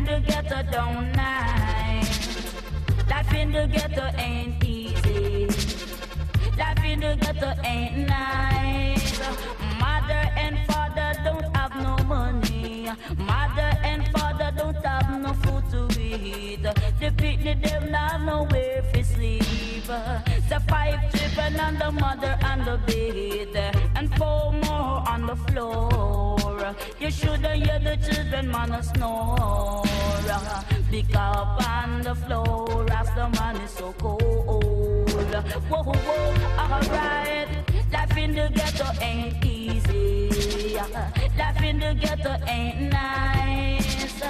in 0.00 0.06
the 0.06 0.20
ghetto 0.26 0.62
don't 0.72 1.12
nice. 1.12 2.54
Life 3.10 3.34
in 3.34 3.52
the 3.52 3.66
ghetto 3.66 4.06
ain't 4.16 4.64
easy. 4.64 5.46
Life 6.58 6.84
in 6.84 7.00
the 7.00 7.16
ghetto 7.20 7.50
ain't 7.64 8.08
nice. 8.08 9.20
Mother 9.78 10.22
and 10.44 10.56
father 10.68 11.12
don't 11.24 11.54
have 11.56 11.74
no 11.86 11.94
money. 12.04 12.88
Mother 13.18 13.70
and 13.90 14.08
father 14.08 14.50
don't 14.56 14.82
have 14.84 15.20
no 15.20 15.32
food 15.42 15.64
to 15.72 16.00
eat. 16.00 16.62
The 16.62 17.12
picnic 17.16 17.62
them 17.62 17.90
not 17.90 18.20
to 18.20 18.46
sleep. 18.54 18.99
The 19.90 20.62
five 20.68 21.00
children 21.12 21.58
and 21.58 21.78
the 21.80 21.90
mother 21.90 22.38
and 22.42 22.64
the 22.64 22.78
bed, 22.86 23.74
and 23.96 24.14
four 24.16 24.52
more 24.52 25.02
on 25.08 25.26
the 25.26 25.34
floor. 25.34 26.76
You 27.00 27.10
shouldn't 27.10 27.66
hear 27.66 27.80
the 27.80 27.96
children 27.96 28.52
man 28.52 28.82
snore. 28.84 29.82
Pick 30.92 31.16
up 31.16 31.68
on 31.68 32.02
the 32.02 32.14
floor 32.14 32.86
as 32.92 33.08
the 33.16 33.28
man 33.40 33.56
is 33.56 33.70
so 33.72 33.92
cold. 33.94 35.10
Whoa, 35.68 35.82
whoa, 35.82 36.72
alright. 36.72 37.59
Life 37.92 38.16
in 38.16 38.34
the 38.34 38.50
ghetto 38.54 38.86
ain't 39.00 39.44
easy. 39.44 40.74
Life 41.36 41.62
in 41.62 41.80
the 41.80 41.94
ghetto 41.94 42.36
ain't 42.46 42.92
nice. 42.92 44.22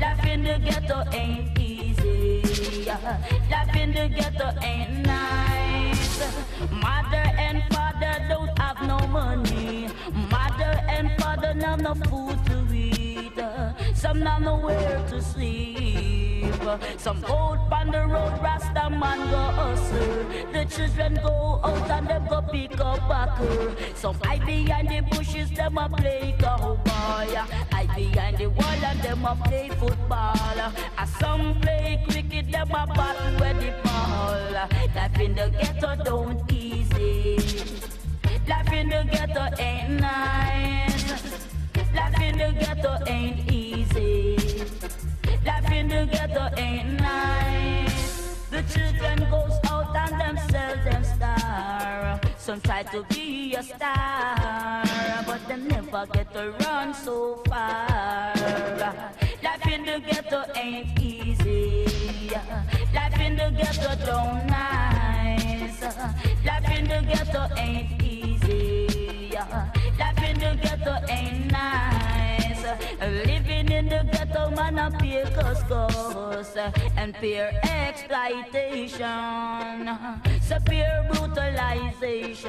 Life 0.00 0.26
in 0.26 0.42
the 0.42 0.58
ghetto 0.58 1.04
ain't 1.12 1.58
easy. 1.58 2.84
Life 2.86 3.76
in 3.76 3.92
the 3.92 4.08
ghetto 4.08 4.52
ain't 4.62 5.06
nice. 5.06 6.20
Mother 6.70 7.26
and 7.38 7.62
father 7.72 8.26
don't 8.28 8.58
have 8.58 8.82
no 8.82 8.98
money. 9.06 9.88
Mother 10.30 10.80
and 10.88 11.10
father 11.20 11.54
not 11.54 11.80
no 11.80 11.94
food 11.94 12.38
to 12.46 12.74
eat. 12.74 13.32
Some 13.94 14.20
not 14.20 14.42
nowhere 14.42 15.04
to 15.10 15.22
sleep. 15.22 15.85
Some 16.98 17.24
out 17.26 17.72
on 17.72 17.92
the 17.92 18.06
road, 18.06 18.42
Rasta 18.42 18.90
man 18.90 19.30
go 19.30 19.38
hustle. 19.54 20.24
The 20.52 20.64
children 20.64 21.14
go 21.22 21.60
out 21.62 21.90
and 21.90 22.08
them 22.08 22.26
go 22.28 22.42
pick 22.42 22.80
up 22.80 23.08
backer. 23.08 23.76
Some 23.94 24.16
hide 24.24 24.44
behind 24.44 24.88
the 24.88 25.00
bushes, 25.02 25.48
them 25.52 25.78
a 25.78 25.88
play 25.88 26.34
cowboy. 26.40 27.36
Hide 27.70 27.94
behind 27.94 28.38
the 28.38 28.48
wall 28.48 28.84
and 28.84 29.00
them 29.00 29.24
a 29.24 29.36
play 29.44 29.68
football. 29.78 30.58
And 30.98 31.08
some 31.20 31.60
play 31.60 32.04
cricket, 32.08 32.50
them 32.50 32.70
a 32.70 32.86
battle 32.88 33.32
with 33.38 33.60
the 33.60 33.72
ball. 33.84 34.50
Life 34.96 35.20
in 35.20 35.36
the 35.36 35.50
ghetto 35.50 36.02
don't 36.02 36.52
easy. 36.52 37.36
Life 38.48 38.72
in 38.72 38.88
the 38.88 39.04
ghetto 39.08 39.62
ain't 39.62 40.00
nice. 40.00 41.12
Life 41.94 42.20
in 42.20 42.38
the 42.38 42.52
ghetto 42.58 42.98
ain't 43.06 43.52
easy. 43.52 44.45
Life 45.46 45.70
in 45.70 45.86
the 45.86 46.08
ghetto 46.10 46.50
ain't 46.56 47.00
nice. 47.00 48.46
The 48.50 48.62
children 48.62 49.30
goes 49.30 49.56
out 49.70 49.94
and 49.94 50.20
themselves 50.20 50.84
them 50.84 51.04
star. 51.04 52.20
Some 52.36 52.60
try 52.62 52.82
to 52.82 53.04
be 53.10 53.54
a 53.54 53.62
star, 53.62 54.82
but 55.24 55.40
they 55.46 55.56
never 55.56 56.04
get 56.12 56.32
to 56.32 56.52
run 56.64 56.92
so 56.92 57.36
far. 57.46 58.34
Life 59.44 59.66
in 59.70 59.84
the 59.84 60.02
ghetto 60.04 60.42
ain't 60.56 60.98
easy. 61.00 61.86
Life 62.92 63.20
in 63.20 63.36
the 63.36 63.50
ghetto 63.56 63.94
don't 64.04 64.46
nice. 64.48 65.80
Life 66.44 66.70
in 66.76 66.88
the 66.88 67.02
ghetto 67.06 67.46
ain't 67.56 68.02
easy. 68.02 69.30
Life 69.96 70.22
in 70.28 70.38
the 70.40 70.58
ghetto 70.60 70.94
ain't 71.08 71.52
nice. 71.52 72.05
Living 73.00 73.70
in 73.70 73.88
the 73.88 74.04
ghetto, 74.10 74.50
man, 74.50 74.78
I 74.78 74.90
pay 74.90 75.24
cost 75.34 76.56
and 76.96 77.14
peer 77.14 77.52
exploitation. 77.62 79.88
So 80.40 80.58
peer 80.64 81.06
brutalization. 81.10 82.48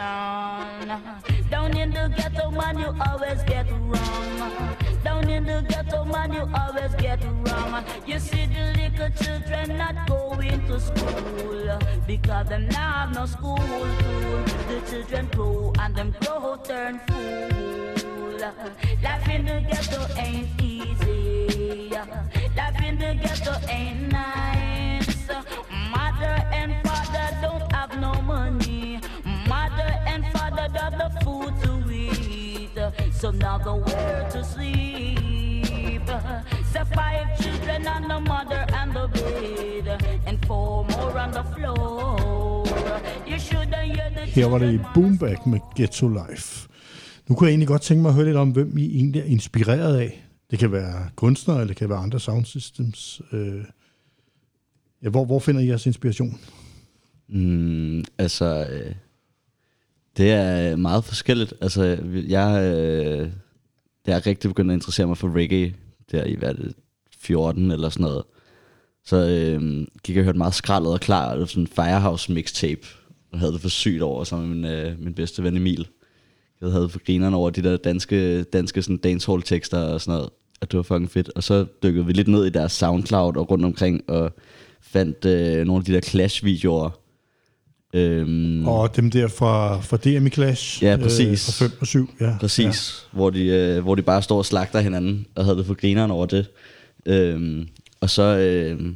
Down 1.50 1.78
in 1.78 1.92
the 1.92 2.14
ghetto, 2.16 2.52
man, 2.52 2.80
you 2.80 2.96
always 3.08 3.44
get 3.44 3.68
wrong. 3.72 4.77
Down 5.04 5.30
in 5.30 5.46
the 5.46 5.66
ghetto, 5.68 6.04
man, 6.06 6.34
you 6.34 6.50
always 6.54 6.94
get 6.96 7.24
wrong. 7.24 7.84
You 8.06 8.20
see 8.20 8.46
the 8.46 8.74
little 8.76 9.10
children 9.24 9.78
not 9.78 10.08
going 10.08 10.66
to 10.68 10.80
school 10.80 11.80
because 12.06 12.48
them 12.50 12.68
now 12.70 12.92
have 12.92 13.14
no 13.14 13.26
school 13.26 13.58
tool. 13.58 14.44
The 14.68 14.82
children 14.90 15.28
grow 15.28 15.74
and 15.80 15.96
them 15.96 16.16
grow 16.22 16.56
turn 16.64 17.00
fool. 17.08 18.38
Life 19.04 19.30
in 19.30 19.46
the 19.46 19.62
ghetto 19.70 20.08
ain't 20.18 20.48
easy. 20.62 21.90
Life 21.90 22.84
in 22.84 22.98
the 22.98 23.16
ghetto 23.22 23.56
ain't 23.70 24.12
nice. 24.12 25.28
Mother 25.92 26.44
and 26.54 26.74
father 26.88 27.38
don't 27.42 27.72
have 27.72 28.00
no 28.00 28.14
money. 28.22 29.00
Mother 29.48 29.94
and 30.06 30.26
father 30.34 30.68
got 30.74 30.92
the 30.98 31.10
food 31.24 31.54
to 31.64 31.72
eat. 31.72 31.77
So 33.12 33.32
now 33.32 33.58
where 33.88 34.30
to 34.32 34.44
sleep. 34.44 36.08
So 36.74 36.80
five 37.00 37.28
children 37.42 37.88
and 37.96 38.06
the 38.12 38.20
mother 38.20 38.62
and 38.80 38.92
the 38.98 39.08
bed. 39.16 39.88
And 40.28 40.38
four 40.48 40.86
more 40.92 41.20
on 41.20 41.32
the 41.32 41.44
floor. 41.54 42.66
You 43.28 43.40
shouldn't 43.40 43.76
hear 43.76 44.10
the 44.16 44.26
Her 44.26 44.46
var 44.50 44.58
det 44.58 44.74
children 44.74 44.80
Boomback 44.94 45.46
med 45.46 45.60
Ghetto 45.76 46.08
Life. 46.08 46.68
Nu 47.28 47.36
kunne 47.36 47.48
jeg 47.48 47.52
egentlig 47.52 47.68
godt 47.68 47.82
tænke 47.82 48.02
mig 48.02 48.10
at 48.10 48.16
høre 48.16 48.26
lidt 48.26 48.38
om, 48.38 48.50
hvem 48.50 48.78
I 48.78 48.96
egentlig 48.96 49.22
er 49.22 49.26
inspireret 49.26 49.98
af. 49.98 50.24
Det 50.52 50.60
kan 50.60 50.72
være 50.72 51.10
kunstnere, 51.16 51.58
eller 51.58 51.68
det 51.68 51.78
kan 51.78 51.90
være 51.90 51.98
andre 51.98 52.20
sound 52.20 52.46
systems. 52.46 53.22
Øh, 53.32 53.64
ja, 55.04 55.10
hvor, 55.10 55.26
hvor 55.26 55.40
finder 55.40 55.62
I 55.62 55.68
jeres 55.68 55.86
inspiration? 55.86 56.40
Mm, 57.30 58.04
altså, 58.18 58.68
øh, 58.70 58.96
det 60.18 60.32
er 60.32 60.72
øh, 60.72 60.80
meget 60.80 61.04
forskelligt. 61.04 61.54
Altså, 61.62 61.84
jeg, 62.28 62.74
øh, 62.76 63.30
jeg 64.08 64.16
er 64.16 64.28
rigtig 64.28 64.50
begyndt 64.50 64.72
at 64.72 64.76
interessere 64.76 65.08
mig 65.08 65.18
for 65.18 65.36
reggae, 65.36 65.74
der 66.12 66.24
i, 66.24 66.36
hvad 66.36 66.54
det, 66.54 66.74
14 67.20 67.72
eller 67.72 67.90
sådan 67.90 68.04
noget. 68.04 68.24
Så 69.06 69.16
øh, 69.16 69.88
gik 70.04 70.16
jeg 70.16 70.22
og 70.22 70.26
hørte 70.26 70.38
meget 70.38 70.54
skraldet 70.54 70.94
og 70.94 71.00
klar, 71.00 71.36
og 71.36 71.50
sådan 71.50 71.64
en 71.64 71.68
Firehouse 71.68 72.32
mixtape, 72.32 72.88
og 73.34 73.40
havde 73.40 73.54
det 73.54 73.62
for 73.62 73.70
sygt 73.70 74.02
over 74.02 74.24
sammen 74.24 74.62
med 74.62 74.72
min, 74.72 74.86
øh, 74.86 75.00
min 75.00 75.14
bedste 75.14 75.44
ven 75.44 75.58
Emil. 75.58 75.88
Jeg 76.62 76.72
havde 76.72 76.90
for 76.90 77.00
grineren 77.06 77.34
over 77.34 77.50
de 77.50 77.62
der 77.62 77.78
danske, 77.78 78.44
danske 78.44 78.82
sådan 78.82 78.98
dancehall 78.98 79.42
tekster 79.42 79.80
og 79.80 80.02
sådan 80.02 80.18
noget, 80.18 80.30
at 80.62 80.72
det 80.72 80.78
var 80.78 80.84
fucking 80.84 81.12
fedt. 81.12 81.32
Og 81.36 81.44
så 81.44 81.66
dykkede 81.84 82.06
vi 82.06 82.14
lidt 82.14 82.28
ned 82.28 82.46
i 82.46 82.50
deres 82.50 82.72
Soundcloud 82.72 83.38
og 83.38 83.52
rundt 83.52 83.66
omkring, 83.66 84.10
og 84.10 84.32
fandt 84.82 85.26
øh, 85.26 85.66
nogle 85.66 85.82
af 85.82 85.86
de 85.86 85.94
der 85.94 86.02
Clash-videoer, 86.02 86.90
Øhm, 87.94 88.68
Og 88.68 88.96
dem 88.96 89.12
der 89.12 89.28
fra, 89.28 89.80
fra 89.82 89.98
DM 89.98 90.26
i 90.28 90.30
Clash. 90.30 90.84
Ja, 90.84 90.98
præcis. 91.02 91.62
Øh, 91.62 91.68
fra 91.70 91.76
5 91.76 91.78
og 91.82 91.88
7. 91.88 92.10
Ja, 92.22 92.38
Præcis, 92.40 93.06
ja. 93.14 93.18
hvor, 93.18 93.30
de, 93.30 93.46
øh, 93.46 93.84
hvor 93.84 93.96
de 93.96 94.02
bare 94.02 94.22
står 94.22 94.38
og 94.38 94.46
slagter 94.46 94.80
hinanden, 94.80 95.26
og 95.36 95.46
havde 95.46 95.58
det 95.58 95.66
for 95.66 95.74
grineren 95.74 96.12
over 96.12 96.26
det. 96.26 96.46
Øhm, 97.06 97.68
og 98.02 98.10
så 98.10 98.24
øh, 98.24 98.94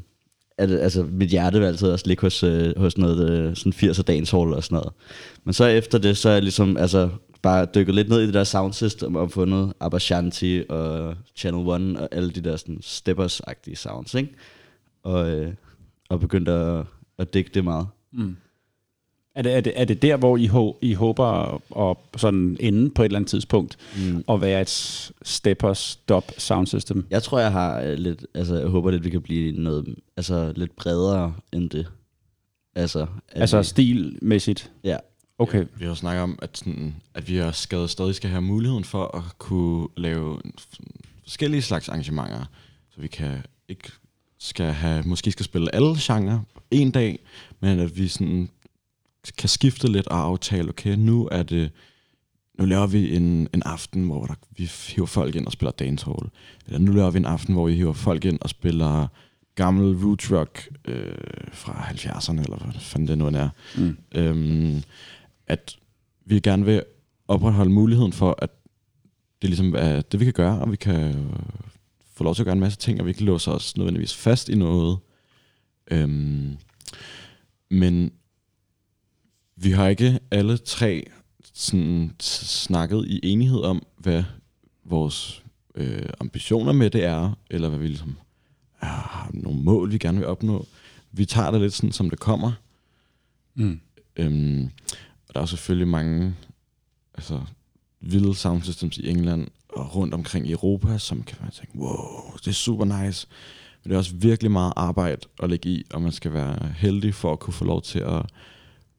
er 0.57 0.65
det, 0.65 0.79
altså 0.79 1.03
mit 1.11 1.29
hjerte 1.29 1.59
vil 1.59 1.65
altid 1.65 1.87
også 1.87 2.07
ligge 2.07 2.21
hos, 2.21 2.43
øh, 2.43 2.77
hos 2.77 2.97
noget 2.97 3.29
øh, 3.29 3.55
sådan 3.55 3.73
80'er 3.73 4.01
dancehall 4.01 4.53
og 4.53 4.63
sådan 4.63 4.75
noget. 4.75 4.93
Men 5.43 5.53
så 5.53 5.65
efter 5.65 5.97
det, 5.97 6.17
så 6.17 6.29
er 6.29 6.33
jeg 6.33 6.43
ligesom 6.43 6.77
altså, 6.77 7.09
bare 7.41 7.67
dykket 7.75 7.95
lidt 7.95 8.09
ned 8.09 8.21
i 8.21 8.25
det 8.25 8.33
der 8.33 8.43
sound 8.43 8.73
system 8.73 9.15
og 9.15 9.31
fundet 9.31 9.73
Abashanti 9.79 10.63
og 10.69 11.15
Channel 11.35 11.67
One 11.67 11.99
og 11.99 12.09
alle 12.11 12.31
de 12.31 12.41
der 12.41 12.55
sådan 12.57 12.79
steppers-agtige 12.81 13.75
sounds, 13.75 14.13
ikke? 14.13 14.29
Og, 15.03 15.29
øh, 15.29 15.53
og 16.09 16.19
begyndt 16.19 16.49
at, 16.49 16.85
at 17.19 17.33
digge 17.33 17.51
det 17.53 17.63
meget. 17.63 17.87
Er 19.35 19.41
det, 19.41 19.55
er, 19.55 19.61
det, 19.61 19.73
er 19.75 19.85
det 19.85 20.01
der, 20.01 20.17
hvor 20.17 20.37
I, 20.37 20.45
hå, 20.45 20.77
I 20.81 20.93
håber 20.93 21.25
at 21.89 21.97
sådan 22.17 22.57
ende 22.59 22.89
på 22.89 23.01
et 23.01 23.05
eller 23.05 23.19
andet 23.19 23.29
tidspunkt, 23.29 23.77
mm. 23.97 24.23
og 24.27 24.41
være 24.41 24.61
et 24.61 25.11
steppers 25.21 25.77
stop 25.77 26.31
sound 26.37 26.67
system? 26.67 27.05
Jeg 27.09 27.23
tror, 27.23 27.39
jeg 27.39 27.51
har 27.51 27.81
øh, 27.81 27.93
lidt, 27.93 28.25
altså 28.35 28.55
jeg 28.55 28.67
håber 28.67 28.91
lidt, 28.91 29.03
vi 29.03 29.09
kan 29.09 29.21
blive 29.21 29.51
noget, 29.51 29.95
altså 30.17 30.53
lidt 30.55 30.75
bredere 30.75 31.33
end 31.53 31.69
det. 31.69 31.87
Altså, 32.75 33.05
Altså 33.31 33.57
vi, 33.57 33.63
stilmæssigt? 33.63 34.71
ja, 34.83 34.97
Okay. 35.41 35.65
Vi 35.77 35.85
har 35.85 35.93
snakket 35.93 36.23
om, 36.23 36.39
at, 36.41 36.57
sådan, 36.57 36.95
at 37.13 37.29
vi 37.29 37.37
har 37.37 37.51
skadet 37.51 37.89
stadig 37.89 38.15
skal 38.15 38.29
have 38.29 38.41
muligheden 38.41 38.83
for 38.83 39.17
at 39.17 39.37
kunne 39.37 39.87
lave 39.97 40.41
forskellige 41.23 41.61
slags 41.61 41.89
arrangementer. 41.89 42.45
Så 42.89 43.01
vi 43.01 43.07
kan 43.07 43.37
ikke 43.69 43.91
skal 44.39 44.65
have, 44.65 45.03
måske 45.03 45.31
skal 45.31 45.45
spille 45.45 45.75
alle 45.75 45.95
genrer 45.99 46.39
en 46.71 46.91
dag, 46.91 47.19
men 47.59 47.79
at 47.79 47.97
vi 47.97 48.07
sådan 48.07 48.49
kan 49.37 49.49
skifte 49.49 49.91
lidt 49.91 50.07
og 50.07 50.19
aftale, 50.19 50.69
okay, 50.69 50.95
nu 50.95 51.29
er 51.31 51.43
det, 51.43 51.71
nu 52.59 52.65
laver 52.65 52.87
vi 52.87 53.15
en, 53.15 53.47
en 53.53 53.63
aften, 53.65 54.05
hvor 54.05 54.25
der, 54.25 54.33
vi 54.57 54.71
hiver 54.87 55.05
folk 55.05 55.35
ind 55.35 55.45
og 55.45 55.51
spiller 55.51 55.71
dancehall. 55.71 56.29
Eller 56.65 56.79
nu 56.79 56.91
laver 56.91 57.09
vi 57.09 57.17
en 57.17 57.25
aften, 57.25 57.53
hvor 57.53 57.67
vi 57.67 57.73
hiver 57.73 57.93
folk 57.93 58.25
ind 58.25 58.39
og 58.41 58.49
spiller 58.49 59.07
gammel 59.55 60.05
roots 60.05 60.31
rock 60.31 60.69
øh, 60.85 61.13
fra 61.51 61.73
70'erne, 61.73 62.43
eller 62.43 62.57
hvad 62.57 62.73
fanden 62.79 63.07
det 63.07 63.17
nu 63.17 63.27
end 63.27 63.35
er. 63.35 63.49
Mm. 63.77 63.97
Øhm, 64.15 64.83
at 65.47 65.77
vi 66.25 66.39
gerne 66.39 66.65
vil 66.65 66.83
opretholde 67.27 67.71
muligheden 67.71 68.13
for, 68.13 68.35
at 68.41 68.49
det 69.41 69.49
ligesom 69.49 69.75
er 69.77 70.01
det, 70.01 70.19
vi 70.19 70.25
kan 70.25 70.33
gøre, 70.33 70.59
og 70.59 70.71
vi 70.71 70.75
kan 70.75 71.15
øh, 71.15 71.39
få 72.13 72.23
lov 72.23 72.35
til 72.35 72.41
at 72.41 72.45
gøre 72.45 72.53
en 72.53 72.59
masse 72.59 72.79
ting, 72.79 72.99
og 72.99 73.05
vi 73.05 73.09
ikke 73.11 73.23
låser 73.23 73.51
os 73.51 73.77
nødvendigvis 73.77 74.15
fast 74.15 74.49
i 74.49 74.55
noget. 74.55 74.97
Øhm, 75.91 76.57
men 77.69 78.11
vi 79.63 79.71
har 79.71 79.87
ikke 79.87 80.19
alle 80.31 80.57
tre 80.57 81.03
sådan 81.53 82.11
snakket 82.19 83.05
i 83.07 83.19
enighed 83.23 83.59
om, 83.59 83.83
hvad 83.97 84.23
vores 84.83 85.43
øh, 85.75 86.09
ambitioner 86.19 86.71
med 86.71 86.89
det 86.89 87.03
er, 87.03 87.37
eller 87.49 87.69
hvad 87.69 87.79
vi 87.79 87.87
ligesom 87.87 88.17
er, 88.81 88.85
har 88.85 89.29
nogle 89.33 89.61
mål, 89.61 89.91
vi 89.91 89.97
gerne 89.97 90.17
vil 90.17 90.27
opnå. 90.27 90.65
Vi 91.11 91.25
tager 91.25 91.51
det 91.51 91.61
lidt 91.61 91.73
sådan, 91.73 91.91
som 91.91 92.09
det 92.09 92.19
kommer. 92.19 92.51
Mm. 93.55 93.79
Øhm, 94.15 94.69
og 95.27 95.35
der 95.35 95.41
er 95.41 95.45
selvfølgelig 95.45 95.87
mange 95.87 96.35
altså, 97.15 97.41
vilde 98.01 98.35
sound 98.35 98.61
systems 98.61 98.97
i 98.97 99.09
England 99.09 99.47
og 99.69 99.95
rundt 99.95 100.13
omkring 100.13 100.47
i 100.47 100.51
Europa, 100.51 100.97
som 100.97 101.23
kan 101.23 101.37
man 101.41 101.51
tænke, 101.51 101.77
wow, 101.77 102.37
det 102.37 102.47
er 102.47 102.51
super 102.51 102.85
nice. 102.85 103.27
Men 103.83 103.89
det 103.89 103.95
er 103.95 103.99
også 103.99 104.15
virkelig 104.15 104.51
meget 104.51 104.73
arbejde 104.75 105.21
at 105.43 105.49
lægge 105.49 105.69
i, 105.69 105.83
og 105.93 106.01
man 106.01 106.11
skal 106.11 106.33
være 106.33 106.73
heldig 106.77 107.13
for 107.13 107.33
at 107.33 107.39
kunne 107.39 107.53
få 107.53 107.65
lov 107.65 107.81
til 107.81 107.99
at 107.99 108.25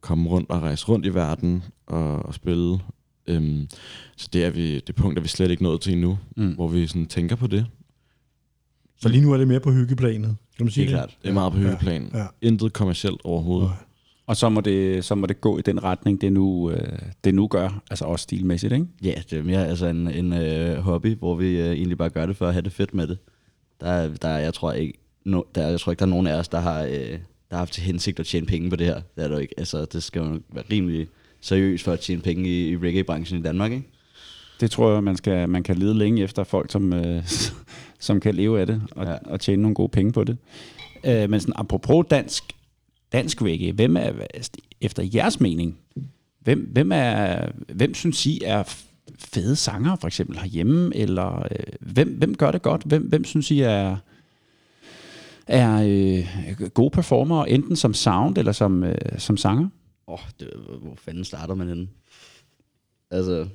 komme 0.03 0.29
rundt 0.31 0.51
og 0.51 0.63
rejse 0.63 0.87
rundt 0.89 1.07
i 1.07 1.15
verden 1.15 1.63
og, 1.87 2.19
og 2.27 2.35
spille 2.35 2.79
Øhm, 3.27 3.69
så 4.17 4.29
det 4.33 4.45
er 4.45 4.51
vi, 4.51 4.81
det 4.81 4.95
punkt 4.95 5.19
er 5.19 5.23
vi 5.23 5.29
slet 5.29 5.51
ikke 5.51 5.63
nået 5.63 5.81
til 5.81 5.93
endnu, 5.93 6.19
Mm. 6.37 6.55
hvor 6.55 6.69
vi 6.69 6.87
sådan 6.87 7.07
tænker 7.07 7.37
på 7.37 7.47
det. 7.47 7.67
Så 9.01 9.09
lige 9.09 9.23
nu 9.23 9.33
er 9.33 9.37
det 9.37 9.49
mere 9.49 9.61
på 9.61 9.71
hyggeplanet. 9.73 10.37
Kan 10.57 10.67
man 10.67 10.71
sige 10.73 10.85
det? 10.87 10.93
klart. 10.93 11.17
Det 11.23 11.29
er 11.29 11.33
meget 11.33 11.53
på 11.53 11.59
hyggeplan. 11.59 12.11
Ja. 12.13 12.19
Ja. 12.19 12.27
Intet 12.43 12.73
kommercielt 12.73 13.21
overhovedet. 13.25 13.69
Nej. 13.69 13.77
Og 14.27 14.37
så 14.37 14.49
må, 14.49 14.61
det, 14.61 15.05
så 15.05 15.15
må 15.15 15.27
det 15.27 15.41
gå 15.41 15.59
i 15.59 15.63
den 15.63 15.85
retning, 15.85 16.21
det 16.21 16.33
nu, 16.33 16.71
øh, 16.71 16.99
det 17.25 17.35
nu 17.35 17.47
gør, 17.49 17.83
altså 17.91 18.05
også 18.05 18.23
stilmæssigt, 18.23 18.73
ikke? 18.73 18.87
Ja, 19.05 19.15
det 19.31 19.39
er 19.39 19.43
mere 19.43 19.67
altså 19.67 19.87
en, 19.87 20.09
en 20.09 20.33
øh, 20.33 20.77
hobby, 20.79 21.17
hvor 21.19 21.35
vi 21.35 21.61
øh, 21.61 21.71
egentlig 21.73 21.99
bare 21.99 22.11
gør 22.11 22.27
det 22.27 22.37
for 22.37 22.47
at 22.47 22.53
have 22.53 22.63
det 22.63 22.73
fedt 22.73 22.95
med 22.95 23.07
det. 23.07 23.19
Der, 23.81 23.87
er- 23.87 24.15
der 24.23 24.29
er, 24.29 24.39
jeg 24.39 24.55
tror 24.55 24.73
ikke, 24.73 24.99
no, 25.25 25.43
der, 25.55 25.63
er- 25.63 25.71
jeg 25.71 25.81
tror 25.81 25.93
ikke, 25.93 26.01
der 26.01 26.07
er 26.07 26.11
nogen 26.11 26.27
af 26.27 26.35
os, 26.39 26.49
der 26.49 26.61
har, 26.61 26.83
øh, 26.83 27.19
der 27.53 27.57
har 27.57 27.61
haft 27.61 27.73
til 27.73 27.83
hensigt 27.83 28.21
at 28.21 28.27
tjene 28.27 28.47
penge 28.47 28.71
på 28.71 28.77
det 28.77 28.87
her. 28.87 28.95
Det 28.95 29.25
er 29.25 29.29
der 29.29 29.35
jo 29.35 29.41
ikke. 29.41 29.55
Altså, 29.59 29.85
det 29.85 30.03
skal 30.03 30.23
man 30.23 30.43
være 30.53 30.65
rimelig 30.71 31.09
seriøs 31.41 31.83
for 31.83 31.93
at 31.93 32.01
tjene 32.01 32.23
penge 32.23 32.49
i, 32.49 32.69
i 32.69 32.77
reggae-branchen 32.77 33.39
i 33.41 33.43
Danmark, 33.43 33.73
ikke? 33.73 33.89
Det 34.61 34.71
tror 34.71 34.93
jeg, 34.93 35.05
man, 35.05 35.17
skal, 35.17 35.49
man 35.49 35.63
kan 35.63 35.77
lede 35.77 35.95
længe 35.95 36.23
efter 36.23 36.45
folk, 36.45 36.73
som, 36.73 36.93
øh, 36.93 37.23
som 37.99 38.21
kan 38.21 38.35
leve 38.35 38.61
af 38.61 38.67
det 38.67 38.83
og. 38.91 39.07
Ja. 39.07 39.17
og 39.25 39.41
tjene 39.41 39.63
nogle 39.63 39.75
gode 39.75 39.89
penge 39.89 40.13
på 40.13 40.25
det. 40.25 40.37
Øh, 41.05 41.31
men 41.31 41.41
sådan, 41.41 41.55
apropos 41.57 42.07
dansk, 42.11 42.45
dansk 43.13 43.43
reggae, 43.43 43.73
hvem 43.73 43.97
er, 43.97 44.13
efter 44.81 45.03
jeres 45.15 45.41
mening, 45.41 45.79
hvem, 46.41 46.69
hvem, 46.73 46.91
er, 46.93 47.49
hvem 47.69 47.95
synes 47.95 48.27
I 48.27 48.41
er 48.45 48.63
fede 49.19 49.57
sanger, 49.57 49.97
for 49.97 50.07
eksempel 50.07 50.39
herhjemme, 50.39 50.97
eller 50.97 51.39
øh, 51.39 51.67
hvem, 51.81 52.09
hvem 52.09 52.35
gør 52.35 52.51
det 52.51 52.63
godt? 52.63 52.83
Hvem, 52.83 53.03
hvem 53.03 53.25
synes 53.25 53.51
I 53.51 53.61
er, 53.61 53.97
er 55.47 55.83
øh, 55.83 56.69
gode 56.69 56.91
performer, 56.91 57.45
enten 57.45 57.77
som 57.77 57.95
sound 57.95 58.39
eller 58.39 58.53
som, 58.53 58.85
øh, 58.85 59.19
som 59.19 59.37
sanger? 59.37 59.69
Åh, 60.09 60.15
oh, 60.15 60.21
hvor 60.83 60.95
fanden 60.97 61.25
starter 61.25 61.55
man 61.55 61.69
henne? 61.69 61.89
Altså, 63.11 63.47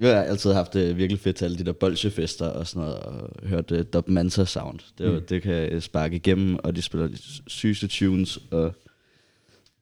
jeg 0.00 0.16
har 0.16 0.22
altid 0.22 0.52
haft 0.52 0.74
det 0.74 0.96
virkelig 0.96 1.20
fedt 1.20 1.36
til 1.36 1.44
alle 1.44 1.58
de 1.58 1.64
der 1.64 1.72
bolsjefester 1.72 2.46
og 2.46 2.66
sådan 2.66 2.88
noget, 2.88 2.98
og 2.98 3.30
hørt 3.42 3.70
uh, 3.70 3.78
Dub 3.92 4.08
Manta 4.08 4.44
Sound. 4.44 4.78
Det, 4.98 5.12
mm. 5.12 5.22
det 5.28 5.42
kan 5.42 5.80
sparke 5.80 6.16
igennem, 6.16 6.58
og 6.64 6.76
de 6.76 6.82
spiller 6.82 7.06
de 7.06 7.18
sygeste 7.46 7.86
tunes, 7.88 8.38
og 8.50 8.74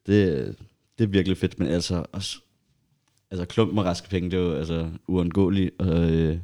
det, 0.05 0.55
det 0.97 1.03
er 1.03 1.07
virkelig 1.07 1.37
fedt, 1.37 1.59
men 1.59 1.67
altså 1.67 2.05
også, 2.11 2.37
altså 3.31 3.45
klump 3.45 3.73
med 3.73 3.83
raske 3.83 4.09
penge, 4.09 4.31
det 4.31 4.37
er 4.37 4.43
jo 4.43 4.53
altså 4.53 4.89
uundgåeligt, 5.07 5.71
og 5.79 6.11
øh, 6.11 6.37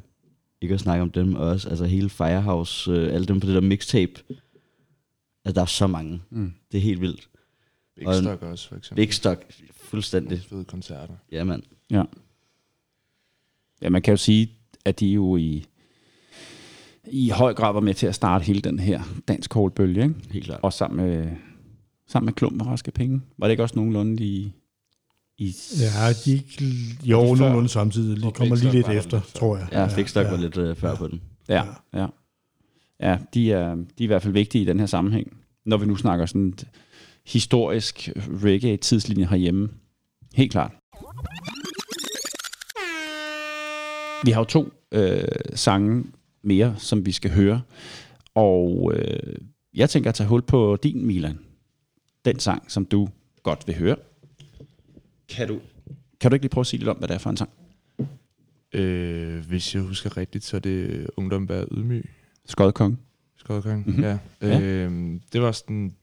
ikke 0.60 0.74
at 0.74 0.80
snakke 0.80 1.02
om 1.02 1.10
dem 1.10 1.34
også, 1.34 1.68
altså 1.68 1.84
hele 1.84 2.08
Firehouse, 2.08 2.90
øh, 2.90 3.14
alle 3.14 3.26
dem 3.26 3.40
på 3.40 3.46
det 3.46 3.54
der 3.54 3.60
mixtape, 3.60 4.12
altså 5.48 5.54
der 5.54 5.60
er 5.62 5.66
så 5.66 5.86
mange, 5.86 6.20
Mm. 6.30 6.52
det 6.72 6.78
er 6.78 6.82
helt 6.82 7.00
vildt. 7.00 7.28
Big 7.96 8.06
Og 8.06 8.14
også, 8.14 8.68
for 8.68 8.76
eksempel. 8.76 9.06
Big 9.06 9.14
Stock, 9.14 9.44
fuldstændig, 9.76 10.40
Fede 10.42 10.64
koncerter. 10.64 11.14
ja 11.32 11.44
mand. 11.44 11.62
Ja. 11.90 12.02
Ja, 13.82 13.88
man 13.88 14.02
kan 14.02 14.12
jo 14.12 14.16
sige, 14.16 14.50
at 14.84 15.00
de 15.00 15.06
jo 15.06 15.36
i, 15.36 15.64
i 17.10 17.28
høj 17.30 17.54
grad 17.54 17.72
var 17.72 17.80
med 17.80 17.94
til 17.94 18.06
at 18.06 18.14
starte 18.14 18.44
hele 18.44 18.60
den 18.60 18.78
her 18.78 19.02
dansk 19.28 19.54
bølge, 19.74 20.02
ikke? 20.02 20.14
Helt 20.30 20.44
klart. 20.44 20.60
Og 20.62 20.72
sammen 20.72 21.06
med, 21.06 21.30
sammen 22.08 22.24
med 22.26 22.32
klump 22.32 22.62
og 22.62 22.66
raske 22.68 22.90
penge. 22.90 23.20
Var 23.38 23.46
det 23.46 23.52
ikke 23.52 23.62
også 23.62 23.76
nogenlunde 23.76 24.24
i... 24.24 24.52
i 25.38 25.54
Ja, 25.80 26.12
de 26.24 26.38
gik 26.38 26.60
jo 27.02 27.20
Før. 27.20 27.34
nogenlunde 27.36 27.68
samtidig. 27.68 28.22
De 28.22 28.26
Og 28.26 28.34
kommer 28.34 28.56
lige 28.56 28.72
lidt 28.72 28.88
efter, 28.88 29.20
tror 29.34 29.56
jeg. 29.56 29.68
Ja, 29.72 29.88
Big 29.96 30.08
Stock 30.08 30.26
var 30.30 30.36
lidt 30.36 30.56
øh, 30.56 30.76
før 30.76 30.94
på 30.96 31.08
den. 31.08 31.20
Ja, 31.48 31.64
ja. 31.92 32.00
Ja, 32.00 32.06
de 33.34 33.52
er, 33.52 33.74
de 33.74 33.82
er 33.98 34.04
i 34.04 34.06
hvert 34.06 34.22
fald 34.22 34.32
vigtige 34.32 34.62
i 34.62 34.64
den 34.64 34.78
her 34.78 34.86
sammenhæng. 34.86 35.36
Når 35.66 35.76
vi 35.76 35.86
nu 35.86 35.96
snakker 35.96 36.26
sådan 36.26 36.48
et 36.48 36.68
historisk 37.26 38.08
reggae-tidslinje 38.16 39.26
herhjemme. 39.26 39.68
Helt 40.34 40.52
klart. 40.52 40.72
Vi 44.24 44.30
har 44.30 44.40
jo 44.40 44.44
to 44.44 44.72
øh, 44.92 45.22
sange 45.54 46.04
mere, 46.42 46.74
som 46.78 47.06
vi 47.06 47.12
skal 47.12 47.30
høre. 47.30 47.62
Og 48.34 48.92
øh, 48.94 49.36
jeg 49.74 49.90
tænker 49.90 50.10
at 50.10 50.14
tage 50.14 50.28
hul 50.28 50.42
på 50.42 50.78
din, 50.82 51.06
Milan. 51.06 51.38
Den 52.24 52.38
sang, 52.38 52.70
som 52.70 52.84
du 52.84 53.08
godt 53.42 53.66
vil 53.66 53.78
høre. 53.78 53.96
Kan 55.28 55.48
du, 55.48 55.60
kan 56.20 56.30
du 56.30 56.34
ikke 56.34 56.44
lige 56.44 56.50
prøve 56.50 56.62
at 56.62 56.66
sige 56.66 56.78
lidt 56.78 56.88
om, 56.88 56.96
hvad 56.96 57.08
det 57.08 57.14
er 57.14 57.18
for 57.18 57.30
en 57.30 57.36
sang? 57.36 57.50
Øh, 58.72 59.46
hvis 59.48 59.74
jeg 59.74 59.82
husker 59.82 60.16
rigtigt, 60.16 60.44
så 60.44 60.56
er 60.56 60.60
det 60.60 61.06
Ungdom 61.16 61.48
Vær 61.48 61.64
Ydmyg. 61.72 62.10
Skodkong. 62.48 62.98
Skodkong, 63.36 63.80
Mhm. 63.80 63.88
mm-hmm. 63.90 64.04
ja. 64.04 64.18
Ja. 64.42 64.60
Øhm, 64.60 65.20
det 65.32 65.42
var 65.42 65.52
sådan 65.52 65.94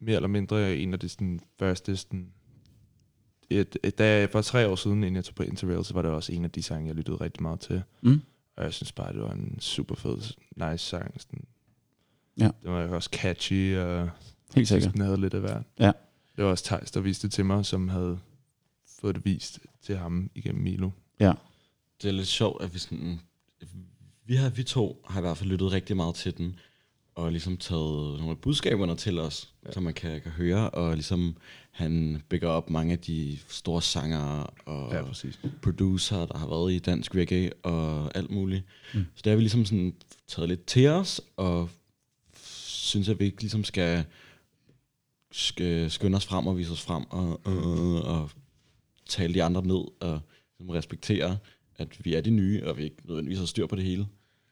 mere 0.00 0.16
eller 0.16 0.28
mindre 0.28 0.76
en 0.76 0.92
af 0.92 1.00
de 1.00 1.08
sådan, 1.08 1.40
første 1.58 1.96
sådan, 1.96 2.32
et, 3.50 3.76
et, 3.84 3.98
da 3.98 4.18
jeg, 4.20 4.30
for 4.30 4.42
tre 4.42 4.68
år 4.68 4.74
siden, 4.76 4.96
inden 4.98 5.16
jeg 5.16 5.24
tog 5.24 5.34
på 5.34 5.42
Interrail, 5.42 5.84
så 5.84 5.94
var 5.94 6.02
det 6.02 6.10
også 6.10 6.32
en 6.32 6.44
af 6.44 6.50
de 6.50 6.62
sange, 6.62 6.86
jeg 6.88 6.94
lyttede 6.96 7.16
rigtig 7.16 7.42
meget 7.42 7.60
til. 7.60 7.82
Mm. 8.02 8.20
Og 8.56 8.64
jeg 8.64 8.72
synes 8.72 8.92
bare, 8.92 9.12
det 9.12 9.20
var 9.22 9.32
en 9.32 9.60
super 9.60 9.94
fed, 9.94 10.16
nice 10.56 10.78
sang. 10.84 11.20
Sådan. 11.20 11.44
Ja. 12.40 12.50
Det 12.62 12.70
var 12.70 12.86
også 12.88 13.10
catchy, 13.12 13.76
og 13.76 14.10
Helt 14.54 14.68
sikkert. 14.68 14.92
den 14.92 15.00
havde 15.00 15.20
lidt 15.20 15.34
af 15.34 15.40
hvert. 15.40 15.62
Ja. 15.78 15.92
Det 16.36 16.44
var 16.44 16.50
også 16.50 16.64
Thijs, 16.64 16.90
der 16.90 17.00
viste 17.00 17.26
det 17.26 17.32
til 17.34 17.44
mig, 17.44 17.66
som 17.66 17.88
havde 17.88 18.18
fået 19.00 19.14
det 19.14 19.24
vist 19.24 19.60
til 19.82 19.96
ham 19.96 20.30
igennem 20.34 20.62
Milo. 20.62 20.90
Det 22.02 22.08
er 22.08 22.12
lidt 22.12 22.26
sjovt, 22.28 22.62
at 22.64 22.74
vi 22.74 22.78
sådan... 22.78 23.20
Vi, 24.26 24.34
har, 24.34 24.48
vi 24.50 24.62
to 24.62 25.04
har 25.08 25.20
i 25.20 25.22
hvert 25.22 25.36
fald 25.36 25.50
lyttet 25.50 25.72
rigtig 25.72 25.96
meget 25.96 26.14
til 26.14 26.36
den, 26.36 26.58
og 27.14 27.30
ligesom 27.30 27.56
taget 27.56 28.18
nogle 28.18 28.30
af 28.30 28.38
budskaberne 28.38 28.96
til 28.96 29.18
os, 29.18 29.52
ja. 29.66 29.72
som 29.72 29.82
man 29.82 29.94
kan, 29.94 30.20
kan 30.20 30.30
høre, 30.32 30.70
og 30.70 30.94
ligesom 30.94 31.36
han 31.70 32.22
bygger 32.28 32.48
op 32.48 32.70
mange 32.70 32.92
af 32.92 32.98
de 32.98 33.38
store 33.48 33.82
sangere 33.82 34.46
og 34.66 34.92
Ja, 34.92 35.02
præcis. 35.02 35.40
producer, 35.62 36.26
der 36.26 36.38
har 36.38 36.46
været 36.46 36.72
i 36.72 36.78
dansk 36.78 37.14
reggae 37.14 37.52
og 37.62 38.16
alt 38.16 38.30
muligt. 38.30 38.64
Mm. 38.94 39.06
Så 39.14 39.20
det 39.24 39.30
har 39.30 39.36
vi 39.36 39.42
ligesom 39.42 39.64
sådan 39.64 39.94
taget 40.28 40.48
lidt 40.48 40.66
til 40.66 40.88
os, 40.88 41.20
og 41.36 41.70
synes, 42.36 43.08
at 43.08 43.20
vi 43.20 43.24
ikke 43.24 43.40
ligesom 43.40 43.64
skal, 43.64 44.04
skal 45.32 45.90
skynde 45.90 46.16
os 46.16 46.26
frem 46.26 46.46
og 46.46 46.58
vise 46.58 46.72
os 46.72 46.82
frem, 46.82 47.04
og, 47.10 47.40
og, 47.46 48.02
og 48.02 48.30
tale 49.08 49.34
de 49.34 49.42
andre 49.42 49.62
ned, 49.66 49.84
og 50.00 50.20
ligesom 50.58 50.70
respektere, 50.70 51.38
at 51.78 52.04
vi 52.04 52.14
er 52.14 52.20
de 52.20 52.30
nye, 52.30 52.62
og 52.66 52.76
vi 52.78 52.82
ikke 52.82 52.96
nødvendigvis 53.04 53.38
har 53.38 53.46
styr 53.46 53.66
på 53.66 53.76
det 53.76 53.84
hele. 53.84 54.06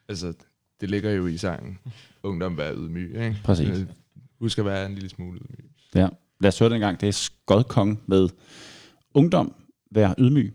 Altså, 0.08 0.32
det 0.80 0.90
ligger 0.90 1.10
jo 1.10 1.26
i 1.26 1.36
sangen. 1.36 1.78
Ungdom 2.22 2.58
vær 2.58 2.72
ydmyg, 2.74 3.08
ikke? 3.14 3.36
Præcis. 3.44 3.68
Øh, 3.68 3.86
Husk 4.40 4.58
at 4.58 4.64
være 4.64 4.86
en 4.86 4.94
lille 4.94 5.08
smule 5.08 5.38
ydmyg. 5.38 5.70
Ja. 5.94 6.08
Lad 6.40 6.48
os 6.48 6.58
høre 6.58 6.70
den 6.70 6.80
gang. 6.80 7.00
Det 7.00 7.08
er 7.08 7.12
Skodkong 7.12 8.02
med 8.06 8.28
Ungdom, 9.14 9.54
vær 9.90 10.14
ydmyg. 10.18 10.54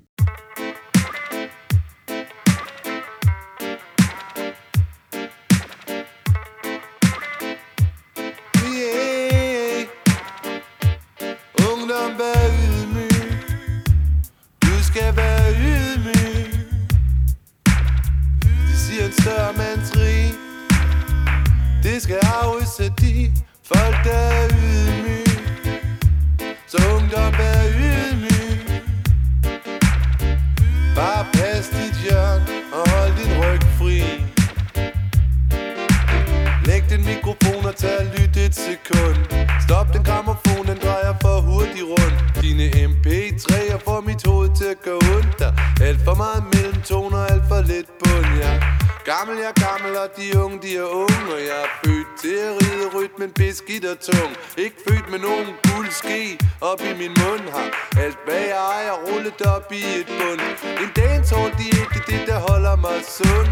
Et 38.48 38.56
sekund. 38.56 39.18
Stop 39.66 39.88
den 39.94 40.04
gramofon, 40.10 40.64
den 40.72 40.80
drejer 40.86 41.14
for 41.24 41.36
hurtigt 41.50 41.88
rundt. 41.94 42.18
Dine 42.42 42.68
MP3'er 42.90 43.80
får 43.88 44.02
mit 44.10 44.22
hoved 44.28 44.50
til 44.60 44.68
at 44.76 44.80
gå 44.88 44.96
ondt. 45.16 45.40
Alt 45.88 46.02
for 46.08 46.16
meget 46.24 46.44
mellem 46.54 46.82
toner, 46.90 47.22
alt 47.34 47.46
for 47.50 47.62
lidt 47.72 47.90
bund 48.00 48.30
ja. 48.44 48.54
Gammel, 49.12 49.36
jeg 49.44 49.50
er 49.56 49.60
gammel, 49.68 49.92
og 50.04 50.08
de 50.18 50.26
unge, 50.44 50.58
de 50.66 50.72
er 50.84 50.90
unge. 51.04 51.28
Og 51.36 51.42
jeg 51.50 51.58
er 51.66 51.72
født 51.84 52.10
til 52.22 52.38
at 52.48 52.54
ride 52.60 52.88
rytmen 52.96 53.30
beskidt 53.40 53.86
og 53.92 53.98
tung. 54.10 54.32
Ikke 54.64 54.78
født 54.88 55.08
med 55.14 55.20
nogen 55.28 55.48
guld 55.68 55.90
ske 56.02 56.22
op 56.72 56.82
i 56.90 56.94
min 57.02 57.14
mund. 57.22 57.44
Har 57.56 57.68
alt 58.04 58.20
hvad 58.26 58.44
jeg 58.52 58.62
ejer 58.76 58.96
rullet 59.08 59.42
op 59.56 59.68
i 59.80 59.82
et 60.00 60.10
bund. 60.20 60.42
En 60.84 60.90
dancehall 61.00 61.52
diæt, 61.60 61.60
det 61.60 61.80
er 61.80 61.84
ikke 61.86 62.02
det, 62.12 62.22
der 62.30 62.40
holder 62.50 62.76
mig 62.86 62.98
sund. 63.18 63.52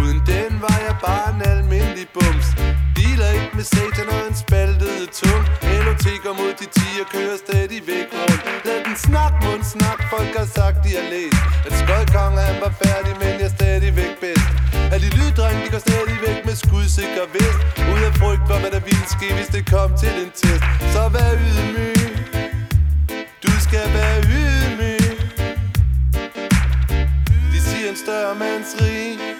Uden 0.00 0.19
var 0.66 0.78
jeg 0.86 0.96
bare 1.06 1.26
en 1.34 1.42
almindelig 1.52 2.06
bums. 2.16 2.48
Dealer 2.96 3.30
ikke 3.36 3.50
med 3.58 3.66
satan 3.74 4.08
og 4.14 4.20
en 4.28 4.36
spaltede 4.44 5.06
tung 5.20 5.44
LOT 5.84 6.06
går 6.24 6.34
mod 6.40 6.52
de 6.60 6.66
10 6.78 7.00
og 7.02 7.08
kører 7.14 7.36
stadig 7.46 7.80
væk 7.90 8.06
rundt. 8.18 8.42
Lad 8.66 8.78
den 8.86 8.96
snak, 9.06 9.32
mund 9.44 9.64
snak, 9.74 9.98
folk 10.12 10.32
har 10.40 10.48
sagt, 10.58 10.76
de 10.84 10.90
har 10.98 11.06
læst. 11.14 11.42
At 11.66 11.72
skodkonger 11.80 12.42
han 12.50 12.56
var 12.64 12.72
færdig, 12.84 13.12
men 13.22 13.32
jeg 13.40 13.48
er 13.50 13.54
stadigvæk 13.58 14.12
bedst. 14.24 14.48
At 14.92 14.98
de 15.04 15.08
lyddrenge, 15.18 15.58
de 15.64 15.68
går 15.74 15.82
stadigvæk 15.88 16.38
med 16.48 16.56
skudsikker 16.64 17.24
vest. 17.36 17.60
Ud 17.92 18.02
af 18.08 18.12
frygt 18.20 18.44
for, 18.48 18.58
hvad 18.62 18.72
der 18.76 18.82
ville 18.88 19.06
ske, 19.16 19.28
hvis 19.38 19.50
det 19.56 19.62
kom 19.74 19.90
til 20.02 20.14
en 20.24 20.30
test. 20.40 20.64
Så 20.94 21.02
vær 21.14 21.30
ydmyg. 21.46 22.00
Du 23.44 23.52
skal 23.66 23.86
være 23.98 24.18
ydmyg. 24.36 25.10
De 27.52 27.58
siger 27.68 27.88
en 27.92 27.98
større 28.04 28.34
mands 28.42 28.72
rig 28.80 29.39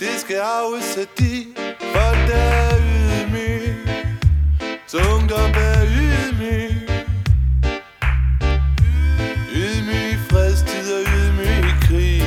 det 0.00 0.20
skal 0.20 0.40
arves 0.40 0.98
de 1.18 1.46
folk, 1.94 2.18
der 2.28 2.36
er 2.36 2.78
ydmyg 2.78 3.76
Så 4.86 4.96
ungdom 5.14 5.50
er 5.68 5.82
ydmyg 6.00 6.72
Ydmyg 9.54 10.12
i 10.12 10.16
fredstid 10.30 10.86
og 10.94 11.02
ydmyg 11.16 11.58
i 11.70 11.74
krig. 11.86 12.22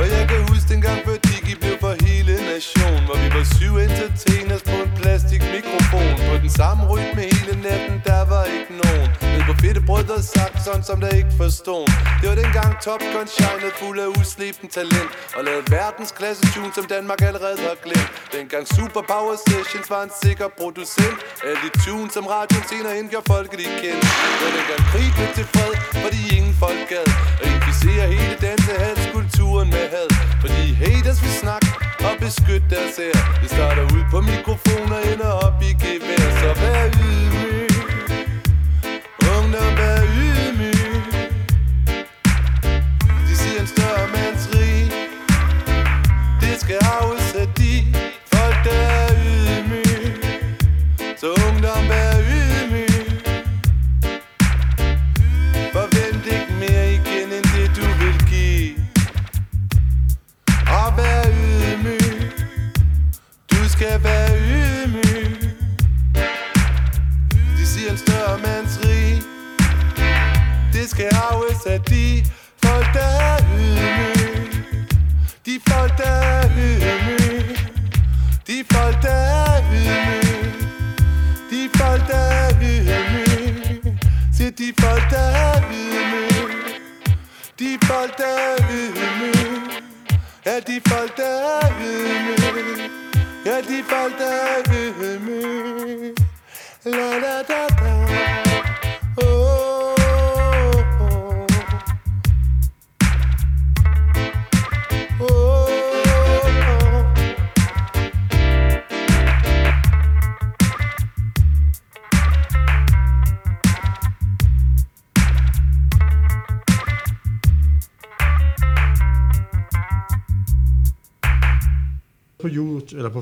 Og 0.00 0.06
jeg 0.14 0.28
kan 0.28 0.40
huske 0.48 0.68
dengang 0.74 0.98
før 1.04 1.16
Digi 1.16 1.54
blev 1.60 1.78
for 1.80 1.94
hele 2.06 2.32
nation 2.52 3.00
Hvor 3.06 3.16
vi 3.22 3.28
var 3.36 3.46
syv 3.56 3.76
entertainers 3.76 4.62
på 4.62 4.76
en 4.84 4.92
plastikmikrofon. 4.96 6.14
På 6.28 6.34
den 6.42 6.50
samme 6.50 6.82
rytme 6.92 7.22
hele 7.22 7.62
natten, 7.62 8.02
der 8.04 8.24
var 8.32 8.44
ikke 8.44 8.72
nogen. 8.82 9.27
Ned 9.48 9.56
på 9.56 9.62
fedte 9.66 9.82
brød 9.90 10.10
og 10.16 10.22
sådan 10.66 10.84
som 10.88 10.98
der 11.04 11.10
ikke 11.20 11.34
forstod. 11.42 11.84
Det 12.20 12.26
var 12.30 12.36
dengang 12.44 12.70
Top 12.86 13.02
Gun 13.12 13.28
shinede 13.36 13.72
fuld 13.80 13.98
af 14.04 14.08
usleben 14.18 14.68
talent. 14.76 15.10
Og 15.36 15.40
lavede 15.46 15.64
verdensklasse 15.78 16.42
tune, 16.54 16.72
som 16.78 16.84
Danmark 16.94 17.20
allerede 17.28 17.58
har 17.68 17.76
glemt. 17.86 18.10
Dengang 18.36 18.64
Super 18.76 19.02
Power 19.12 19.34
Sessions 19.46 19.88
var 19.94 20.02
en 20.08 20.12
sikker 20.24 20.48
producent 20.60 21.18
Alle 21.46 21.60
de 21.66 21.70
tunes, 21.84 22.12
som 22.16 22.24
radioen 22.34 22.64
senere 22.72 22.94
indgjorde 23.00 23.26
gjorde 23.26 23.28
folket 23.34 23.60
i 23.66 23.68
kendt 23.82 24.02
Det 24.38 24.44
var 24.44 24.52
dengang 24.58 24.82
krig 24.92 25.08
blev 25.16 25.28
til 25.38 25.46
fred, 25.54 25.72
fordi 26.04 26.20
ingen 26.36 26.54
folk 26.64 26.82
gad 26.92 27.08
Og 27.40 27.46
inficere 27.54 28.04
hele 28.14 28.34
dansehalskulturen 28.46 29.68
med 29.76 29.86
had. 29.94 30.10
Fordi 30.42 30.64
haters 30.82 31.20
vil 31.24 31.34
snakke 31.44 31.68
og 32.06 32.14
beskytte 32.24 32.66
deres 32.74 32.96
ære. 33.06 33.22
Det 33.42 33.48
starter 33.56 33.84
ud 33.94 34.02
på 34.12 34.18
mikrofoner, 34.32 34.98
ender 35.12 35.32
op 35.46 35.58
i 35.68 35.70
gevær. 35.82 36.26
Så 36.40 36.50
vær 36.60 36.84
ydmyg 37.02 37.47
skal 46.68 46.78
arves 46.82 47.17
af 47.17 47.17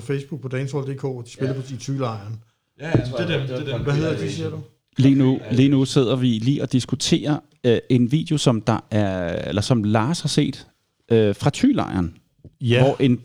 Facebook 0.07 0.41
på 0.41 0.49
dancehall.dk, 0.49 1.27
de 1.27 1.33
spiller 1.33 1.55
ja. 1.55 1.61
på 1.61 1.67
i 1.75 1.77
Thylejren. 1.81 2.41
Ja, 2.81 2.91
det 2.93 3.21
er 3.21 3.27
dem. 3.39 3.47
Det 3.47 3.69
er 3.69 3.77
dem. 3.77 3.83
Hvad 3.85 3.95
hedder 3.95 4.17
de, 4.19 4.33
siger 4.33 4.51
du? 4.51 4.59
Lige 4.97 5.15
nu, 5.15 5.41
lige 5.51 5.69
nu 5.69 5.85
sidder 5.85 6.17
vi 6.17 6.27
lige 6.29 6.63
og 6.63 6.73
diskuterer 6.73 7.39
øh, 7.65 7.79
en 7.91 8.13
video, 8.13 8.39
som 8.39 8.61
der 8.61 8.79
er, 8.91 9.35
eller 9.49 9.63
som 9.63 9.85
Lars 9.85 10.21
har 10.21 10.29
set 10.29 10.67
øh, 11.11 11.35
fra 11.37 11.51
Thylejren, 11.55 12.15
Ja, 12.61 12.83
hvor, 12.83 12.97
en, 13.01 13.21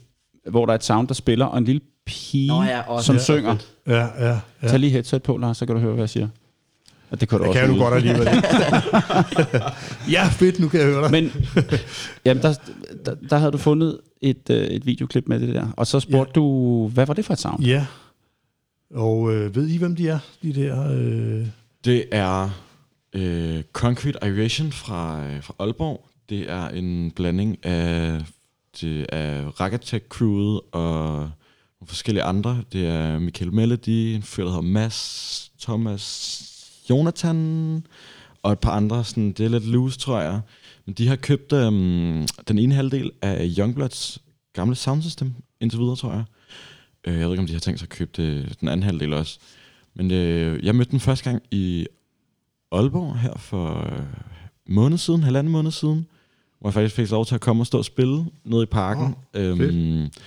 hvor 0.50 0.66
der 0.66 0.74
er 0.74 0.76
et 0.78 0.84
sound, 0.84 1.08
der 1.08 1.14
spiller, 1.14 1.46
og 1.46 1.58
en 1.58 1.64
lille 1.66 1.82
pige, 2.06 2.48
Nå 2.48 2.64
ja, 2.64 2.82
også. 2.82 3.06
som 3.06 3.16
Ja, 3.16 3.22
synger. 3.22 3.56
ja, 3.88 4.08
ja. 4.28 4.40
ja. 4.62 4.68
Tag 4.68 4.80
lige 4.80 4.92
headset 4.92 5.24
på, 5.24 5.38
Lars, 5.38 5.58
så 5.58 5.66
kan 5.66 5.76
du 5.76 5.82
høre, 5.82 5.94
hvad 5.94 6.02
jeg 6.02 6.10
siger. 6.10 6.28
Og 7.10 7.22
det 7.22 7.30
kan 7.30 7.38
du 7.38 7.44
Det 7.44 7.50
også 7.50 7.60
kan 7.60 7.70
du 7.70 7.78
godt 7.80 7.94
alligevel. 7.94 8.28
ja, 10.16 10.28
fedt, 10.28 10.60
nu 10.60 10.68
kan 10.70 10.80
jeg 10.80 10.88
høre 10.90 11.02
dig. 11.04 11.12
Men 11.12 11.32
jamen, 12.26 12.44
der, 12.44 12.54
der, 13.06 13.16
der 13.30 13.38
havde 13.38 13.52
du 13.52 13.58
fundet 13.58 14.00
et, 14.22 14.50
øh, 14.50 14.68
et 14.68 14.86
videoklip 14.86 15.28
med 15.28 15.40
det 15.40 15.56
der, 15.56 15.68
og 15.78 15.88
så 15.88 16.00
spurgte 16.00 16.32
ja. 16.36 16.42
du, 16.42 16.88
hvad 16.94 17.06
var 17.06 17.14
det 17.14 17.26
for 17.26 17.34
et 17.34 17.40
sound? 17.40 17.64
Ja. 17.64 17.86
Og 18.94 19.34
øh, 19.34 19.56
ved 19.56 19.68
I, 19.68 19.78
hvem 19.78 19.96
de 19.96 20.08
er, 20.10 20.20
de 20.44 20.54
der? 20.54 20.92
Øh... 20.92 21.48
Det 21.86 22.06
er 22.12 22.50
øh, 23.14 23.64
Concrete 23.74 24.24
Aeration 24.24 24.72
fra, 24.72 25.26
øh, 25.26 25.44
fra 25.44 25.54
Aalborg. 25.60 26.06
Det 26.30 26.50
er 26.50 26.68
en 26.68 27.12
blanding 27.12 27.66
af, 27.66 28.22
det 28.82 29.06
af 29.10 29.60
Ragatek 29.60 30.04
crewet 30.10 30.62
og 30.72 31.30
nogle 31.80 31.88
forskellige 31.88 32.24
andre. 32.24 32.64
Det 32.74 32.88
er 32.88 33.20
Michael 33.20 33.54
Melody, 33.54 33.90
en 33.90 34.22
fyr, 34.24 34.44
der 34.44 34.50
hedder 34.50 34.62
Mads, 34.62 35.52
Thomas, 35.62 36.72
Jonathan 36.90 37.86
og 38.44 38.52
et 38.52 38.60
par 38.60 38.72
andre. 38.72 39.04
Sådan, 39.04 39.32
det 39.32 39.46
er 39.46 39.50
lidt 39.50 39.68
loose, 39.68 40.00
tror 40.00 40.20
jeg. 40.20 40.42
Men 40.86 40.94
de 40.94 41.08
har 41.08 41.16
købt 41.16 41.54
øhm, 41.54 42.28
den 42.48 42.60
ene 42.60 42.76
halvdel 42.76 43.12
af 43.22 43.54
Youngbloods 43.58 44.22
gamle 44.54 44.76
soundsystem 44.76 45.34
indtil 45.60 45.80
videre, 45.80 45.96
tror 45.96 46.12
jeg. 46.12 46.24
Øh, 47.08 47.14
jeg 47.14 47.24
ved 47.24 47.32
ikke, 47.32 47.42
om 47.42 47.48
de 47.48 47.54
har 47.54 47.60
tænkt 47.60 47.80
sig 47.80 47.86
at 47.86 47.90
købe 47.90 48.12
det, 48.18 48.60
den 48.60 48.68
anden 48.68 48.84
halvdel 48.84 49.14
også. 49.14 49.40
Men 49.94 50.12
øh, 50.12 50.66
jeg 50.66 50.76
mødte 50.76 50.92
den 50.92 51.00
første 51.00 51.30
gang 51.30 51.44
i 51.52 51.88
Aalborg 52.72 53.20
her 53.20 53.38
for 53.38 53.94
øh, 53.94 54.04
måned 54.66 54.98
siden, 54.98 55.24
halvanden 55.24 55.54
måned 55.54 55.72
siden, 55.72 56.08
hvor 56.60 56.70
jeg 56.70 56.74
faktisk 56.74 56.96
fik 56.96 57.12
lov 57.12 57.26
til 57.26 57.36
at 57.36 57.42
komme 57.42 57.62
og 57.62 57.68
stå 57.68 57.78
og 57.78 57.86
spille 57.86 58.26
nede 58.44 58.64
i 58.64 58.66
parken. 58.66 59.16
Åh, 59.36 59.42
øhm, 59.42 59.58
fedt. 59.58 60.20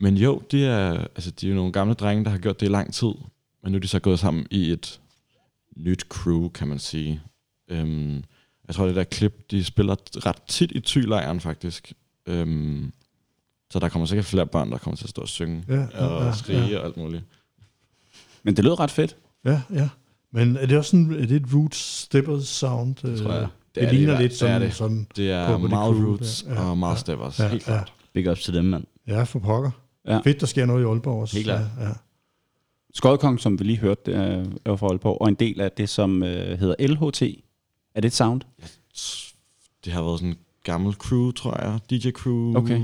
men 0.00 0.16
jo, 0.16 0.42
de 0.50 0.64
er, 0.64 0.90
altså, 0.92 1.30
de 1.30 1.46
er 1.46 1.50
jo 1.50 1.56
nogle 1.56 1.72
gamle 1.72 1.94
drenge, 1.94 2.24
der 2.24 2.30
har 2.30 2.38
gjort 2.38 2.60
det 2.60 2.66
i 2.66 2.70
lang 2.70 2.94
tid, 2.94 3.12
men 3.62 3.72
nu 3.72 3.76
er 3.76 3.80
de 3.80 3.88
så 3.88 3.98
gået 3.98 4.18
sammen 4.18 4.46
i 4.50 4.70
et 4.70 5.00
nyt 5.76 6.00
crew, 6.08 6.48
kan 6.48 6.68
man 6.68 6.78
sige. 6.78 7.20
Øhm, 7.68 8.24
jeg 8.70 8.74
tror, 8.74 8.86
det 8.86 8.96
der 8.96 9.04
klip, 9.04 9.50
de 9.50 9.64
spiller 9.64 9.94
ret 10.26 10.42
tit 10.48 10.72
i 10.72 10.80
tylejren 10.80 11.40
faktisk. 11.40 11.92
Øhm, 12.26 12.92
så 13.70 13.78
der 13.78 13.88
kommer 13.88 14.06
sikkert 14.06 14.26
flere 14.26 14.46
børn, 14.46 14.70
der 14.72 14.78
kommer 14.78 14.96
til 14.96 15.04
at 15.04 15.10
stå 15.10 15.22
og 15.22 15.28
synge 15.28 15.64
Ja, 15.68 15.74
ja, 15.94 16.06
og 16.06 16.24
ja, 16.26 16.32
skrige 16.32 16.66
ja. 16.66 16.78
og 16.78 16.84
alt 16.86 16.96
muligt. 16.96 17.22
Men 18.42 18.56
det 18.56 18.64
lød 18.64 18.80
ret 18.80 18.90
fedt. 18.90 19.16
Ja, 19.44 19.62
ja. 19.74 19.88
Men 20.32 20.56
er 20.56 20.66
det 20.66 20.78
også 20.78 20.90
sådan, 20.90 21.12
er 21.12 21.26
det 21.26 21.30
et 21.36 21.46
roots 21.54 21.78
steppers 21.78 22.46
sound? 22.48 22.94
Det 23.02 23.18
tror 23.18 23.32
jeg. 23.32 23.40
Det, 23.42 23.48
Det 23.74 23.82
er 23.82 23.86
det 23.86 23.90
det 23.90 23.96
i 23.96 23.98
ligner 24.00 24.20
lidt 24.20 24.32
det 24.32 24.42
er 24.42 24.58
som, 24.58 24.60
det. 24.60 24.74
som 24.74 25.06
Det 25.16 25.30
er 25.30 25.58
meget 25.58 25.94
Crew, 25.96 26.08
roots 26.10 26.44
ja, 26.48 26.52
ja, 26.54 26.70
og 26.70 26.78
meget 26.78 26.94
ja. 26.94 27.00
steppers, 27.00 27.38
Ja, 27.38 27.48
helt 27.48 27.66
ja. 27.66 27.72
klart. 27.72 27.92
Big 28.12 28.30
ups 28.30 28.44
til 28.44 28.54
dem, 28.54 28.64
mand. 28.64 28.84
Ja, 29.06 29.22
for 29.22 29.38
pokker. 29.38 29.70
Ja. 30.06 30.18
Fedt, 30.18 30.40
der 30.40 30.46
sker 30.46 30.66
noget 30.66 30.82
i 30.82 30.84
Aalborg 30.86 31.20
også. 31.20 31.36
Helt 31.36 31.44
klart. 31.46 31.60
Ja, 31.80 31.84
ja. 31.86 31.92
Skodkong, 32.94 33.40
som 33.40 33.58
vi 33.58 33.64
lige 33.64 33.78
hørte, 33.78 34.00
det 34.06 34.14
er 34.14 34.44
er 34.64 34.76
fra 34.76 34.86
Aalborg, 34.86 35.20
og 35.20 35.28
en 35.28 35.34
del 35.34 35.60
af 35.60 35.72
det, 35.72 35.88
som 35.88 36.22
øh, 36.22 36.58
hedder 36.58 36.74
LHT. 36.88 37.22
Er 37.94 38.00
det 38.00 38.08
et 38.08 38.12
sound? 38.12 38.40
Det 39.84 39.92
har 39.92 40.02
været 40.02 40.20
sådan 40.20 40.28
en 40.28 40.38
gammel 40.64 40.94
crew, 40.94 41.30
tror 41.30 41.62
jeg. 41.62 41.80
DJ-crew. 41.92 42.56
Okay. 42.56 42.80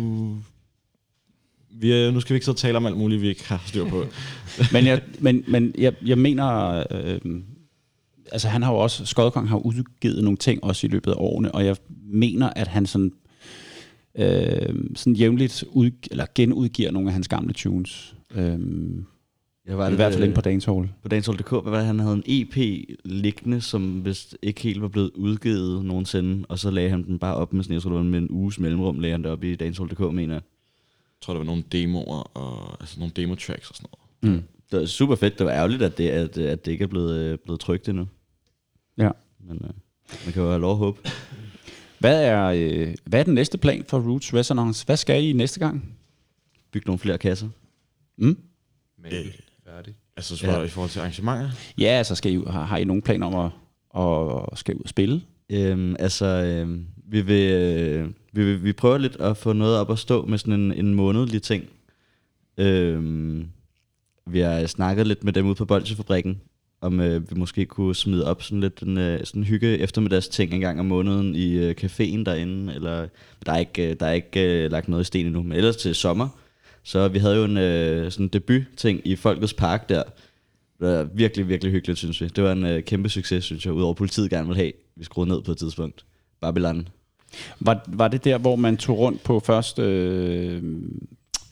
Vi 1.70 1.92
er, 1.92 2.10
nu 2.10 2.20
skal 2.20 2.34
vi 2.34 2.36
ikke 2.36 2.46
så 2.46 2.52
tale 2.52 2.76
om 2.76 2.86
alt 2.86 2.96
muligt, 2.96 3.22
vi 3.22 3.28
ikke 3.28 3.48
har 3.48 3.62
styr 3.66 3.88
på. 3.88 4.04
Men 4.72 4.86
jeg, 4.86 5.02
men, 5.20 5.44
men 5.48 5.74
jeg, 5.78 5.94
jeg 6.04 6.18
mener, 6.18 6.84
øh, 6.90 7.20
altså 8.32 8.48
han 8.48 8.62
har 8.62 8.72
jo 8.72 8.78
også, 8.78 9.06
Skodkong 9.06 9.48
har 9.48 9.56
udgivet 9.56 10.24
nogle 10.24 10.36
ting 10.36 10.64
også 10.64 10.86
i 10.86 10.90
løbet 10.90 11.10
af 11.10 11.16
årene, 11.18 11.54
og 11.54 11.64
jeg 11.64 11.76
mener, 12.04 12.50
at 12.56 12.68
han 12.68 12.86
sådan, 12.86 13.12
øh, 14.18 14.74
sådan 14.94 15.12
jævnligt 15.12 15.64
ud, 15.70 15.90
eller 16.10 16.26
genudgiver 16.34 16.90
nogle 16.90 17.08
af 17.08 17.12
hans 17.12 17.28
gamle 17.28 17.52
tunes. 17.52 18.14
Øh, 18.34 18.58
Jeg 19.66 19.78
var 19.78 19.90
I 19.90 19.94
hvert 19.94 20.12
fald 20.12 20.24
inde 20.24 20.34
på 20.34 20.40
Dancehall. 20.40 20.88
på 21.02 21.08
Dancehall.dk, 21.08 21.50
hvad 21.50 21.70
var 21.70 21.78
det, 21.78 21.86
han 21.86 21.98
havde 21.98 22.14
en 22.14 22.22
EP 22.26 22.86
liggende, 23.04 23.60
som 23.60 24.04
vist 24.04 24.36
ikke 24.42 24.60
helt 24.60 24.82
var 24.82 24.88
blevet 24.88 25.10
udgivet 25.14 25.84
nogensinde, 25.84 26.46
og 26.48 26.58
så 26.58 26.70
lagde 26.70 26.90
han 26.90 27.04
den 27.04 27.18
bare 27.18 27.34
op 27.34 27.52
med 27.52 27.64
sådan, 27.64 27.74
jeg 27.74 27.82
tror 27.82 27.90
det 27.90 27.96
var 27.96 28.04
med 28.04 28.18
en 28.18 28.30
uges 28.30 28.58
mellemrum, 28.58 29.00
lagde 29.00 29.12
han 29.12 29.22
det 29.22 29.30
op 29.30 29.44
i 29.44 29.54
Dancehall.dk, 29.54 30.00
mener 30.00 30.34
jeg. 30.34 30.42
Jeg 30.42 31.20
tror, 31.20 31.34
der 31.34 31.38
var 31.38 31.46
nogle 31.46 31.64
demoer, 31.72 32.36
og, 32.36 32.76
altså 32.80 33.00
nogle 33.00 33.12
demo-tracks 33.16 33.70
og 33.70 33.76
sådan 33.76 33.88
noget. 34.22 34.36
Mm. 34.36 34.42
Det 34.70 34.80
var 34.80 34.86
super 34.86 35.14
fedt, 35.14 35.38
det 35.38 35.46
var 35.46 35.52
ærgerligt, 35.52 35.82
at 35.82 35.98
det, 35.98 36.08
at, 36.08 36.38
at 36.38 36.66
det 36.66 36.72
ikke 36.72 36.84
er 36.84 36.88
blevet, 36.88 37.16
øh, 37.16 37.38
blevet 37.38 37.60
trykt 37.60 37.88
endnu. 37.88 38.08
Ja. 38.98 39.10
Men 39.40 39.56
øh, 39.56 39.70
man 40.24 40.32
kan 40.32 40.42
jo 40.42 40.48
have 40.48 40.60
lov 40.60 40.72
at 40.72 40.78
håbe. 40.78 41.00
Hvad 41.98 42.24
er, 42.24 42.44
øh, 42.46 42.94
hvad 43.04 43.20
er 43.20 43.24
den 43.24 43.34
næste 43.34 43.58
plan 43.58 43.84
for 43.88 43.98
Roots 44.00 44.34
Resonance? 44.34 44.86
Hvad 44.86 44.96
skal 44.96 45.24
I 45.24 45.32
næste 45.32 45.60
gang? 45.60 45.96
Bygge 46.72 46.86
nogle 46.86 46.98
flere 46.98 47.18
kasser. 47.18 47.48
Mm? 48.16 48.38
Mabel, 49.02 49.32
færdig. 49.66 49.94
Altså 50.16 50.36
så 50.36 50.46
ja. 50.46 50.62
i 50.62 50.68
forhold 50.68 50.90
til 50.90 50.98
arrangementer? 50.98 51.50
Ja, 51.78 51.86
altså 51.86 52.14
skal 52.14 52.32
I, 52.32 52.42
har, 52.46 52.64
har 52.64 52.76
I 52.76 52.84
nogen 52.84 53.02
planer 53.02 53.26
om 53.26 53.52
at, 53.96 54.52
at 54.52 54.58
skal 54.58 54.74
ud 54.74 54.80
og 54.80 54.88
spille? 54.88 55.22
Øhm, 55.50 55.96
altså, 55.98 56.26
øhm, 56.26 56.86
vi, 57.08 57.20
vil, 57.20 57.52
øh, 57.52 58.08
vi, 58.32 58.44
vil, 58.44 58.64
vi 58.64 58.72
prøver 58.72 58.98
lidt 58.98 59.16
at 59.16 59.36
få 59.36 59.52
noget 59.52 59.78
op 59.78 59.90
at 59.90 59.98
stå 59.98 60.26
med 60.26 60.38
sådan 60.38 60.54
en, 60.54 60.72
en 60.72 60.94
månedlig 60.94 61.42
ting. 61.42 61.64
Øhm, 62.58 63.48
vi 64.26 64.40
har 64.40 64.66
snakket 64.66 65.06
lidt 65.06 65.24
med 65.24 65.32
dem 65.32 65.46
ude 65.46 65.54
på 65.54 65.64
Bolsjefabrikken, 65.64 66.40
om 66.80 67.00
øh, 67.00 67.30
vi 67.30 67.36
måske 67.36 67.66
kunne 67.66 67.94
smide 67.94 68.26
op 68.26 68.42
sådan 68.42 68.60
lidt 68.60 68.82
en 68.82 68.98
øh, 68.98 69.24
sådan 69.24 69.42
en 69.42 69.46
hygge 69.46 69.78
eftermiddags 69.78 70.28
ting 70.28 70.54
en 70.54 70.60
gang 70.60 70.80
om 70.80 70.86
måneden 70.86 71.34
i 71.34 71.52
øh, 71.52 71.74
caféen 71.80 72.24
derinde. 72.24 72.74
Eller, 72.74 73.08
der 73.46 73.52
er 73.52 73.58
ikke, 73.58 73.90
øh, 73.90 73.96
der 74.00 74.06
er 74.06 74.12
ikke 74.12 74.64
øh, 74.64 74.70
lagt 74.70 74.88
noget 74.88 75.02
i 75.02 75.06
sten 75.06 75.26
endnu, 75.26 75.42
men 75.42 75.52
ellers 75.52 75.76
til 75.76 75.94
sommer. 75.94 76.28
Så 76.86 77.08
vi 77.08 77.18
havde 77.18 77.36
jo 77.36 77.44
en 77.44 77.56
øh, 77.56 78.12
sådan 78.12 78.28
debut-ting 78.28 79.00
i 79.04 79.16
Folkets 79.16 79.54
Park 79.54 79.88
der. 79.88 80.02
Det 80.80 80.88
var 80.88 81.08
virkelig, 81.14 81.48
virkelig 81.48 81.72
hyggeligt, 81.72 81.98
synes 81.98 82.20
vi. 82.20 82.28
Det 82.28 82.44
var 82.44 82.52
en 82.52 82.66
øh, 82.66 82.82
kæmpe 82.82 83.08
succes, 83.08 83.44
synes 83.44 83.66
jeg, 83.66 83.74
udover 83.74 83.94
politiet 83.94 84.30
gerne 84.30 84.46
ville 84.46 84.62
have. 84.62 84.72
Vi 84.96 85.04
skruede 85.04 85.28
ned 85.28 85.42
på 85.42 85.52
et 85.52 85.58
tidspunkt. 85.58 86.04
Babylon. 86.40 86.88
Var, 87.60 87.84
var 87.88 88.08
det 88.08 88.24
der, 88.24 88.38
hvor 88.38 88.56
man 88.56 88.76
tog 88.76 88.98
rundt 88.98 89.22
på 89.22 89.40
først 89.40 89.78
øh, 89.78 90.62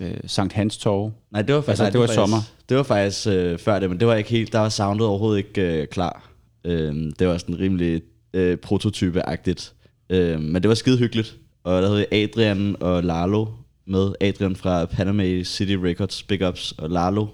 øh, 0.01 0.16
Sankt 0.26 0.53
Hans 0.53 0.78
Torv? 0.78 1.12
Nej, 1.30 1.43
det 1.43 1.55
var 1.55 1.61
faktisk, 1.61 1.68
Altså, 1.68 1.82
nej, 1.82 1.91
det 1.91 2.01
var 2.01 2.07
faktisk, 2.07 2.14
sommer? 2.14 2.39
Det 2.68 2.76
var 2.76 2.82
faktisk 2.82 3.26
øh, 3.26 3.59
før 3.59 3.78
det, 3.78 3.91
men 3.91 4.01
det 4.01 4.09
var 4.09 4.14
ikke 4.14 4.30
helt, 4.30 4.53
der 4.53 4.59
var 4.59 4.68
soundet 4.68 5.07
overhovedet 5.07 5.39
ikke 5.39 5.80
øh, 5.80 5.87
klar. 5.87 6.30
Øh, 6.64 6.95
det 7.18 7.28
var 7.28 7.39
sådan 7.39 7.59
rimelig 7.59 8.03
øh, 8.35 8.59
prototype-agtigt. 8.66 9.72
Øh, 10.11 10.41
men 10.41 10.62
det 10.62 10.68
var 10.68 10.74
skide 10.74 10.99
hyggeligt. 10.99 11.37
Og 11.64 11.82
der 11.82 11.89
havde 11.89 12.14
Adrian 12.14 12.76
og 12.80 13.05
Lalo 13.05 13.47
med. 13.87 14.14
Adrian 14.20 14.57
fra 14.57 14.85
Panama 14.85 15.43
City 15.43 15.72
Records, 15.72 16.22
Big 16.22 16.49
Ups, 16.49 16.72
og 16.72 16.91
Lalo, 16.91 17.26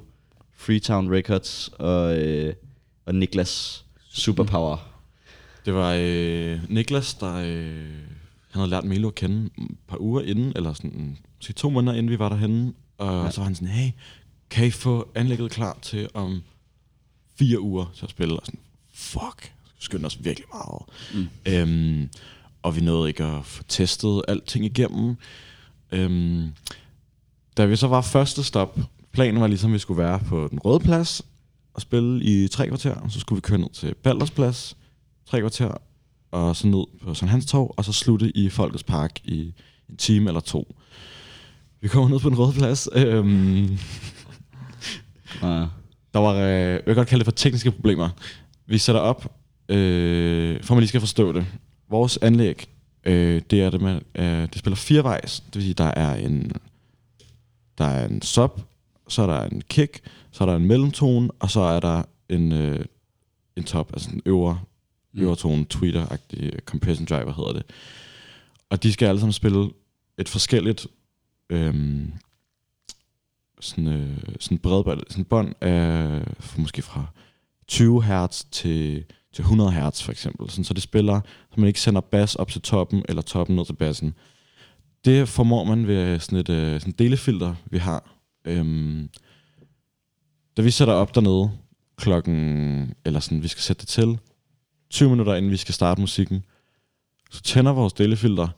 Freetown 0.57 1.14
Records, 1.14 1.70
og, 1.78 2.18
øh, 2.18 2.55
og 3.07 3.14
Niklas, 3.14 3.84
Superpower. 4.11 4.76
Det 5.64 5.74
var 5.74 5.96
øh, 5.98 6.61
Niklas, 6.68 7.14
der 7.14 7.34
øh, 7.34 8.11
han 8.51 8.61
havde 8.61 8.70
lært 8.70 8.84
Milo 8.84 9.09
at 9.09 9.14
kende 9.14 9.51
et 9.59 9.76
par 9.88 10.01
uger 10.01 10.22
inden, 10.22 10.53
eller 10.57 10.72
sådan 10.72 11.18
måske 11.36 11.53
to 11.53 11.70
måneder 11.70 11.96
inden 11.96 12.11
vi 12.11 12.18
var 12.18 12.28
derhenne. 12.28 12.72
Og 12.98 13.24
ja. 13.24 13.30
så 13.30 13.40
var 13.40 13.44
han 13.44 13.55
sådan, 13.55 13.68
hey, 13.68 13.90
kan 14.51 14.66
I 14.66 14.70
få 14.70 15.11
anlægget 15.14 15.51
klar 15.51 15.78
til 15.82 16.09
om 16.14 16.42
fire 17.38 17.61
uger 17.61 17.92
til 17.94 18.05
at 18.05 18.11
spille? 18.11 18.36
Og 18.36 18.46
sådan, 18.46 18.61
fuck, 18.92 19.53
skyndte 19.78 20.07
os 20.07 20.24
virkelig 20.24 20.46
meget. 20.53 20.82
Mm. 21.14 21.28
Øhm, 21.46 22.11
og 22.62 22.76
vi 22.76 22.80
nåede 22.80 23.09
ikke 23.09 23.24
at 23.24 23.44
få 23.44 23.62
testet 23.62 24.22
alting 24.28 24.64
igennem. 24.64 25.16
Øhm, 25.93 26.49
da 27.57 27.64
vi 27.66 27.76
så 27.76 27.86
var 27.88 28.01
første 28.01 28.43
stop, 28.45 28.78
planen 29.12 29.41
var 29.41 29.47
ligesom, 29.47 29.70
at 29.70 29.74
vi 29.74 29.78
skulle 29.78 30.03
være 30.03 30.18
på 30.18 30.49
den 30.51 30.59
røde 30.59 30.80
plads 30.80 31.22
og 31.74 31.80
spille 31.82 32.24
i 32.24 32.49
tre 32.49 32.68
kvarter. 32.68 32.95
Og 32.95 33.11
så 33.11 33.20
skulle 33.20 33.36
vi 33.36 33.41
køre 33.41 33.59
ned 33.59 33.70
til 33.72 33.95
Balders 33.95 34.30
plads, 34.30 34.76
tre 35.26 35.41
kvarter, 35.41 35.74
og 36.30 36.57
så 36.57 36.66
ned 36.66 36.84
på 37.03 37.14
Sankt 37.14 37.30
Hans 37.30 37.47
Torv, 37.47 37.74
og 37.76 37.84
så 37.84 37.93
slutte 37.93 38.36
i 38.36 38.49
Folkets 38.49 38.82
Park 38.82 39.20
i 39.24 39.55
en 39.91 39.97
time 39.97 40.28
eller 40.30 40.41
to. 40.41 40.76
Vi 41.80 41.88
kommer 41.88 42.09
ned 42.09 42.20
på 42.20 42.28
den 42.28 42.38
røde 42.38 42.53
plads. 42.53 42.88
Øhm, 42.95 43.78
Ja. 45.43 45.66
der 46.14 46.18
var, 46.18 46.34
øh, 46.34 46.43
jeg 46.51 46.82
vil 46.86 46.95
godt 46.95 47.09
kalde 47.09 47.20
det 47.20 47.26
for 47.26 47.36
tekniske 47.36 47.70
problemer. 47.70 48.09
Vi 48.66 48.78
sætter 48.78 49.01
op, 49.01 49.36
øh, 49.68 50.62
for 50.64 50.74
man 50.74 50.80
lige 50.80 50.88
skal 50.88 51.01
forstå 51.01 51.32
det. 51.32 51.47
Vores 51.91 52.16
anlæg, 52.22 52.68
øh, 53.05 53.42
det 53.51 53.62
er 53.62 53.70
det 53.70 53.80
med, 53.80 54.01
øh, 54.14 54.48
det 54.48 54.59
spiller 54.59 54.76
firevejs. 54.76 55.40
Det 55.40 55.55
vil 55.55 55.62
sige, 55.62 55.74
der 55.74 55.92
er 55.96 56.14
en, 56.14 56.53
der 57.78 57.84
er 57.84 58.09
en 58.09 58.22
sub, 58.22 58.61
så 59.09 59.22
er 59.22 59.26
der 59.26 59.44
en 59.44 59.62
kick, 59.68 60.01
så 60.30 60.44
er 60.44 60.48
der 60.48 60.57
en 60.57 60.66
mellemtone, 60.66 61.30
og 61.38 61.51
så 61.51 61.61
er 61.61 61.80
der 61.80 62.03
en, 62.28 62.53
øh, 62.53 62.84
en 63.57 63.64
top, 63.64 63.90
altså 63.92 64.11
en 64.11 64.22
øvre, 64.26 64.61
øvre 65.14 65.36
tone, 65.36 65.66
tweeter-agtig 65.74 66.61
compression 66.64 67.07
driver 67.07 67.32
hedder 67.32 67.53
det. 67.53 67.62
Og 68.70 68.82
de 68.82 68.92
skal 68.92 69.07
alle 69.07 69.20
sammen 69.20 69.32
spille 69.32 69.70
et 70.18 70.28
forskelligt 70.28 70.86
øhm, 71.51 72.12
sådan, 73.61 73.86
øh, 73.86 74.18
sådan 74.40 74.59
bredbånd, 74.59 75.01
sådan 75.09 75.24
bånd 75.24 75.55
af 75.61 76.22
måske 76.59 76.82
fra 76.82 77.07
20 77.68 78.05
Hz 78.05 78.44
til, 78.51 79.05
til 79.33 79.43
100 79.43 79.72
Hz 79.72 80.03
for 80.03 80.12
eksempel. 80.12 80.51
Sådan, 80.51 80.64
så 80.64 80.74
det 80.74 80.83
spiller, 80.83 81.20
så 81.24 81.61
man 81.61 81.66
ikke 81.66 81.81
sender 81.81 82.01
bas 82.01 82.35
op 82.35 82.51
til 82.51 82.62
toppen, 82.62 83.05
eller 83.09 83.22
toppen 83.22 83.57
ned 83.57 83.64
til 83.64 83.72
bassen. 83.72 84.14
Det 85.05 85.28
formår 85.28 85.64
man 85.64 85.87
ved 85.87 85.97
øh, 85.97 86.20
sådan 86.20 86.39
et 86.39 86.49
øh, 86.49 86.81
sådan 86.81 86.95
delefilter, 86.99 87.55
vi 87.70 87.78
har. 87.78 88.16
Øhm, 88.45 89.09
da 90.57 90.62
vi 90.62 90.70
sætter 90.70 90.95
op 90.95 91.14
dernede 91.14 91.51
klokken, 91.97 92.95
eller 93.05 93.20
sådan, 93.20 93.43
vi 93.43 93.49
skal 93.49 93.62
sætte 93.62 93.81
det 93.81 93.89
til, 93.89 94.18
20 94.91 95.11
minutter 95.11 95.35
inden 95.35 95.51
vi 95.51 95.57
skal 95.57 95.74
starte 95.74 96.01
musikken, 96.01 96.45
så 97.31 97.43
tænder 97.43 97.72
vores 97.72 97.93
delefilter, 97.93 98.49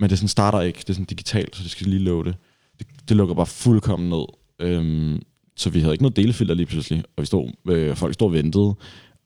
men 0.00 0.10
det 0.10 0.18
sådan 0.18 0.28
starter 0.28 0.60
ikke. 0.60 0.78
Det 0.78 0.90
er 0.90 0.94
sådan 0.94 1.04
digitalt, 1.04 1.56
så 1.56 1.62
det 1.62 1.70
skal 1.70 1.86
lige 1.86 2.02
loade. 2.02 2.34
Det, 2.78 2.86
det 3.08 3.16
lukker 3.16 3.34
bare 3.34 3.46
fuldkommen 3.46 4.08
ned. 4.08 4.24
Øhm, 4.58 5.22
så 5.56 5.70
vi 5.70 5.80
havde 5.80 5.94
ikke 5.94 6.02
noget 6.02 6.16
delefilter 6.16 6.54
lige 6.54 6.66
pludselig, 6.66 7.04
og 7.16 7.20
vi 7.20 7.26
stod, 7.26 7.50
øh, 7.68 7.96
folk 7.96 8.14
stod 8.14 8.28
og 8.28 8.32
ventede, 8.32 8.74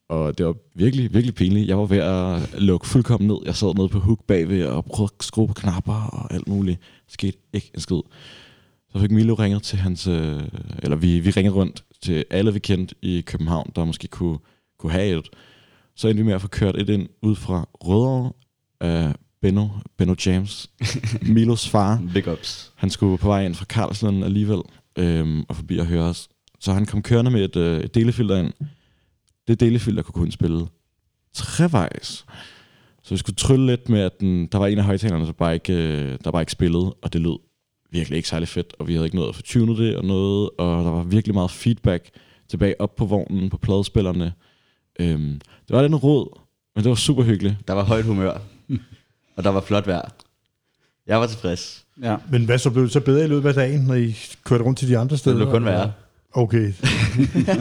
og 0.08 0.38
det 0.38 0.46
var 0.46 0.54
virkelig, 0.74 1.14
virkelig 1.14 1.34
pinligt. 1.34 1.68
Jeg 1.68 1.78
var 1.78 1.86
ved 1.86 1.98
at 1.98 2.60
lukke 2.62 2.86
fuldkommen 2.86 3.28
ned. 3.28 3.36
Jeg 3.44 3.56
sad 3.56 3.74
nede 3.74 3.88
på 3.88 3.98
hook 3.98 4.24
bagved 4.24 4.66
og 4.66 4.84
prøvede 4.84 5.12
at 5.18 5.24
skrue 5.24 5.48
på 5.48 5.54
knapper 5.54 6.08
og 6.12 6.34
alt 6.34 6.48
muligt. 6.48 6.80
Der 6.80 7.12
skete 7.12 7.38
ikke 7.52 7.70
en 7.74 7.80
skid. 7.80 8.00
Så 8.92 8.98
fik 9.00 9.10
Milo 9.10 9.34
ringet 9.34 9.62
til 9.62 9.78
hans, 9.78 10.06
øh, 10.06 10.42
eller 10.82 10.96
vi, 10.96 11.20
vi 11.20 11.30
ringede 11.30 11.54
rundt 11.54 11.84
til 12.02 12.24
alle, 12.30 12.52
vi 12.52 12.58
kendte 12.58 12.94
i 13.02 13.20
København, 13.20 13.72
der 13.76 13.84
måske 13.84 14.08
kunne, 14.08 14.38
kunne 14.78 14.92
have 14.92 15.18
et. 15.18 15.28
Så 15.96 16.08
endte 16.08 16.22
vi 16.22 16.26
med 16.26 16.34
at 16.34 16.40
få 16.40 16.48
kørt 16.48 16.76
et 16.76 16.88
ind 16.88 17.08
ud 17.22 17.36
fra 17.36 17.68
Rødovre 17.74 18.32
af 18.80 19.14
Benno, 19.42 19.68
Benno 19.98 20.14
James, 20.26 20.70
Milos 21.34 21.68
far. 21.68 22.02
Big 22.14 22.28
ups. 22.28 22.72
Han 22.76 22.90
skulle 22.90 23.18
på 23.18 23.28
vej 23.28 23.44
ind 23.44 23.54
fra 23.54 23.64
Karlslund 23.64 24.24
alligevel, 24.24 24.60
øhm, 24.98 25.44
og 25.48 25.56
forbi 25.56 25.78
at 25.78 25.86
høre 25.86 26.04
os. 26.04 26.28
Så 26.60 26.72
han 26.72 26.86
kom 26.86 27.02
kørende 27.02 27.30
med 27.30 27.44
et, 27.44 27.56
øh, 27.56 27.80
et 27.80 27.94
delefilter 27.94 28.36
ind. 28.36 28.52
Det 29.48 29.60
delefilter 29.60 30.02
kunne 30.02 30.12
kun 30.24 30.30
spille 30.30 30.66
trevejs. 31.32 32.26
Så 33.02 33.14
vi 33.14 33.18
skulle 33.18 33.36
trylle 33.36 33.66
lidt 33.66 33.88
med, 33.88 34.00
at 34.00 34.20
den, 34.20 34.46
der 34.46 34.58
var 34.58 34.66
en 34.66 34.78
af 34.78 34.84
højtalerne, 34.84 35.26
der 35.26 35.32
bare 35.32 35.54
ikke, 35.54 35.72
øh, 35.72 36.18
der 36.24 36.30
bare 36.30 36.42
ikke 36.42 36.52
spillede, 36.52 36.92
og 37.02 37.12
det 37.12 37.20
lød 37.20 37.38
virkelig 37.90 38.16
ikke 38.16 38.28
særlig 38.28 38.48
fedt, 38.48 38.74
og 38.78 38.88
vi 38.88 38.92
havde 38.94 39.06
ikke 39.06 39.16
noget 39.16 39.28
at 39.28 39.34
få 39.36 39.42
tunet 39.42 39.78
det 39.78 39.96
og 39.96 40.04
noget, 40.04 40.50
og 40.58 40.84
der 40.84 40.90
var 40.90 41.02
virkelig 41.02 41.34
meget 41.34 41.50
feedback 41.50 42.10
tilbage 42.48 42.80
op 42.80 42.96
på 42.96 43.06
vognen, 43.06 43.50
på 43.50 43.56
pladespillerne. 43.58 44.32
Øhm, 45.00 45.40
det 45.68 45.76
var 45.76 45.80
lidt 45.82 45.92
en 45.92 45.96
råd, 45.98 46.38
men 46.74 46.84
det 46.84 46.88
var 46.88 46.96
super 46.96 47.22
hyggeligt. 47.22 47.56
Der 47.68 47.74
var 47.74 47.84
højt 47.84 48.04
humør, 48.04 48.38
og 49.36 49.44
der 49.44 49.50
var 49.50 49.60
flot 49.60 49.86
vejr. 49.86 50.12
Jeg 51.06 51.20
var 51.20 51.26
tilfreds. 51.26 51.84
Ja. 52.02 52.16
Men 52.30 52.44
hvad 52.44 52.58
så 52.58 52.70
blev 52.70 52.84
det 52.84 52.92
så 52.92 53.00
bedre 53.00 53.24
i 53.24 53.28
løbet 53.28 53.48
af 53.48 53.54
dagen, 53.54 53.80
når 53.80 53.94
I 53.94 54.16
kørte 54.44 54.64
rundt 54.64 54.78
til 54.78 54.88
de 54.88 54.98
andre 54.98 55.10
Det 55.10 55.18
steder? 55.18 55.36
blev 55.36 55.50
kun 55.50 55.64
værre. 55.64 55.92
Okay. 56.32 56.72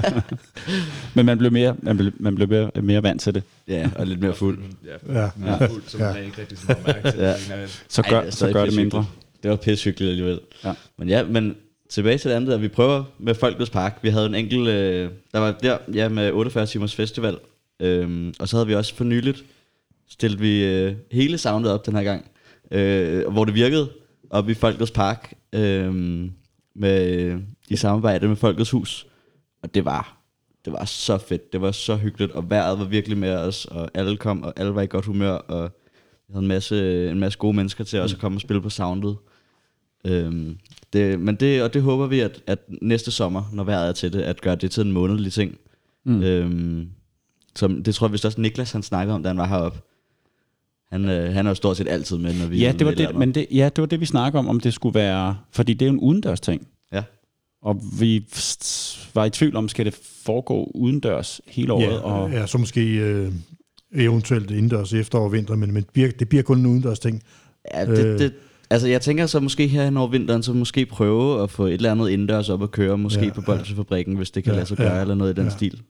Men 1.16 1.26
man 1.26 1.38
blev 1.38 1.52
mere, 1.52 1.76
man 1.80 1.98
blev, 1.98 2.12
man 2.20 2.36
blev 2.36 2.48
mere, 2.50 2.72
mere 2.82 3.04
vant 3.04 3.22
til 3.22 3.34
det. 3.36 3.44
Ja, 3.68 3.90
og 3.96 4.08
lidt 4.08 4.20
mere 4.22 4.34
fuld. 4.36 4.60
Ja, 4.86 5.14
Ja. 5.22 5.30
ja. 5.46 5.68
fuld, 5.68 5.84
så 5.88 5.98
man 5.98 6.16
Ja. 6.16 6.22
ikke 6.22 6.42
rigtig 6.42 6.58
så 6.58 6.64
meget 6.68 6.86
mærke 6.88 7.12
til 7.12 7.20
Ja. 7.20 7.62
det. 7.62 7.84
Så 7.88 8.02
Ej, 8.02 8.10
gør, 8.10 8.20
det 8.20 8.28
er 8.28 8.32
så 8.32 8.52
gør 8.52 8.66
det 8.66 8.76
mindre. 8.76 9.06
Det 9.44 9.52
var 9.52 9.58
pissehyggeligt 9.58 10.10
alligevel. 10.10 10.40
Ja. 10.66 10.74
Men 10.98 11.10
ja, 11.10 11.24
men 11.24 11.56
tilbage 11.90 12.18
til 12.18 12.30
det 12.30 12.36
andet, 12.36 12.54
at 12.54 12.62
vi 12.62 12.68
prøver 12.68 13.04
med 13.20 13.36
Folkets 13.36 13.70
Park. 13.70 14.00
Vi 14.02 14.10
havde 14.10 14.26
en 14.26 14.36
enkelt, 14.36 14.68
øh, 14.68 15.10
der 15.34 15.40
var 15.40 15.52
der, 15.52 15.78
ja, 15.94 16.10
med 16.10 16.32
48 16.32 16.66
timers 16.66 16.96
festival. 16.96 17.38
Øhm, 17.80 18.34
og 18.40 18.48
så 18.48 18.56
havde 18.58 18.68
vi 18.68 18.76
også 18.76 18.96
for 18.96 19.04
nyligt, 19.04 19.44
stillet 20.10 20.42
vi 20.42 20.64
øh, 20.66 20.96
hele 21.12 21.38
soundet 21.38 21.72
op 21.72 21.86
den 21.86 21.96
her 21.96 22.04
gang, 22.04 22.26
øh, 22.72 23.28
hvor 23.32 23.46
det 23.46 23.54
virkede 23.54 23.90
op 24.30 24.50
i 24.50 24.54
Folkets 24.54 24.92
Park, 24.92 25.34
øh, 25.54 25.94
med, 26.76 27.32
i 27.70 27.76
samarbejde 27.76 28.28
med 28.28 28.36
Folkets 28.36 28.72
Hus. 28.72 29.08
Og 29.64 29.74
det 29.74 29.86
var, 29.86 30.18
det 30.66 30.74
var 30.74 30.86
så 30.86 31.18
fedt, 31.18 31.54
det 31.54 31.62
var 31.62 31.72
så 31.72 31.96
hyggeligt, 31.96 32.32
og 32.32 32.50
vejret 32.50 32.80
var 32.80 32.86
virkelig 32.86 33.18
med 33.18 33.36
os, 33.36 33.66
og 33.66 33.90
alle 33.94 34.18
kom, 34.18 34.44
og 34.44 34.54
alle 34.56 34.76
var 34.76 34.82
i 34.82 34.88
godt 34.88 35.06
humør, 35.06 35.32
og 35.32 35.72
vi 36.28 36.34
havde 36.34 36.44
en 36.44 36.48
masse, 36.48 37.10
en 37.10 37.20
masse 37.20 37.40
gode 37.40 37.56
mennesker 37.56 37.84
til 37.84 38.00
også 38.00 38.16
at 38.16 38.22
komme 38.22 38.38
og 38.38 38.42
spille 38.42 38.62
på 38.62 38.70
soundet. 38.70 39.18
Øhm, 40.06 40.58
det, 40.94 41.20
men 41.20 41.36
det, 41.36 41.64
og 41.64 41.74
det 41.74 41.82
håber 41.82 42.08
vi, 42.08 42.20
at, 42.20 42.44
at 42.48 42.60
næste 42.82 43.12
sommer, 43.12 43.44
når 43.54 43.64
vejret 43.64 43.88
er 43.90 43.92
til 43.92 44.14
det, 44.14 44.22
at 44.22 44.42
gøre 44.42 44.56
det 44.56 44.72
til 44.72 44.86
en 44.86 44.92
månedlig 44.92 45.34
ting. 45.34 45.58
Mm. 46.06 46.24
Øhm, 46.24 46.90
som, 47.56 47.84
det 47.84 47.96
tror 47.96 48.08
jeg 48.08 48.12
vist 48.12 48.26
også 48.26 48.42
Niklas 48.42 48.72
han 48.72 48.84
snakkede 48.84 49.16
om, 49.16 49.24
da 49.24 49.30
han 49.30 49.38
var 49.38 49.48
heroppe. 49.48 49.80
Han, 50.92 51.10
øh, 51.10 51.34
han 51.34 51.46
er 51.46 51.52
jo 51.52 51.56
stort 51.56 51.78
set 51.78 51.88
altid 51.88 52.18
med, 52.18 52.34
når 52.40 52.48
vi 52.48 52.60
Ja, 52.60 52.72
det 52.72 52.86
var 52.86 52.94
det, 52.94 53.16
men 53.16 53.36
det, 53.36 53.48
ja, 53.52 53.70
det 53.76 53.82
var 53.82 53.86
det, 53.86 54.00
vi 54.00 54.06
snakker 54.06 54.40
om, 54.40 54.48
om 54.48 54.60
det 54.60 54.74
skulle 54.74 54.96
være... 54.96 55.38
Fordi 55.52 55.74
det 55.74 55.86
er 55.86 55.90
jo 55.90 55.94
en 55.94 56.00
udendørs 56.00 56.40
ting. 56.40 56.68
Ja. 57.68 57.72
Og 57.72 57.82
vi 58.00 58.26
var 59.16 59.26
i 59.26 59.30
tvivl 59.30 59.56
om, 59.56 59.70
skal 59.70 59.86
det 59.86 60.00
foregå 60.26 60.72
udendørs 60.76 61.42
hele 61.48 61.74
året? 61.74 61.84
Ja, 61.86 61.98
og, 62.00 62.32
ja, 62.32 62.48
så 62.48 62.58
måske 62.58 62.96
øh, 62.98 63.32
eventuelt 63.96 64.52
indendørs 64.52 64.94
efter 64.94 65.18
og 65.18 65.34
vinter, 65.34 65.56
men, 65.56 65.74
men 65.74 65.84
det 65.84 65.90
bliver- 65.94 66.12
det 66.20 66.30
bliver 66.30 66.44
kun 66.44 66.60
en 66.60 66.66
udendørs 66.66 67.00
ting. 67.00 67.24
Ja, 67.74 67.86
det, 67.86 68.06
Øh. 68.06 68.20
det, 68.20 68.34
altså 68.70 68.88
jeg 68.88 69.02
tænker 69.02 69.26
så 69.26 69.40
måske 69.40 69.68
her 69.68 69.84
hen 69.86 69.98
over 69.98 70.08
vinteren, 70.08 70.44
så 70.44 70.54
måske 70.54 70.86
prøve 70.86 71.44
at 71.44 71.50
få 71.52 71.66
et 71.66 71.74
eller 71.74 71.92
andet 71.92 72.10
indendørs 72.10 72.50
op 72.50 72.64
at 72.64 72.72
køre, 72.72 72.98
måske 72.98 73.22
Ja, 73.22 73.28
ja, 73.28 73.34
på 73.34 73.42
Bolsjefabrikken, 73.42 74.16
hvis 74.16 74.32
det 74.32 74.44
kan 74.44 74.52
Ja, 74.54 74.58
lade 74.58 74.68
sig 74.68 74.78
gøre, 74.78 74.96
ja, 74.96 75.02
eller 75.02 75.16
noget 75.16 75.32
i 75.32 75.36
den 75.36 75.44
ja. 75.44 75.50
ja. 75.52 75.56
stil. 75.58 75.82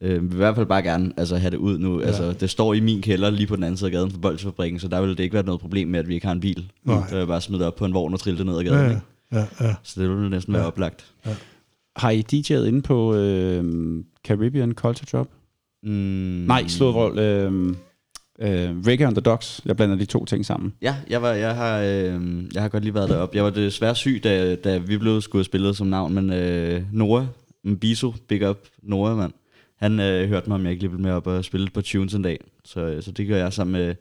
Øh, 0.00 0.22
vi 0.22 0.26
vil 0.26 0.32
i 0.34 0.36
hvert 0.36 0.54
fald 0.54 0.66
bare 0.66 0.82
gerne 0.82 1.12
altså, 1.16 1.36
have 1.36 1.50
det 1.50 1.56
ud 1.56 1.78
nu. 1.78 2.00
Ja. 2.00 2.06
Altså, 2.06 2.32
det 2.32 2.50
står 2.50 2.74
i 2.74 2.80
min 2.80 3.02
kælder 3.02 3.30
lige 3.30 3.46
på 3.46 3.56
den 3.56 3.64
anden 3.64 3.76
side 3.76 3.88
af 3.88 3.92
gaden 3.92 4.10
for 4.10 4.18
Bolsjefabrikken, 4.18 4.80
så 4.80 4.88
der 4.88 5.00
vil 5.00 5.10
det 5.10 5.20
ikke 5.20 5.34
være 5.34 5.46
noget 5.46 5.60
problem 5.60 5.88
med, 5.88 5.98
at 6.00 6.08
vi 6.08 6.14
ikke 6.14 6.26
har 6.26 6.32
en 6.34 6.40
bil. 6.40 6.72
Nej. 6.84 7.02
Så 7.08 7.10
vil 7.10 7.18
jeg 7.18 7.26
bare 7.28 7.40
smide 7.40 7.58
det 7.58 7.66
op 7.66 7.74
på 7.76 7.84
en 7.84 7.94
vogn 7.94 8.12
og 8.14 8.20
trille 8.20 8.38
det 8.38 8.46
ned 8.46 8.58
ad 8.58 8.64
gaden. 8.64 8.78
Ja, 8.78 8.84
Ja, 8.84 8.90
ja, 8.92 8.98
ja, 9.32 9.46
ja. 9.60 9.74
Så 9.82 10.02
det 10.02 10.10
vil 10.10 10.30
næsten 10.30 10.52
være 10.54 10.62
Ja. 10.62 10.68
oplagt. 10.68 11.12
Har 11.96 12.10
I 12.10 12.24
DJ'et 12.32 12.64
inde 12.66 12.82
på 12.82 13.14
øh, 13.14 13.64
Caribbean 14.26 14.72
Culture 14.72 15.06
Drop? 15.18 15.28
Mm, 15.82 15.90
Nej, 16.46 16.66
slået 16.68 16.94
roll. 16.94 17.18
Øh, 17.18 17.68
øh, 18.38 18.76
Reggae 18.86 19.06
on 19.06 19.14
the 19.14 19.20
Docks. 19.20 19.60
Jeg 19.64 19.76
blander 19.76 19.96
de 19.96 20.04
to 20.04 20.24
ting 20.24 20.46
sammen. 20.46 20.72
Ja, 20.82 20.96
jeg, 21.10 21.22
var, 21.22 21.30
jeg, 21.32 21.54
har, 21.54 21.78
øh, 21.80 22.44
jeg 22.54 22.62
har 22.62 22.68
godt 22.68 22.82
lige 22.82 22.94
været 22.94 23.08
deroppe. 23.10 23.36
Jeg 23.36 23.44
var 23.44 23.50
desværre 23.50 23.94
syg, 23.94 24.20
da, 24.24 24.54
da 24.56 24.78
vi 24.78 24.98
blev 24.98 25.20
skulle 25.20 25.44
spillet 25.44 25.76
som 25.76 25.86
navn, 25.86 26.14
men 26.14 26.32
øh, 26.32 26.82
Nora, 26.92 27.26
Mbiso, 27.64 28.14
big 28.28 28.48
up 28.50 28.58
Nora, 28.82 29.14
mand. 29.14 29.32
Han 29.76 30.00
øh, 30.00 30.28
hørte 30.28 30.48
mig, 30.50 30.54
om 30.54 30.62
jeg 30.62 30.70
ikke 30.70 30.82
lige 30.82 30.90
ville 30.90 31.02
med 31.02 31.12
op 31.12 31.26
og 31.26 31.44
spille 31.44 31.68
på 31.74 31.82
Tunes 31.82 32.14
en 32.14 32.22
dag. 32.22 32.40
Så, 32.64 32.80
øh, 32.80 33.02
så 33.02 33.12
det 33.12 33.28
gør 33.28 33.36
jeg 33.36 33.52
sammen 33.52 33.72
med 33.72 33.94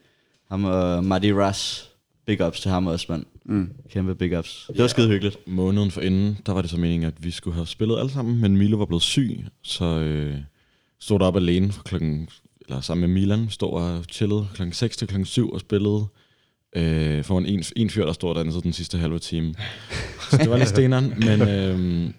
ham 0.50 0.64
og 0.66 1.04
Marty 1.04 1.30
Russ. 1.30 1.92
Big 2.26 2.48
ups 2.48 2.60
til 2.60 2.72
ham 2.72 2.88
også, 2.88 3.06
mand. 3.10 3.26
Mm. 3.46 3.74
Kæmpe 3.90 4.16
big 4.16 4.40
ups. 4.40 4.66
Det 4.68 4.82
var 4.82 4.88
skide 4.88 5.08
hyggeligt. 5.08 5.48
Måneden 5.48 5.92
for 5.92 6.02
inden, 6.02 6.38
der 6.46 6.52
var 6.52 6.62
det 6.62 6.70
så 6.70 6.78
meningen, 6.78 7.08
at 7.08 7.14
vi 7.24 7.32
skulle 7.32 7.56
have 7.56 7.68
spillet 7.68 8.00
alle 8.00 8.12
sammen, 8.12 8.42
men 8.42 8.58
Milo 8.58 8.78
var 8.78 8.86
blevet 8.86 9.04
syg, 9.04 9.46
så 9.64 9.86
øh, 9.86 10.36
stod 11.00 11.20
der 11.20 11.26
op 11.26 11.36
alene 11.36 11.72
fra 11.72 11.84
klokken, 11.86 12.30
eller 12.68 12.82
sammen 12.82 13.10
med 13.10 13.22
Milan, 13.22 13.50
stod 13.50 13.74
og 13.74 14.04
chillede 14.12 14.48
klokken 14.54 14.74
6 14.74 14.98
til 14.98 15.08
klokken 15.08 15.26
7 15.26 15.52
og 15.52 15.60
spillede 15.60 16.06
øh, 16.76 17.24
for 17.24 17.40
en, 17.40 17.64
en 17.76 17.90
fyr, 17.90 18.06
der 18.06 18.14
stod 18.14 18.36
dansede 18.36 18.64
den 18.64 18.74
sidste 18.74 18.98
halve 18.98 19.20
time. 19.20 19.56
så 20.32 20.38
det 20.38 20.50
var 20.50 20.58
lidt 20.58 20.70
steneren, 20.76 21.14
men 21.18 21.42
øh, 21.42 22.10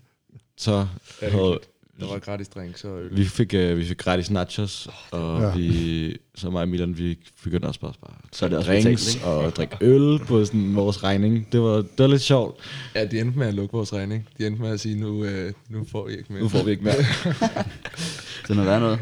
så 0.56 0.86
havde, 1.22 1.60
Der 2.00 2.06
var 2.06 2.18
gratis 2.18 2.48
drinks 2.48 2.84
og 2.84 3.02
øl. 3.02 3.16
vi 3.16 3.24
fik, 3.24 3.54
øh, 3.54 3.78
vi 3.78 3.84
fik 3.84 3.98
gratis 3.98 4.30
nachos, 4.30 4.88
og 5.10 5.40
Ja. 5.40 5.56
vi, 5.56 6.16
så 6.34 6.50
mig 6.50 6.62
og 6.62 6.68
Milan, 6.68 6.98
vi 6.98 7.18
begyndte 7.44 7.66
også 7.66 7.80
bare, 7.80 7.92
bare 8.06 8.14
Så 8.32 8.44
er 8.44 8.48
det 8.48 8.58
også 8.58 8.72
drinks 8.72 9.14
betalt, 9.14 9.24
og 9.24 9.50
drikke 9.56 9.76
øl 9.80 10.18
på 10.18 10.44
sådan 10.44 10.74
vores 10.76 11.02
regning. 11.02 11.48
Det 11.52 11.60
var, 11.60 11.76
det 11.76 11.98
var 11.98 12.06
lidt 12.06 12.22
sjovt. 12.22 12.60
Ja, 12.94 13.04
de 13.04 13.20
endte 13.20 13.38
med 13.38 13.46
at 13.46 13.54
lukke 13.54 13.72
vores 13.72 13.92
regning. 13.92 14.28
De 14.38 14.46
endte 14.46 14.62
med 14.62 14.70
at 14.70 14.80
sige, 14.80 15.00
nu, 15.00 15.24
øh, 15.24 15.52
nu 15.68 15.84
får 15.84 16.08
I 16.08 16.12
ikke 16.18 16.32
mere. 16.32 16.42
Nu 16.42 16.48
får 16.48 16.62
vi 16.62 16.70
ikke 16.70 16.84
mere. 16.84 16.94
Det 18.42 18.50
er 18.50 18.54
noget 18.54 18.66
værd 18.70 18.80
noget. 18.80 18.98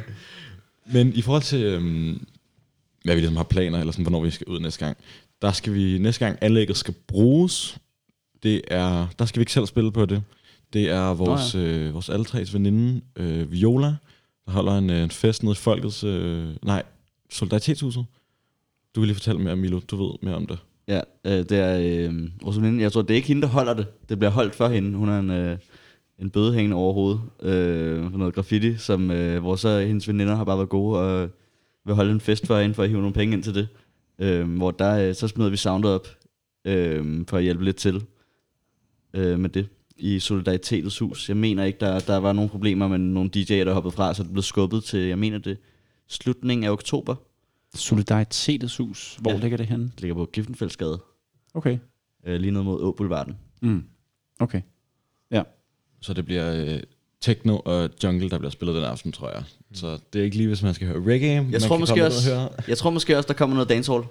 Men 0.87 1.13
i 1.15 1.23
forhold 1.23 1.43
til, 1.43 1.63
øhm, 1.63 2.27
hvad 3.05 3.15
vi 3.15 3.21
ligesom 3.21 3.37
har 3.37 3.45
planer, 3.45 3.79
eller 3.79 3.93
sådan, 3.93 4.03
hvornår 4.05 4.21
vi 4.25 4.31
skal 4.31 4.47
ud 4.47 4.61
næste 4.61 4.85
gang, 4.85 4.97
der 5.43 5.53
skal 5.53 5.75
vi 5.75 5.99
næste 5.99 6.25
gang 6.27 6.39
anlægget 6.41 6.77
skal 6.77 6.95
bruges. 7.09 7.77
Det 8.43 8.61
er, 8.69 9.07
der 9.19 9.25
skal 9.25 9.39
vi 9.41 9.43
ikke 9.43 9.53
selv 9.53 9.67
spille 9.67 9.93
på 9.93 10.07
det. 10.07 10.23
Det 10.75 10.91
er 10.91 11.15
vores, 11.15 11.55
øh, 11.55 11.95
vores 11.95 12.09
alle 12.09 12.25
tres 12.25 12.55
veninde, 12.55 13.01
øh, 13.17 13.53
Viola, 13.53 13.97
der 14.47 14.53
holder 14.53 14.79
en, 14.79 14.91
øh, 14.91 15.03
en 15.03 15.11
fest 15.11 15.43
nede 15.43 15.53
i 15.53 15.57
Folkets, 15.57 16.05
øh, 16.05 16.49
nej, 16.63 16.83
Solidaritetshuset. 17.31 18.05
Du 18.95 19.01
vil 19.01 19.07
lige 19.07 19.15
fortælle 19.15 19.41
mere, 19.41 19.57
Milo, 19.57 19.81
du 19.91 20.05
ved 20.05 20.15
mere 20.23 20.35
om 20.35 20.47
det. 20.47 20.59
Ja, 20.89 21.01
øh, 21.25 21.33
det 21.33 21.53
er 21.53 21.79
øh, 21.79 22.29
vores 22.43 22.57
veninde. 22.57 22.83
Jeg 22.83 22.93
tror, 22.93 23.03
det 23.03 23.11
er 23.11 23.15
ikke 23.15 23.29
hende, 23.29 23.43
der 23.43 23.49
holder 23.49 23.75
det. 23.75 23.87
Det 24.09 24.19
bliver 24.19 24.31
holdt 24.31 24.55
for 24.55 24.69
hende. 24.69 24.99
Hun 24.99 25.09
er 25.09 25.19
en, 25.19 25.31
øh, 25.31 25.59
en 26.19 26.31
bøde 26.31 26.55
hængende 26.55 26.77
over 26.77 26.93
hovedet 26.93 27.21
øh, 27.43 28.11
for 28.11 28.19
noget 28.19 28.35
graffiti, 28.35 28.77
som 28.77 29.11
øh, 29.11 29.41
hvor 29.41 29.57
så 29.57 29.81
hendes 29.81 30.09
veninder 30.09 30.35
har 30.35 30.45
bare 30.45 30.57
været 30.57 30.69
gode 30.69 30.99
og 30.99 31.31
vil 31.85 31.95
holde 31.95 32.13
en 32.13 32.21
fest 32.21 32.47
for 32.47 32.61
hende, 32.61 32.75
for 32.75 32.83
at 32.83 32.89
hive 32.89 33.01
nogle 33.01 33.15
penge 33.15 33.35
ind 33.35 33.43
til 33.43 33.55
det. 33.55 33.69
Øh, 34.19 34.57
hvor 34.57 34.71
der, 34.71 35.09
øh, 35.09 35.15
så 35.15 35.29
smider 35.29 35.51
vi 35.51 35.57
soundet 35.57 35.91
op 35.91 36.09
øh, 36.65 37.27
for 37.29 37.37
at 37.37 37.43
hjælpe 37.43 37.65
lidt 37.65 37.77
til 37.77 38.05
øh, 39.15 39.39
med 39.41 39.49
det 39.49 39.69
i 39.97 40.19
Solidaritetets 40.21 40.99
hus. 40.99 41.29
Jeg 41.29 41.37
mener 41.37 41.65
ikke, 41.65 41.79
der, 41.81 41.99
der 42.01 42.17
var 42.17 42.33
nogle 42.33 42.51
problemer 42.51 42.89
med 42.89 42.99
nogle 42.99 43.31
DJ'er, 43.37 43.55
der 43.55 43.73
hoppede 43.75 43.93
fra, 43.95 44.15
så 44.15 44.23
det 44.23 44.33
blev 44.33 44.43
skubbet 44.43 44.85
til, 44.85 45.01
jeg 45.01 45.19
mener 45.19 45.39
det, 45.39 45.59
slutningen 46.09 46.65
af 46.65 46.71
oktober. 46.71 47.15
Solidaritetets 47.75 48.77
hus. 48.77 49.17
Hvor 49.21 49.31
Ja. 49.31 49.37
ja. 49.37 49.43
ligger 49.43 49.57
det 49.57 49.67
henne? 49.67 49.85
Det 49.85 50.01
ligger 50.01 50.15
på 50.15 50.31
Giftenfældsgade, 50.33 50.99
Okay. 51.55 51.79
øh, 52.27 52.41
lige 52.41 52.51
ned 52.51 52.63
mod 52.63 52.81
Åboulevarden. 52.81 53.37
Mm. 53.63 53.85
Okay. 54.41 54.61
Så 56.01 56.13
det 56.15 56.25
bliver 56.25 56.65
øh, 56.75 56.81
techno 57.21 57.59
og 57.65 57.91
jungle, 58.05 58.31
der 58.31 58.39
bliver 58.39 58.51
spillet 58.51 58.77
den 58.77 58.85
aften, 58.85 59.13
tror 59.13 59.31
jeg. 59.31 59.45
Så 59.73 59.99
det 60.13 60.21
er 60.21 60.25
ikke 60.25 60.37
lige, 60.37 60.47
hvis 60.47 60.63
man 60.63 60.75
skal 60.75 60.87
høre 60.87 61.13
reggae. 61.15 61.43
man 61.43 61.61
tror 61.61 61.69
kan 61.77 61.81
måske 61.81 62.05
også- 62.07 62.33
og 62.33 62.37
høre. 62.39 62.49
Jeg 62.69 62.79
tror 62.79 62.91
måske 62.91 63.17
også, 63.17 63.27
der 63.27 63.35
kommer 63.35 63.55
noget 63.55 63.69
dancehall. 63.69 64.05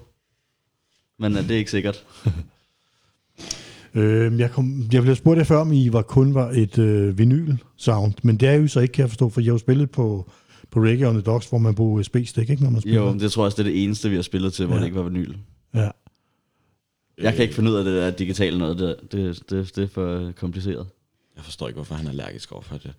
Men 1.19 1.31
øh, 1.37 1.43
det 1.43 1.51
er 1.51 1.57
ikke 1.57 1.71
sikkert. 1.71 2.05
Øh, 3.95 4.39
jeg, 4.39 4.51
kom, 4.51 4.83
jeg 4.93 5.01
blev 5.01 5.15
spurgt 5.15 5.37
jer 5.37 5.43
før, 5.43 5.57
om 5.57 5.71
I 5.71 5.93
var 5.93 6.01
kun 6.01 6.33
var 6.33 6.49
et 6.51 6.77
øh, 6.77 7.17
vinyl-sound, 7.17 8.13
men 8.23 8.37
det 8.37 8.49
er 8.49 8.53
jo 8.53 8.67
så 8.67 8.79
ikke, 8.79 8.91
kan 8.91 9.01
jeg 9.01 9.09
forstå, 9.09 9.29
for 9.29 9.41
jeg 9.41 9.47
har 9.47 9.53
jo 9.53 9.57
spillet 9.57 9.91
på, 9.91 10.31
på 10.71 10.79
Reggae 10.79 11.07
on 11.09 11.13
the 11.13 11.21
Docks, 11.21 11.49
hvor 11.49 11.57
man 11.57 11.75
bruger 11.75 11.99
USB-stik, 11.99 12.49
ikke, 12.49 12.63
når 12.63 12.69
man 12.69 12.81
spiller? 12.81 13.01
Jo, 13.01 13.11
men 13.11 13.19
det 13.19 13.31
tror 13.31 13.43
jeg 13.43 13.45
også, 13.45 13.63
det 13.63 13.69
er 13.69 13.73
det 13.73 13.83
eneste, 13.83 14.09
vi 14.09 14.15
har 14.15 14.21
spillet 14.23 14.53
til, 14.53 14.65
hvor 14.65 14.75
Ja. 14.75 14.79
det 14.79 14.85
ikke 14.87 14.97
var 14.97 15.03
vinyl. 15.03 15.33
Ja. 15.75 15.89
Jeg 17.21 17.33
kan 17.33 17.41
ikke 17.43 17.55
finde 17.55 17.71
ud 17.71 17.75
af 17.75 17.83
det 17.83 17.93
der 17.93 18.11
digitale 18.11 18.57
noget. 18.57 18.77
Det, 18.79 18.95
det, 19.11 19.49
det, 19.49 19.75
det 19.75 19.83
er 19.83 19.87
for 19.87 20.31
kompliceret. 20.35 20.87
Jeg 21.35 21.43
forstår 21.43 21.67
ikke, 21.67 21.75
hvorfor 21.77 21.95
han 21.95 22.05
er 22.05 22.09
allergisk 22.11 22.51
overfor 22.51 22.77
det. 22.77 22.93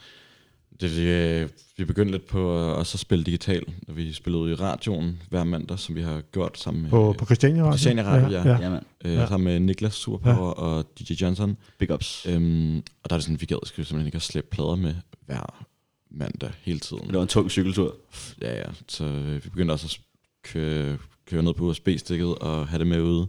Det 0.81 0.97
vi, 0.97 1.11
øh, 1.11 1.49
vi 1.77 1.85
begyndte 1.85 2.13
lidt 2.13 2.27
på 2.27 2.59
at 2.59 2.75
også 2.75 2.97
at 2.97 3.01
spille 3.01 3.25
digital, 3.25 3.63
når 3.87 3.95
vi 3.95 4.13
spillede 4.13 4.51
i 4.51 4.55
radioen 4.55 5.23
hver 5.31 5.45
mandag, 5.45 5.79
som 5.79 5.95
vi 5.95 6.03
har 6.03 6.21
gjort 6.21 6.59
sammen 6.59 6.83
med, 6.83 6.91
På, 6.91 7.15
på 7.19 7.25
Christiania 7.25 7.63
Radio? 7.63 7.77
Christiania 7.79 8.05
Radio, 8.05 8.29
ja. 8.29 8.49
ja. 8.49 8.61
Ja, 8.61 8.71
mand. 8.71 8.85
øh, 9.05 9.15
ja. 9.15 9.27
sammen 9.27 9.45
med 9.45 9.61
Niklas 9.61 9.95
Superpower 9.95 10.47
ja. 10.47 10.53
og 10.53 10.85
DJ 10.99 11.13
Johnson. 11.13 11.57
Big 11.79 11.91
ups. 11.91 12.27
Øhm, 12.29 12.77
og 12.77 13.11
der 13.11 13.15
er 13.15 13.19
det 13.19 13.25
sådan, 13.25 13.41
vi 13.41 13.47
gad 13.47 13.59
simpelthen 13.67 14.07
ikke 14.07 14.17
at 14.17 14.23
slæbe 14.23 14.47
plader 14.51 14.77
med 14.77 14.95
hver 15.27 15.67
mandag 16.11 16.51
hele 16.63 16.79
tiden. 16.79 17.07
Det 17.07 17.15
var 17.15 17.23
en 17.23 17.29
tung 17.29 17.51
cykeltur. 17.51 17.97
Ja, 18.43 18.59
ja. 18.59 18.67
Så 18.89 19.05
øh, 19.05 19.45
vi 19.45 19.49
begyndte 19.49 19.73
også 19.73 19.87
at 19.87 20.01
køre, 20.43 20.99
køre 21.27 21.43
ned 21.43 21.55
på 21.55 21.65
USB-stikket 21.65 22.35
og 22.35 22.69
have 22.69 22.79
det 22.79 22.87
med 22.87 23.01
ude. 23.01 23.27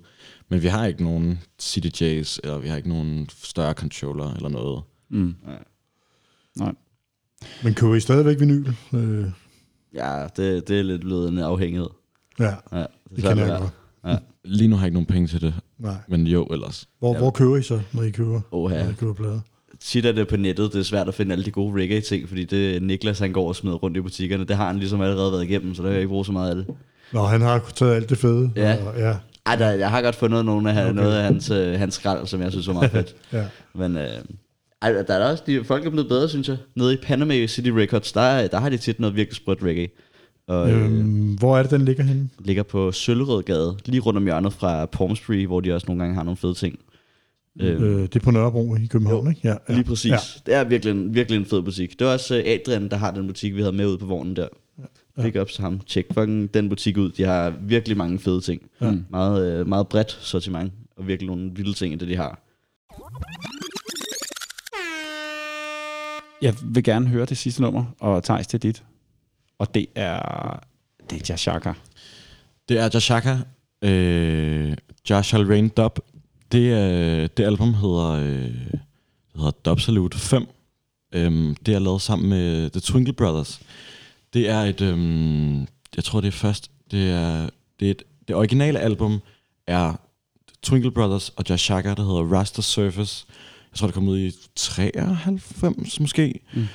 Men 0.49 0.61
vi 0.61 0.67
har 0.67 0.85
ikke 0.85 1.03
nogen 1.03 1.39
CDJs, 1.61 2.39
eller 2.43 2.57
vi 2.57 2.67
har 2.67 2.75
ikke 2.75 2.89
nogen 2.89 3.29
større 3.29 3.73
controller 3.73 4.33
eller 4.33 4.49
noget. 4.49 4.83
Mm. 5.09 5.35
Men 7.63 7.73
køber 7.73 7.95
I 7.95 7.99
stadigvæk 7.99 8.39
vinyl? 8.39 8.67
Øh, 8.93 9.25
Ja, 9.93 10.27
det, 10.37 10.67
det 10.67 10.79
er 10.79 10.83
lidt 10.83 11.01
blevet 11.01 11.29
en 11.29 11.39
afhængighed. 11.39 11.87
ja, 12.39 12.43
Ja, 12.45 12.49
det, 12.79 12.87
det 13.15 13.25
er 13.25 13.29
kender 13.29 13.45
jeg 13.47 13.59
godt. 14.03 14.19
Lige 14.45 14.67
nu 14.67 14.75
har 14.75 14.83
jeg 14.83 14.87
ikke 14.87 14.93
nogen 14.93 15.05
penge 15.05 15.27
til 15.27 15.41
det, 15.41 15.53
Nej. 15.79 15.95
men 16.07 16.27
jo 16.27 16.43
ellers. 16.45 16.87
Hvor, 16.99 17.13
Ja. 17.13 17.19
hvor 17.19 17.31
køber 17.31 17.57
I 17.57 17.61
så, 17.61 17.79
når 17.93 18.03
I 18.03 18.09
køber, 18.09 18.41
Oha. 18.51 18.83
når 18.83 18.89
I 18.91 18.93
køber 18.93 19.13
plader? 19.13 19.39
Tit 19.79 20.05
er 20.05 20.11
det 20.11 20.27
på 20.27 20.37
nettet, 20.37 20.73
det 20.73 20.79
er 20.79 20.83
svært 20.83 21.07
at 21.07 21.13
finde 21.13 21.31
alle 21.33 21.45
de 21.45 21.51
gode 21.51 21.81
reggae-ting, 21.81 22.27
fordi 22.27 22.43
det 22.43 22.83
Niklas 22.83 23.19
han 23.19 23.31
går 23.31 23.47
og 23.47 23.55
smider 23.55 23.75
rundt 23.75 23.97
i 23.97 24.01
butikkerne. 24.01 24.45
Det 24.45 24.55
har 24.55 24.67
han 24.67 24.77
ligesom 24.77 25.01
allerede 25.01 25.31
været 25.31 25.43
igennem, 25.43 25.75
så 25.75 25.81
der 25.81 25.87
kan 25.87 25.93
jeg 25.93 26.01
ikke 26.01 26.09
bruge 26.09 26.25
så 26.25 26.31
meget 26.31 26.49
af 26.49 26.55
det. 26.55 26.65
Nå, 27.13 27.23
han 27.23 27.41
har 27.41 27.71
taget 27.75 27.95
alt 27.95 28.09
det 28.09 28.17
fede. 28.17 28.51
Ja. 28.55 28.77
Og, 28.85 28.97
ja, 28.99 29.15
Ej, 29.45 29.55
der, 29.55 29.71
jeg 29.71 29.89
har 29.89 30.01
godt 30.01 30.15
fundet 30.15 30.45
nogle 30.45 30.69
af, 30.69 30.73
Okay. 30.73 30.83
okay. 30.89 30.95
noget 31.01 31.15
af 31.15 31.23
hans, 31.23 31.49
øh, 31.51 31.79
hans 31.79 31.93
skrald, 31.93 32.27
som 32.27 32.41
jeg 32.41 32.51
synes 32.51 32.67
var 32.67 32.73
meget 32.73 32.91
fedt. 32.91 33.15
ja. 33.33 33.45
Men 33.75 33.97
øh, 33.97 34.07
ej, 34.93 35.01
der 35.07 35.13
er 35.13 35.31
også, 35.31 35.43
de, 35.47 35.63
folk 35.63 35.85
er 35.85 35.89
blevet 35.89 36.07
bedre, 36.09 36.29
synes 36.29 36.49
jeg. 36.49 36.57
Nede 36.75 36.93
i 36.93 36.97
Panama 37.03 37.47
City 37.47 37.69
Records, 37.69 38.11
der, 38.11 38.21
er- 38.21 38.47
der 38.47 38.57
har 38.59 38.69
de 38.69 38.77
tit 38.77 38.99
noget 38.99 39.15
virkelig 39.15 39.35
sprødt 39.35 39.63
reggae. 39.63 39.87
Og 40.47 40.71
øh, 40.71 40.85
Øhm, 40.85 41.33
hvor 41.39 41.57
er 41.57 41.61
det, 41.61 41.71
den 41.71 41.85
ligger 41.85 42.03
henne? 42.03 42.29
ligger 42.39 42.63
på 42.63 42.91
Søllerødgade, 42.91 43.77
lige 43.85 43.99
rundt 44.01 44.17
om 44.17 44.23
hjørnet 44.23 44.53
fra 44.53 44.85
Palm 44.85 45.15
Street, 45.15 45.47
hvor 45.47 45.59
de 45.59 45.73
også 45.73 45.87
nogle 45.87 46.01
gange 46.03 46.15
har 46.15 46.23
nogle 46.23 46.37
fede 46.37 46.53
ting. 46.53 46.79
Øh, 47.61 47.81
Øh, 47.81 48.01
det 48.01 48.15
er 48.15 48.19
på 48.19 48.31
Nørrebro 48.31 48.75
i 48.75 48.85
København, 48.85 49.23
Jo, 49.25 49.29
ikke? 49.29 49.41
Ja, 49.43 49.55
ja. 49.69 49.73
Lige 49.73 49.83
præcis. 49.83 50.11
Ja. 50.11 50.17
Det 50.45 50.53
er 50.53 50.63
virkelig 50.63 50.91
en, 50.91 51.13
virkelig 51.15 51.37
en 51.39 51.45
fed 51.45 51.61
butik. 51.61 51.99
Det 51.99 52.07
var 52.07 52.13
også 52.13 52.35
øh, 52.37 52.43
Adrian, 52.45 52.89
der 52.89 52.97
har 52.97 53.11
den 53.11 53.27
butik, 53.27 53.55
vi 53.55 53.61
havde 53.61 53.75
med 53.75 53.87
ud 53.87 53.97
på 53.97 54.05
vognen 54.05 54.35
der. 54.35 54.47
Ja. 55.17 55.21
Big 55.23 55.41
ups 55.41 55.53
til 55.53 55.61
ham. 55.63 55.79
Tjek 55.87 56.05
fucking 56.13 56.53
den 56.53 56.69
butik 56.69 56.97
ud. 56.97 57.11
De 57.11 57.23
har 57.23 57.53
virkelig 57.61 57.97
mange 57.97 58.19
fede 58.19 58.41
ting. 58.41 58.61
Ja. 58.81 58.93
Meget, 59.09 59.59
øh, 59.59 59.67
meget 59.67 59.87
bredt 59.87 60.11
sortiment, 60.21 60.71
og 60.97 61.07
virkelig 61.07 61.27
nogle 61.27 61.51
vilde 61.55 61.73
ting 61.73 61.99
det, 61.99 62.07
de 62.07 62.15
har. 62.15 62.39
Jeg 66.41 66.55
vil 66.63 66.83
gerne 66.83 67.07
høre 67.07 67.25
det 67.25 67.37
sidste 67.37 67.61
nummer, 67.61 67.85
og 67.99 68.23
Thijs 68.23 68.47
til 68.47 68.61
dit. 68.61 68.83
Og 69.59 69.73
det 69.73 69.85
er... 69.95 70.59
Det 71.09 71.21
er 71.21 71.25
Jashaka. 71.29 71.73
Det 72.69 72.79
er 72.79 72.89
Jashaka, 72.93 73.37
øh, 73.81 74.77
Josh 75.09 75.29
Shall 75.29 75.47
Rain 75.47 75.69
Dub. 75.69 75.99
Det, 76.51 76.59
øh, 76.59 77.29
det 77.37 77.43
album 77.43 77.73
hedder, 77.73 78.09
øh, 78.09 78.79
hedder 79.35 79.51
Dub 79.65 79.79
Salute 79.79 80.17
5. 80.17 80.47
Øhm, 81.11 81.55
det 81.65 81.73
er 81.73 81.79
lavet 81.79 82.01
sammen 82.01 82.29
med 82.29 82.69
The 82.69 82.79
Twinkle 82.79 83.13
Brothers. 83.13 83.61
Det 84.33 84.49
er 84.49 84.61
et, 84.61 84.81
øhm, 84.81 85.61
jeg 85.95 86.03
tror 86.03 86.21
det 86.21 86.27
er 86.27 86.31
først, 86.31 86.71
det 86.91 87.09
er, 87.09 87.49
det 87.79 87.87
er 87.87 87.91
et, 87.91 88.03
det 88.27 88.35
originale 88.35 88.79
album 88.79 89.19
er 89.67 89.93
Twinkle 90.63 90.91
Brothers 90.91 91.29
og 91.29 91.43
Josh 91.49 91.63
Shaka, 91.63 91.93
der 91.93 92.03
hedder 92.03 92.37
Rasta 92.37 92.61
Surface. 92.61 93.25
Jeg 93.75 93.79
tror, 93.79 93.87
det 93.87 93.93
kom 93.93 94.07
ud 94.07 94.19
i 94.19 94.31
93 94.55 95.99
måske. 95.99 96.39
Mm. 96.53 96.67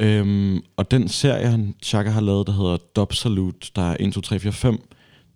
Øhm, 0.00 0.62
og 0.76 0.90
den 0.90 1.08
serie, 1.08 1.46
han, 1.46 1.74
Chaka 1.82 2.10
har 2.10 2.20
lavet, 2.20 2.46
der 2.46 2.52
hedder 2.52 2.76
Dub 2.96 3.12
Salute, 3.12 3.70
der 3.76 3.82
er 3.82 3.96
1, 4.00 4.12
2, 4.12 4.20
3, 4.20 4.38
4, 4.38 4.52
5, 4.52 4.88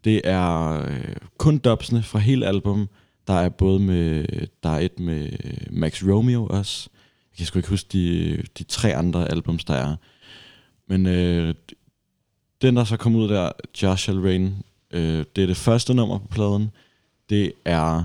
det 0.04 0.20
er 0.24 0.82
øh, 0.86 1.16
kun 1.38 1.58
dubsene 1.58 2.02
fra 2.02 2.18
hele 2.18 2.46
album. 2.46 2.88
Der 3.26 3.34
er 3.34 3.48
både 3.48 3.80
med, 3.80 4.24
der 4.62 4.68
er 4.68 4.78
et 4.78 5.00
med 5.00 5.28
Max 5.70 6.02
Romeo 6.02 6.46
også. 6.46 6.88
Jeg 7.32 7.36
kan 7.36 7.46
sgu 7.46 7.58
ikke 7.58 7.68
huske 7.68 7.88
de, 7.92 8.42
de 8.58 8.64
tre 8.64 8.94
andre 8.96 9.30
albums, 9.30 9.64
der 9.64 9.74
er. 9.74 9.96
Men 10.88 11.06
øh, 11.06 11.54
den, 12.62 12.76
der 12.76 12.84
så 12.84 12.96
kom 12.96 13.16
ud 13.16 13.28
der, 13.28 13.52
Josh 13.82 14.02
Shall 14.02 14.20
Rain, 14.20 14.54
øh, 14.90 15.24
det 15.36 15.42
er 15.42 15.46
det 15.46 15.56
første 15.56 15.94
nummer 15.94 16.18
på 16.18 16.28
pladen. 16.28 16.70
Det 17.30 17.52
er 17.64 18.04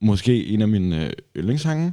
måske 0.00 0.46
en 0.46 0.62
af 0.62 0.68
mine 0.68 1.06
øh, 1.06 1.12
yndlingssange. 1.36 1.92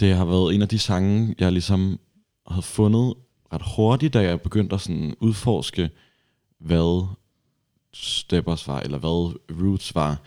Det 0.00 0.14
har 0.14 0.24
været 0.24 0.54
en 0.54 0.62
af 0.62 0.68
de 0.68 0.78
sange, 0.78 1.34
jeg 1.38 1.52
ligesom 1.52 1.98
havde 2.46 2.62
fundet 2.62 3.14
ret 3.52 3.62
hurtigt, 3.76 4.14
da 4.14 4.22
jeg 4.22 4.40
begyndte 4.40 4.74
at 4.74 4.80
sådan 4.80 5.14
udforske, 5.20 5.90
hvad 6.60 7.06
Steppers 7.94 8.68
var, 8.68 8.80
eller 8.80 8.98
hvad 8.98 9.34
Roots 9.62 9.94
var. 9.94 10.20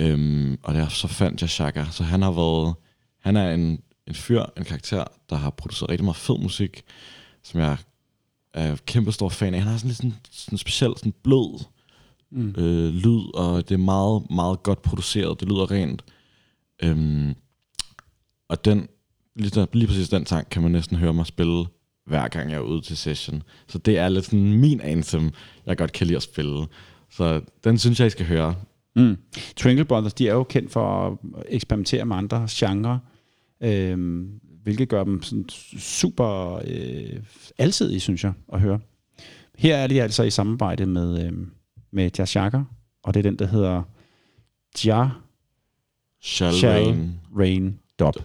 Øhm, 0.00 0.58
og 0.62 0.74
der 0.74 0.88
så 0.88 1.08
fandt 1.08 1.40
jeg 1.40 1.50
Shaka. 1.50 1.84
Så 1.90 2.02
han 2.04 2.22
har 2.22 2.30
været, 2.30 2.74
han 3.20 3.36
er 3.36 3.54
en, 3.54 3.80
en 4.06 4.14
fyr, 4.14 4.44
en 4.56 4.64
karakter, 4.64 5.04
der 5.30 5.36
har 5.36 5.50
produceret 5.50 5.90
rigtig 5.90 6.04
meget 6.04 6.16
fed 6.16 6.38
musik, 6.38 6.82
som 7.42 7.60
jeg 7.60 7.76
er 8.54 8.76
kæmpe 8.86 9.12
stor 9.12 9.28
fan 9.28 9.54
af. 9.54 9.60
Han 9.60 9.70
har 9.70 9.78
sådan 9.78 9.88
lidt 9.88 9.96
sådan, 9.96 10.14
sådan 10.30 10.58
speciel, 10.58 10.92
sådan 10.96 11.14
blød 11.22 11.64
mm. 12.30 12.54
øh, 12.58 12.94
lyd, 12.94 13.34
og 13.34 13.68
det 13.68 13.74
er 13.74 13.78
meget, 13.78 14.30
meget 14.30 14.62
godt 14.62 14.82
produceret. 14.82 15.40
Det 15.40 15.48
lyder 15.48 15.70
rent. 15.70 16.04
Øhm, 16.84 17.34
og 18.48 18.64
den, 18.64 18.88
lige, 19.36 19.50
der, 19.50 19.66
lige 19.72 19.86
præcis 19.86 20.08
den 20.08 20.26
sang, 20.26 20.50
kan 20.50 20.62
man 20.62 20.70
næsten 20.70 20.96
høre 20.96 21.14
mig 21.14 21.26
spille 21.26 21.64
hver 22.06 22.28
gang 22.28 22.50
jeg 22.50 22.56
er 22.56 22.60
ude 22.60 22.80
til 22.80 22.96
session. 22.96 23.42
Så 23.68 23.78
det 23.78 23.98
er 23.98 24.08
lidt 24.08 24.24
sådan 24.24 24.52
min 24.52 24.80
anthem, 24.80 25.30
jeg 25.66 25.76
godt 25.76 25.92
kan 25.92 26.06
lide 26.06 26.16
at 26.16 26.22
spille. 26.22 26.66
Så 27.10 27.40
den 27.64 27.78
synes 27.78 28.00
jeg, 28.00 28.06
I 28.06 28.10
skal 28.10 28.26
høre. 28.26 28.54
Mm. 28.96 29.16
Twinkle 29.56 29.84
Brothers, 29.84 30.14
de 30.14 30.28
er 30.28 30.32
jo 30.32 30.44
kendt 30.44 30.72
for 30.72 31.08
at 31.36 31.42
eksperimentere 31.48 32.04
med 32.04 32.16
andre 32.16 32.48
genrer, 32.50 32.98
øh, 33.62 34.26
hvilket 34.62 34.88
gør 34.88 35.04
dem 35.04 35.22
sådan 35.22 35.48
super 35.78 36.60
øh, 36.66 37.22
alsidige, 37.58 38.00
synes 38.00 38.24
jeg, 38.24 38.32
at 38.52 38.60
høre. 38.60 38.80
Her 39.58 39.76
er 39.76 39.86
de 39.86 40.02
altså 40.02 40.22
i 40.22 40.30
samarbejde 40.30 40.86
med, 40.86 41.26
øh, 41.26 41.32
med 41.92 42.10
Jashaka, 42.18 42.62
og 43.02 43.14
det 43.14 43.26
er 43.26 43.30
den, 43.30 43.38
der 43.38 43.46
hedder 43.46 43.82
Ja 44.84 45.08
Shall, 46.26 46.54
Shall 46.54 46.72
Rain. 46.72 47.20
Rain 47.30 47.80
Dub. 47.98 48.16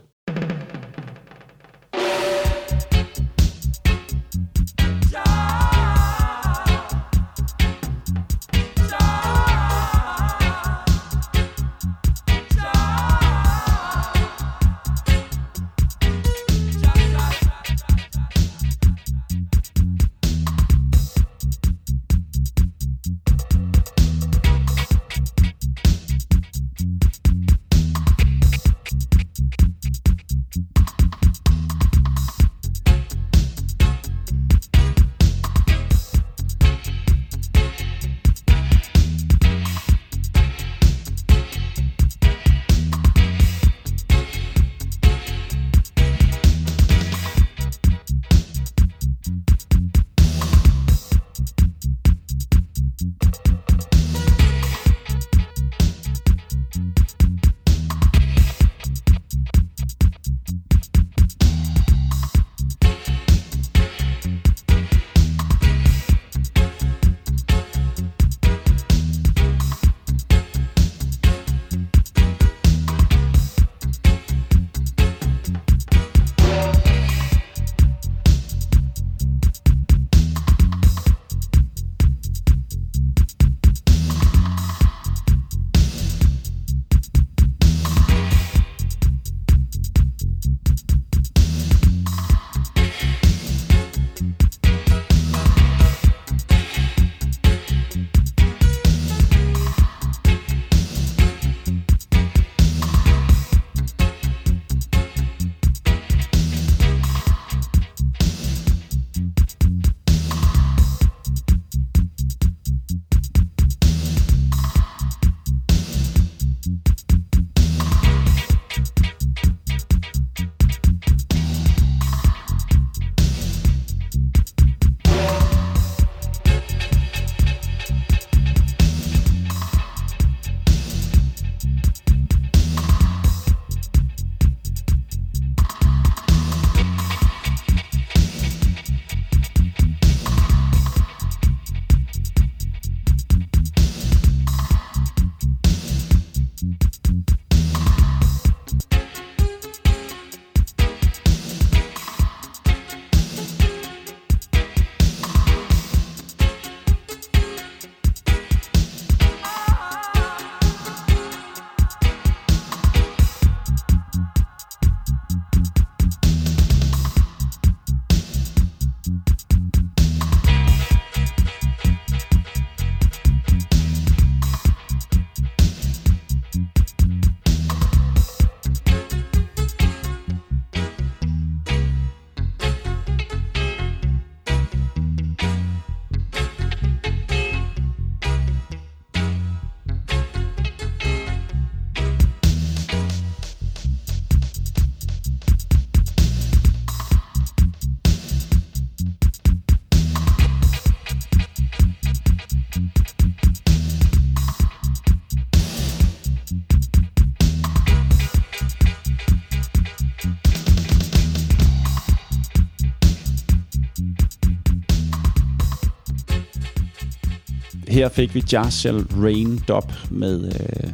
Her 218.00 218.10
fik 218.10 218.36
vi 218.36 218.44
Jazz 218.52 218.74
Shall 218.76 219.06
Rain 219.24 219.58
Dub 219.68 219.92
med 220.12 220.46
øh, 220.46 220.90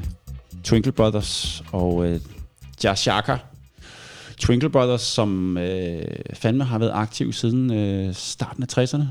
Twinkle 0.64 0.92
Brothers 0.92 1.64
og 1.72 2.06
øh, 2.08 2.20
Jazz 2.84 3.02
Shaka. 3.02 3.38
Twinkle 4.38 4.70
Brothers, 4.70 5.02
som 5.02 5.58
øh, 5.58 6.02
fandme 6.34 6.64
har 6.64 6.80
været 6.80 6.92
aktiv 6.94 7.34
siden 7.34 7.74
øh, 7.74 8.14
starten 8.14 8.64
af 8.64 8.78
60'erne. 8.78 9.04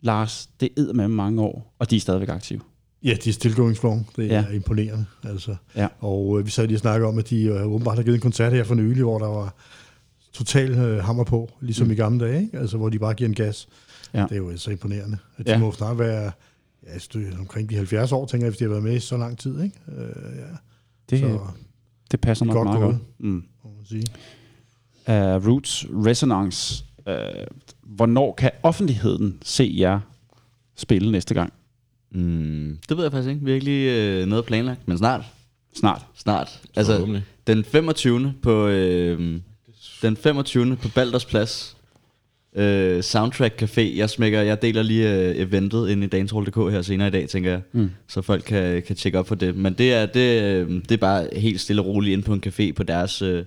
Lars, 0.00 0.48
det 0.60 0.68
er 0.76 0.92
med 0.92 1.08
mange 1.08 1.42
år, 1.42 1.74
og 1.78 1.90
de 1.90 1.96
er 1.96 2.00
stadigvæk 2.00 2.28
aktive. 2.28 2.60
Ja, 3.04 3.14
de 3.24 3.28
er 3.28 3.32
still 3.32 3.54
going 3.54 3.76
strong. 3.76 4.08
Det 4.16 4.28
Ja. 4.28 4.44
er 4.48 4.52
imponerende. 4.52 5.04
Altså. 5.28 5.56
Ja. 5.76 5.88
Og 6.00 6.38
øh, 6.38 6.46
vi 6.46 6.50
sad 6.50 6.66
lige 6.66 6.76
og 6.76 6.80
snakkede 6.80 7.08
om, 7.08 7.18
at 7.18 7.30
de 7.30 7.42
øh, 7.44 7.66
åbenbart 7.66 7.96
har 7.96 8.02
givet 8.02 8.14
en 8.14 8.20
koncert 8.20 8.52
her 8.52 8.64
for 8.64 8.74
nylig, 8.74 9.02
hvor 9.02 9.18
der 9.18 9.26
var 9.28 9.54
total 10.32 10.70
øh, 10.70 11.04
hammer 11.04 11.24
på, 11.24 11.50
ligesom 11.60 11.86
mm. 11.86 11.92
i 11.92 11.96
gamle 11.96 12.24
dage, 12.26 12.42
ikke? 12.42 12.58
Altså, 12.58 12.76
hvor 12.76 12.88
de 12.88 12.98
bare 12.98 13.14
giver 13.14 13.28
en 13.28 13.34
gas. 13.34 13.68
Ja. 14.14 14.22
Det 14.22 14.32
er 14.32 14.36
jo 14.36 14.56
så 14.56 14.70
imponerende. 14.70 15.18
At 15.38 15.46
de 15.46 15.50
Ja. 15.50 15.56
ja. 15.56 15.64
må 15.64 15.72
snart 15.72 15.98
være 15.98 16.32
ja, 16.86 16.96
et 16.96 17.02
stykke 17.02 17.36
omkring 17.38 17.70
de 17.70 17.76
70 17.76 18.12
år, 18.12 18.26
tænker 18.26 18.46
jeg, 18.46 18.50
hvis 18.50 18.58
de 18.58 18.64
har 18.64 18.68
været 18.70 18.82
med 18.82 18.96
i 18.96 19.00
så 19.00 19.16
lang 19.16 19.38
tid. 19.38 19.62
Ikke? 19.62 19.76
Øh, 19.88 20.38
ja. 20.38 20.56
Det, 21.10 21.20
Så 21.20 21.40
det 22.10 22.20
passer 22.20 22.44
nok 22.44 22.54
godt 22.54 22.68
meget 22.68 22.80
godt. 22.80 22.96
Mm. 23.18 23.44
sige. 23.84 24.04
Uh, 25.08 25.48
Roots 25.48 25.86
Resonance. 25.90 26.84
Uh, 27.06 27.14
hvornår 27.82 28.34
kan 28.34 28.50
offentligheden 28.62 29.38
se 29.42 29.74
jer 29.78 30.00
spille 30.76 31.12
næste 31.12 31.34
gang? 31.34 31.52
Mm, 32.10 32.78
det 32.88 32.96
ved 32.96 33.04
jeg 33.04 33.12
faktisk 33.12 33.30
ikke. 33.30 33.44
Vi 33.44 33.50
har 33.50 33.54
ikke 33.54 33.64
lige 33.64 34.20
øh, 34.20 34.26
noget 34.26 34.44
planlagt, 34.44 34.88
men 34.88 34.98
snart. 34.98 35.24
Snart. 35.74 36.06
Snart. 36.14 36.60
Altså, 36.76 37.20
den 37.46 37.64
25. 37.64 38.34
på, 38.42 38.66
øh, 38.66 39.40
den 40.02 40.16
25. 40.16 40.76
på 40.76 40.88
Balders 40.94 41.24
Plads. 41.24 41.76
Øh, 42.54 43.02
Soundtrack 43.02 43.62
Café. 43.62 43.80
Jeg 43.80 44.10
smækker, 44.10 44.40
jeg 44.40 44.62
deler 44.62 44.82
lige 44.82 45.14
øh, 45.14 45.36
eventet 45.36 45.88
ind 45.88 46.04
i 46.04 46.06
dancehall.dk 46.06 46.56
her 46.56 46.82
senere 46.82 47.08
i 47.08 47.10
dag, 47.10 47.28
tænker 47.28 47.50
jeg. 47.50 47.60
Mm. 47.72 47.90
Så 48.08 48.22
folk 48.22 48.44
kan, 48.44 48.82
kan 48.82 48.96
tjekke 48.96 49.18
op 49.18 49.28
for 49.28 49.34
det. 49.34 49.56
Men 49.56 49.72
det 49.72 49.92
er, 49.92 50.06
det, 50.06 50.42
øh, 50.42 50.70
det 50.70 50.92
er 50.92 50.96
bare 50.96 51.28
helt 51.36 51.60
stille 51.60 51.82
og 51.82 51.86
roligt 51.86 52.12
ind 52.12 52.22
på 52.22 52.32
en 52.32 52.42
café 52.46 52.72
på 52.72 52.82
deres 52.82 53.22
øh, 53.22 53.44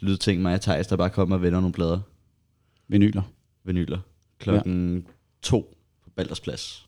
lydting. 0.00 0.46
Og 0.46 0.60
Thijs, 0.60 0.86
der 0.86 0.96
bare 0.96 1.10
kommer 1.10 1.36
og 1.36 1.42
vender 1.42 1.60
nogle 1.60 1.72
plader. 1.72 2.00
Vinyler. 2.88 3.22
Vinyler. 3.64 3.98
Klokken 4.38 4.96
ja. 4.96 5.12
to 5.42 5.74
på 6.04 6.10
Balders 6.16 6.40
Plads. 6.40 6.86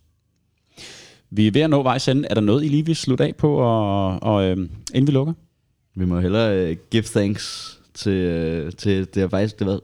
Vi 1.30 1.46
er 1.46 1.50
ved 1.50 1.60
at 1.60 1.70
nå 1.70 1.82
vejs 1.82 2.08
ende. 2.08 2.28
Er 2.30 2.34
der 2.34 2.40
noget, 2.40 2.64
I 2.64 2.68
lige 2.68 2.86
vil 2.86 2.96
slutte 2.96 3.24
af 3.24 3.36
på, 3.36 3.54
og, 3.54 4.22
og 4.22 4.44
øh, 4.44 4.56
inden 4.94 5.06
vi 5.06 5.12
lukker? 5.12 5.32
Vi 5.94 6.04
må 6.04 6.20
hellere 6.20 6.70
uh, 6.70 6.76
give 6.90 7.02
thanks 7.02 7.78
til, 7.94 8.64
uh, 8.66 8.72
til 8.72 9.14
det 9.14 9.20
har 9.20 9.28
faktisk 9.28 9.58
det 9.58 9.66
har 9.66 9.70
været 9.70 9.80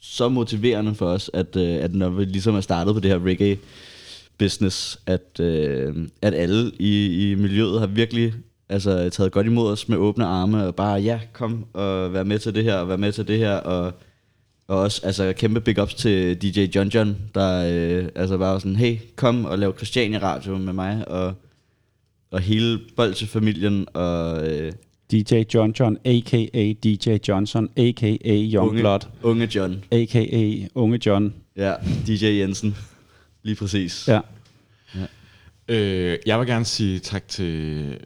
så 0.00 0.28
motiverende 0.28 0.94
for 0.94 1.06
os, 1.06 1.30
at, 1.34 1.56
øh, 1.56 1.84
at 1.84 1.94
når 1.94 2.08
vi 2.08 2.24
ligesom 2.24 2.54
er 2.54 2.60
startet 2.60 2.94
på 2.94 3.00
det 3.00 3.10
her 3.10 3.24
reggae 3.24 3.58
business, 4.38 5.00
at, 5.06 5.40
øh, 5.40 6.08
at 6.22 6.34
alle 6.34 6.72
i, 6.78 7.30
i 7.30 7.34
miljøet 7.34 7.80
har 7.80 7.86
virkelig 7.86 8.34
altså, 8.68 9.10
taget 9.10 9.32
godt 9.32 9.46
imod 9.46 9.72
os 9.72 9.88
med 9.88 9.96
åbne 9.96 10.26
arme, 10.26 10.66
og 10.66 10.74
bare, 10.74 11.00
ja, 11.00 11.20
kom 11.32 11.66
og 11.72 12.12
vær 12.12 12.22
med 12.22 12.38
til 12.38 12.54
det 12.54 12.64
her, 12.64 12.74
og 12.74 12.88
vær 12.88 12.96
med 12.96 13.12
til 13.12 13.28
det 13.28 13.38
her, 13.38 13.52
og, 13.52 13.92
og 14.68 14.78
også 14.78 15.00
altså, 15.04 15.32
kæmpe 15.32 15.60
big 15.60 15.82
ups 15.82 15.94
til 15.94 16.42
DJ 16.42 16.66
John 16.74 16.88
John, 16.88 17.16
der 17.34 17.64
øh, 17.72 18.08
altså 18.14 18.38
bare 18.38 18.52
var 18.52 18.58
sådan, 18.58 18.76
hey, 18.76 18.98
kom 19.16 19.44
og 19.44 19.58
lav 19.58 19.76
Christiania 19.76 20.18
Radio 20.18 20.56
med 20.58 20.72
mig, 20.72 21.08
og, 21.08 21.34
og 22.30 22.40
hele 22.40 22.78
Bolsje-familien, 22.96 23.86
og... 23.94 24.48
Øh, 24.48 24.72
DJ 25.12 25.44
John 25.54 25.74
John, 25.80 25.98
a.k.a. 26.04 26.72
DJ 26.84 27.18
Johnson, 27.28 27.68
a.k.a. 27.76 28.18
Young 28.24 28.68
unge, 28.68 28.80
Blood, 28.80 29.00
unge 29.22 29.48
John. 29.54 29.84
a.k.a. 29.92 30.68
Unge 30.74 30.98
John. 31.06 31.34
Ja, 31.56 31.74
DJ 32.06 32.26
Jensen. 32.26 32.76
Lige 33.42 33.56
præcis. 33.56 34.08
Ja. 34.08 34.20
Øh, 35.68 36.18
jeg 36.26 36.38
vil 36.38 36.46
gerne 36.46 36.64
sige 36.64 36.98
tak 36.98 37.28
til 37.28 37.98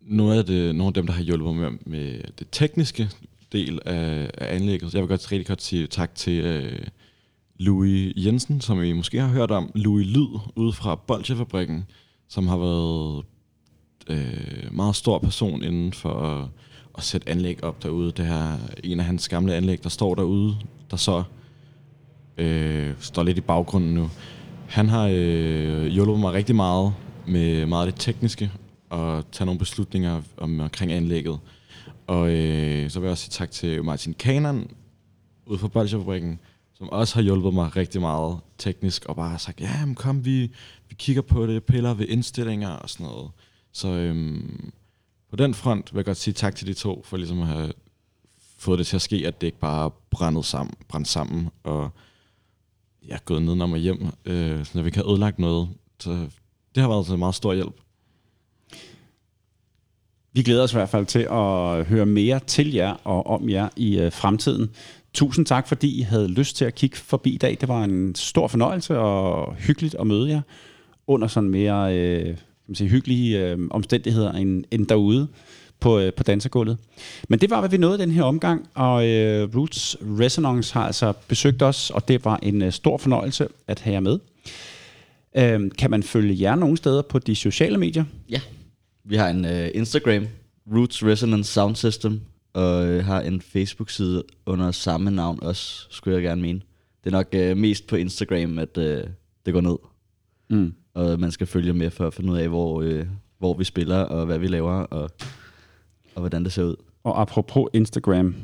nogle 0.00 0.34
af, 0.34 0.44
det, 0.44 0.74
nogle 0.74 0.88
af 0.88 0.94
dem, 0.94 1.06
der 1.06 1.12
har 1.12 1.22
hjulpet 1.22 1.54
mig 1.54 1.72
med, 1.72 1.78
med 1.86 2.20
det 2.38 2.46
tekniske 2.52 3.08
del 3.52 3.78
af, 3.86 4.30
af 4.38 4.54
anlægget. 4.54 4.94
Jeg 4.94 5.00
vil 5.02 5.08
godt 5.08 5.32
rigtig 5.32 5.46
godt 5.46 5.62
sige 5.62 5.86
tak 5.86 6.14
til 6.14 6.40
øh, 6.44 6.78
Louis 7.58 8.12
Jensen, 8.16 8.60
som 8.60 8.82
I 8.82 8.92
måske 8.92 9.20
har 9.20 9.28
hørt 9.28 9.50
om. 9.50 9.70
Louis 9.74 10.06
Lyd 10.06 10.38
ude 10.56 10.72
fra 10.72 10.94
Bolsjefabrikken, 10.94 11.84
som 12.28 12.46
har 12.46 12.56
været 12.56 13.24
øh, 14.12 14.76
meget 14.76 14.96
stor 14.96 15.18
person 15.18 15.62
inden 15.62 15.92
for 15.92 16.14
at, 16.20 16.48
at 16.98 17.04
sætte 17.04 17.28
anlæg 17.28 17.64
op 17.64 17.82
derude. 17.82 18.12
Det 18.12 18.26
her 18.26 18.58
en 18.84 19.00
af 19.00 19.06
hans 19.06 19.28
gamle 19.28 19.54
anlæg, 19.54 19.82
der 19.82 19.88
står 19.88 20.14
derude, 20.14 20.56
der 20.90 20.96
så 20.96 21.22
øh, 22.38 22.92
står 23.00 23.22
lidt 23.22 23.38
i 23.38 23.40
baggrunden 23.40 23.94
nu. 23.94 24.10
Han 24.68 24.88
har 24.88 25.10
øh, 25.12 25.86
hjulpet 25.86 26.20
mig 26.20 26.32
rigtig 26.32 26.56
meget 26.56 26.94
med 27.26 27.66
meget 27.66 27.86
det 27.86 27.94
tekniske 27.98 28.50
og 28.90 29.24
tage 29.32 29.46
nogle 29.46 29.58
beslutninger 29.58 30.22
om, 30.36 30.60
omkring 30.60 30.92
anlægget. 30.92 31.38
Og 32.06 32.30
øh, 32.30 32.90
så 32.90 33.00
vil 33.00 33.06
jeg 33.06 33.12
også 33.12 33.24
sige 33.24 33.32
tak 33.32 33.50
til 33.50 33.84
Martin 33.84 34.14
Kanan 34.14 34.70
ude 35.46 35.58
fra 35.58 35.68
Bolsjefabrikken, 35.68 36.38
som 36.74 36.88
også 36.88 37.14
har 37.14 37.22
hjulpet 37.22 37.54
mig 37.54 37.76
rigtig 37.76 38.00
meget 38.00 38.38
teknisk 38.58 39.04
og 39.04 39.16
bare 39.16 39.30
har 39.30 39.38
sagt, 39.38 39.60
ja, 39.60 39.86
men 39.86 39.94
kom, 39.94 40.24
vi, 40.24 40.40
vi 40.88 40.94
kigger 40.98 41.22
på 41.22 41.46
det, 41.46 41.64
piller 41.64 41.94
ved 41.94 42.06
indstillinger 42.08 42.70
og 42.70 42.90
sådan 42.90 43.06
noget. 43.06 43.30
Så 43.72 43.88
øhm, 43.88 44.72
på 45.30 45.36
den 45.36 45.54
front 45.54 45.92
vil 45.92 45.98
jeg 45.98 46.04
godt 46.04 46.16
sige 46.16 46.34
tak 46.34 46.56
til 46.56 46.66
de 46.66 46.74
to, 46.74 47.02
for 47.04 47.16
ligesom 47.16 47.40
at 47.40 47.46
have 47.46 47.72
fået 48.58 48.78
det 48.78 48.86
til 48.86 48.96
at 48.96 49.02
ske, 49.02 49.22
at 49.26 49.40
det 49.40 49.46
ikke 49.46 49.58
bare 49.58 49.90
brændede 50.10 50.44
sammen, 50.44 50.74
brændt 50.88 51.08
sammen, 51.08 51.48
og 51.64 51.90
jeg 53.08 53.14
er 53.14 53.24
gået 53.24 53.42
nedenom 53.42 53.72
og 53.72 53.78
hjem, 53.78 54.06
øh, 54.24 54.64
så 54.64 54.82
vi 54.82 54.90
kan 54.90 55.10
ødelagt 55.10 55.38
noget. 55.38 55.68
Så 56.00 56.10
det 56.74 56.80
har 56.80 56.88
været 56.88 57.08
en 57.08 57.18
meget 57.18 57.34
stor 57.34 57.54
hjælp. 57.54 57.74
Vi 60.32 60.42
glæder 60.42 60.62
os 60.62 60.72
i 60.72 60.76
hvert 60.76 60.88
fald 60.88 61.06
til 61.06 61.26
at 61.30 61.86
høre 61.86 62.06
mere 62.06 62.40
til 62.40 62.72
jer 62.72 62.92
og 63.04 63.26
om 63.26 63.48
jer 63.48 63.68
i 63.76 63.98
øh, 63.98 64.12
fremtiden. 64.12 64.70
Tusind 65.14 65.46
tak, 65.46 65.68
fordi 65.68 65.98
I 65.98 66.00
havde 66.00 66.28
lyst 66.28 66.56
til 66.56 66.64
at 66.64 66.74
kigge 66.74 66.96
forbi 66.96 67.30
i 67.30 67.38
dag. 67.38 67.56
Det 67.60 67.68
var 67.68 67.84
en 67.84 68.14
stor 68.14 68.48
fornøjelse 68.48 68.98
og 68.98 69.54
hyggeligt 69.54 69.94
at 69.94 70.06
møde 70.06 70.28
jer 70.28 70.40
under 71.06 71.28
sådan 71.28 71.50
mere 71.50 71.98
øh, 71.98 72.36
man 72.68 72.74
sige, 72.74 72.90
hyggelige 72.90 73.38
øh, 73.38 73.58
omstændigheder 73.70 74.32
end, 74.32 74.64
end 74.70 74.86
derude 74.86 75.28
på, 75.80 75.98
øh, 75.98 76.12
på 76.12 76.22
dansegulvet. 76.22 76.78
Men 77.28 77.38
det 77.38 77.50
var, 77.50 77.60
hvad 77.60 77.70
vi 77.70 77.76
nåede 77.76 77.98
den 77.98 78.10
her 78.10 78.22
omgang, 78.22 78.68
og 78.74 79.08
øh, 79.08 79.56
Roots 79.56 79.96
Resonance 80.00 80.74
har 80.74 80.86
altså 80.86 81.12
besøgt 81.28 81.62
os, 81.62 81.90
og 81.90 82.08
det 82.08 82.24
var 82.24 82.38
en 82.42 82.62
øh, 82.62 82.72
stor 82.72 82.98
fornøjelse 82.98 83.48
at 83.66 83.80
have 83.80 83.94
jer 83.94 84.00
med. 84.00 84.18
Øh, 85.36 85.70
kan 85.78 85.90
man 85.90 86.02
følge 86.02 86.40
jer 86.40 86.54
nogle 86.54 86.76
steder 86.76 87.02
på 87.02 87.18
de 87.18 87.34
sociale 87.34 87.78
medier? 87.78 88.04
Ja. 88.30 88.40
Vi 89.04 89.16
har 89.16 89.28
en 89.28 89.44
uh, 89.44 89.68
Instagram, 89.74 90.26
Roots 90.74 91.04
Resonance 91.04 91.52
Sound 91.52 91.76
System, 91.76 92.20
og 92.52 92.86
uh, 92.86 93.04
har 93.04 93.20
en 93.20 93.40
Facebook-side 93.40 94.22
under 94.46 94.70
samme 94.70 95.10
navn 95.10 95.38
også, 95.42 95.86
skulle 95.90 96.14
jeg 96.14 96.22
gerne 96.22 96.42
mene. 96.42 96.60
Det 97.04 97.12
er 97.14 97.16
nok 97.16 97.50
uh, 97.50 97.56
mest 97.56 97.86
på 97.86 97.96
Instagram, 97.96 98.58
at 98.58 98.78
uh, 98.78 98.84
det 99.46 99.52
går 99.52 99.60
ned. 99.60 99.76
Mm. 100.50 100.74
Og 100.94 101.20
man 101.20 101.30
skal 101.30 101.46
følge 101.46 101.72
med 101.72 101.90
for 101.90 102.06
at 102.06 102.14
finde 102.14 102.32
ud 102.32 102.38
af, 102.38 102.48
hvor, 102.48 102.82
uh, 102.82 103.06
hvor 103.38 103.54
vi 103.54 103.64
spiller, 103.64 103.98
og 103.98 104.26
hvad 104.26 104.38
vi 104.38 104.46
laver, 104.46 104.72
og, 104.72 105.10
og 106.14 106.20
hvordan 106.20 106.44
det 106.44 106.52
ser 106.52 106.64
ud. 106.64 106.76
Og 107.04 107.20
apropos 107.20 107.68
Instagram, 107.72 108.34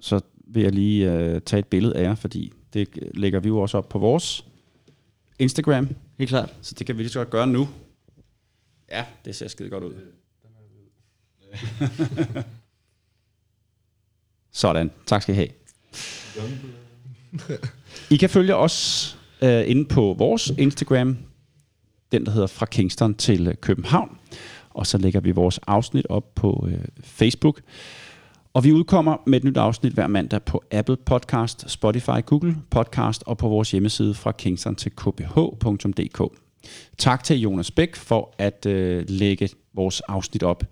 så 0.00 0.20
vil 0.46 0.62
jeg 0.62 0.72
lige 0.72 1.12
øh, 1.12 1.40
tage 1.40 1.58
et 1.58 1.66
billede 1.66 1.96
af 1.96 2.02
jer, 2.02 2.14
fordi 2.14 2.52
det 2.72 2.88
lægger 3.14 3.40
vi 3.40 3.48
jo 3.48 3.58
også 3.58 3.78
op 3.78 3.88
på 3.88 3.98
vores 3.98 4.46
Instagram. 5.38 5.88
Helt 6.18 6.28
klart. 6.28 6.54
Så 6.62 6.74
det 6.78 6.86
kan 6.86 6.96
vi 6.98 7.02
lige 7.02 7.10
så 7.10 7.18
godt 7.18 7.30
gøre 7.30 7.46
nu. 7.46 7.68
Ja, 8.90 9.04
det 9.24 9.36
ser 9.36 9.48
skide 9.48 9.70
godt 9.70 9.84
ud. 9.84 9.94
Sådan. 14.52 14.90
Tak 15.06 15.22
skal 15.22 15.34
I 15.34 15.36
have. 15.36 15.48
I 18.10 18.16
kan 18.16 18.30
følge 18.30 18.56
os 18.56 19.18
øh, 19.42 19.70
inde 19.70 19.84
på 19.84 20.14
vores 20.18 20.52
Instagram, 20.58 21.18
den 22.12 22.26
der 22.26 22.32
hedder 22.32 22.46
Fra 22.46 22.66
Kingston 22.66 23.14
til 23.14 23.46
øh, 23.46 23.54
København. 23.54 24.18
Og 24.70 24.86
så 24.86 24.98
lægger 24.98 25.20
vi 25.20 25.30
vores 25.30 25.60
afsnit 25.66 26.06
op 26.08 26.34
på 26.34 26.68
øh, 26.70 26.78
Facebook. 27.02 27.60
Og 28.54 28.64
vi 28.64 28.72
udkommer 28.72 29.16
med 29.26 29.38
et 29.38 29.44
nyt 29.44 29.56
afsnit 29.56 29.92
hver 29.92 30.06
mandag 30.06 30.42
på 30.42 30.62
Apple 30.70 30.96
Podcast, 30.96 31.70
Spotify, 31.70 32.24
Google 32.26 32.56
Podcast 32.70 33.22
og 33.26 33.38
på 33.38 33.48
vores 33.48 33.70
hjemmeside 33.70 34.14
fra 34.14 34.32
kingston 34.32 34.74
til 34.74 34.92
kph.dk. 34.92 36.32
Tak 36.98 37.24
til 37.24 37.40
Jonas 37.40 37.70
Bæk 37.70 37.96
for 37.96 38.34
at 38.38 38.66
øh, 38.66 39.04
lægge 39.08 39.48
vores 39.74 40.00
afsnit 40.00 40.42
op. 40.42 40.64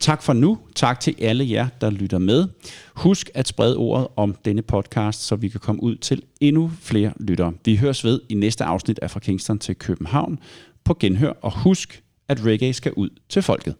Tak 0.00 0.22
for 0.22 0.32
nu. 0.32 0.58
Tak 0.74 1.00
til 1.00 1.14
alle 1.18 1.50
jer, 1.50 1.68
der 1.80 1.90
lytter 1.90 2.18
med. 2.18 2.48
Husk 2.94 3.30
at 3.34 3.48
sprede 3.48 3.76
ordet 3.76 4.06
om 4.16 4.36
denne 4.44 4.62
podcast, 4.62 5.22
så 5.22 5.36
vi 5.36 5.48
kan 5.48 5.60
komme 5.60 5.82
ud 5.82 5.96
til 5.96 6.22
endnu 6.40 6.70
flere 6.80 7.12
lyttere. 7.20 7.52
Vi 7.64 7.76
høres 7.76 8.04
ved 8.04 8.20
i 8.28 8.34
næste 8.34 8.64
afsnit 8.64 8.98
af 8.98 9.10
Fra 9.10 9.20
Kingston 9.20 9.58
til 9.58 9.76
København 9.76 10.38
på 10.84 10.96
genhør. 11.00 11.32
Og 11.42 11.62
husk, 11.62 12.02
at 12.28 12.44
reggae 12.44 12.72
skal 12.72 12.92
ud 12.92 13.08
til 13.28 13.42
folket. 13.42 13.74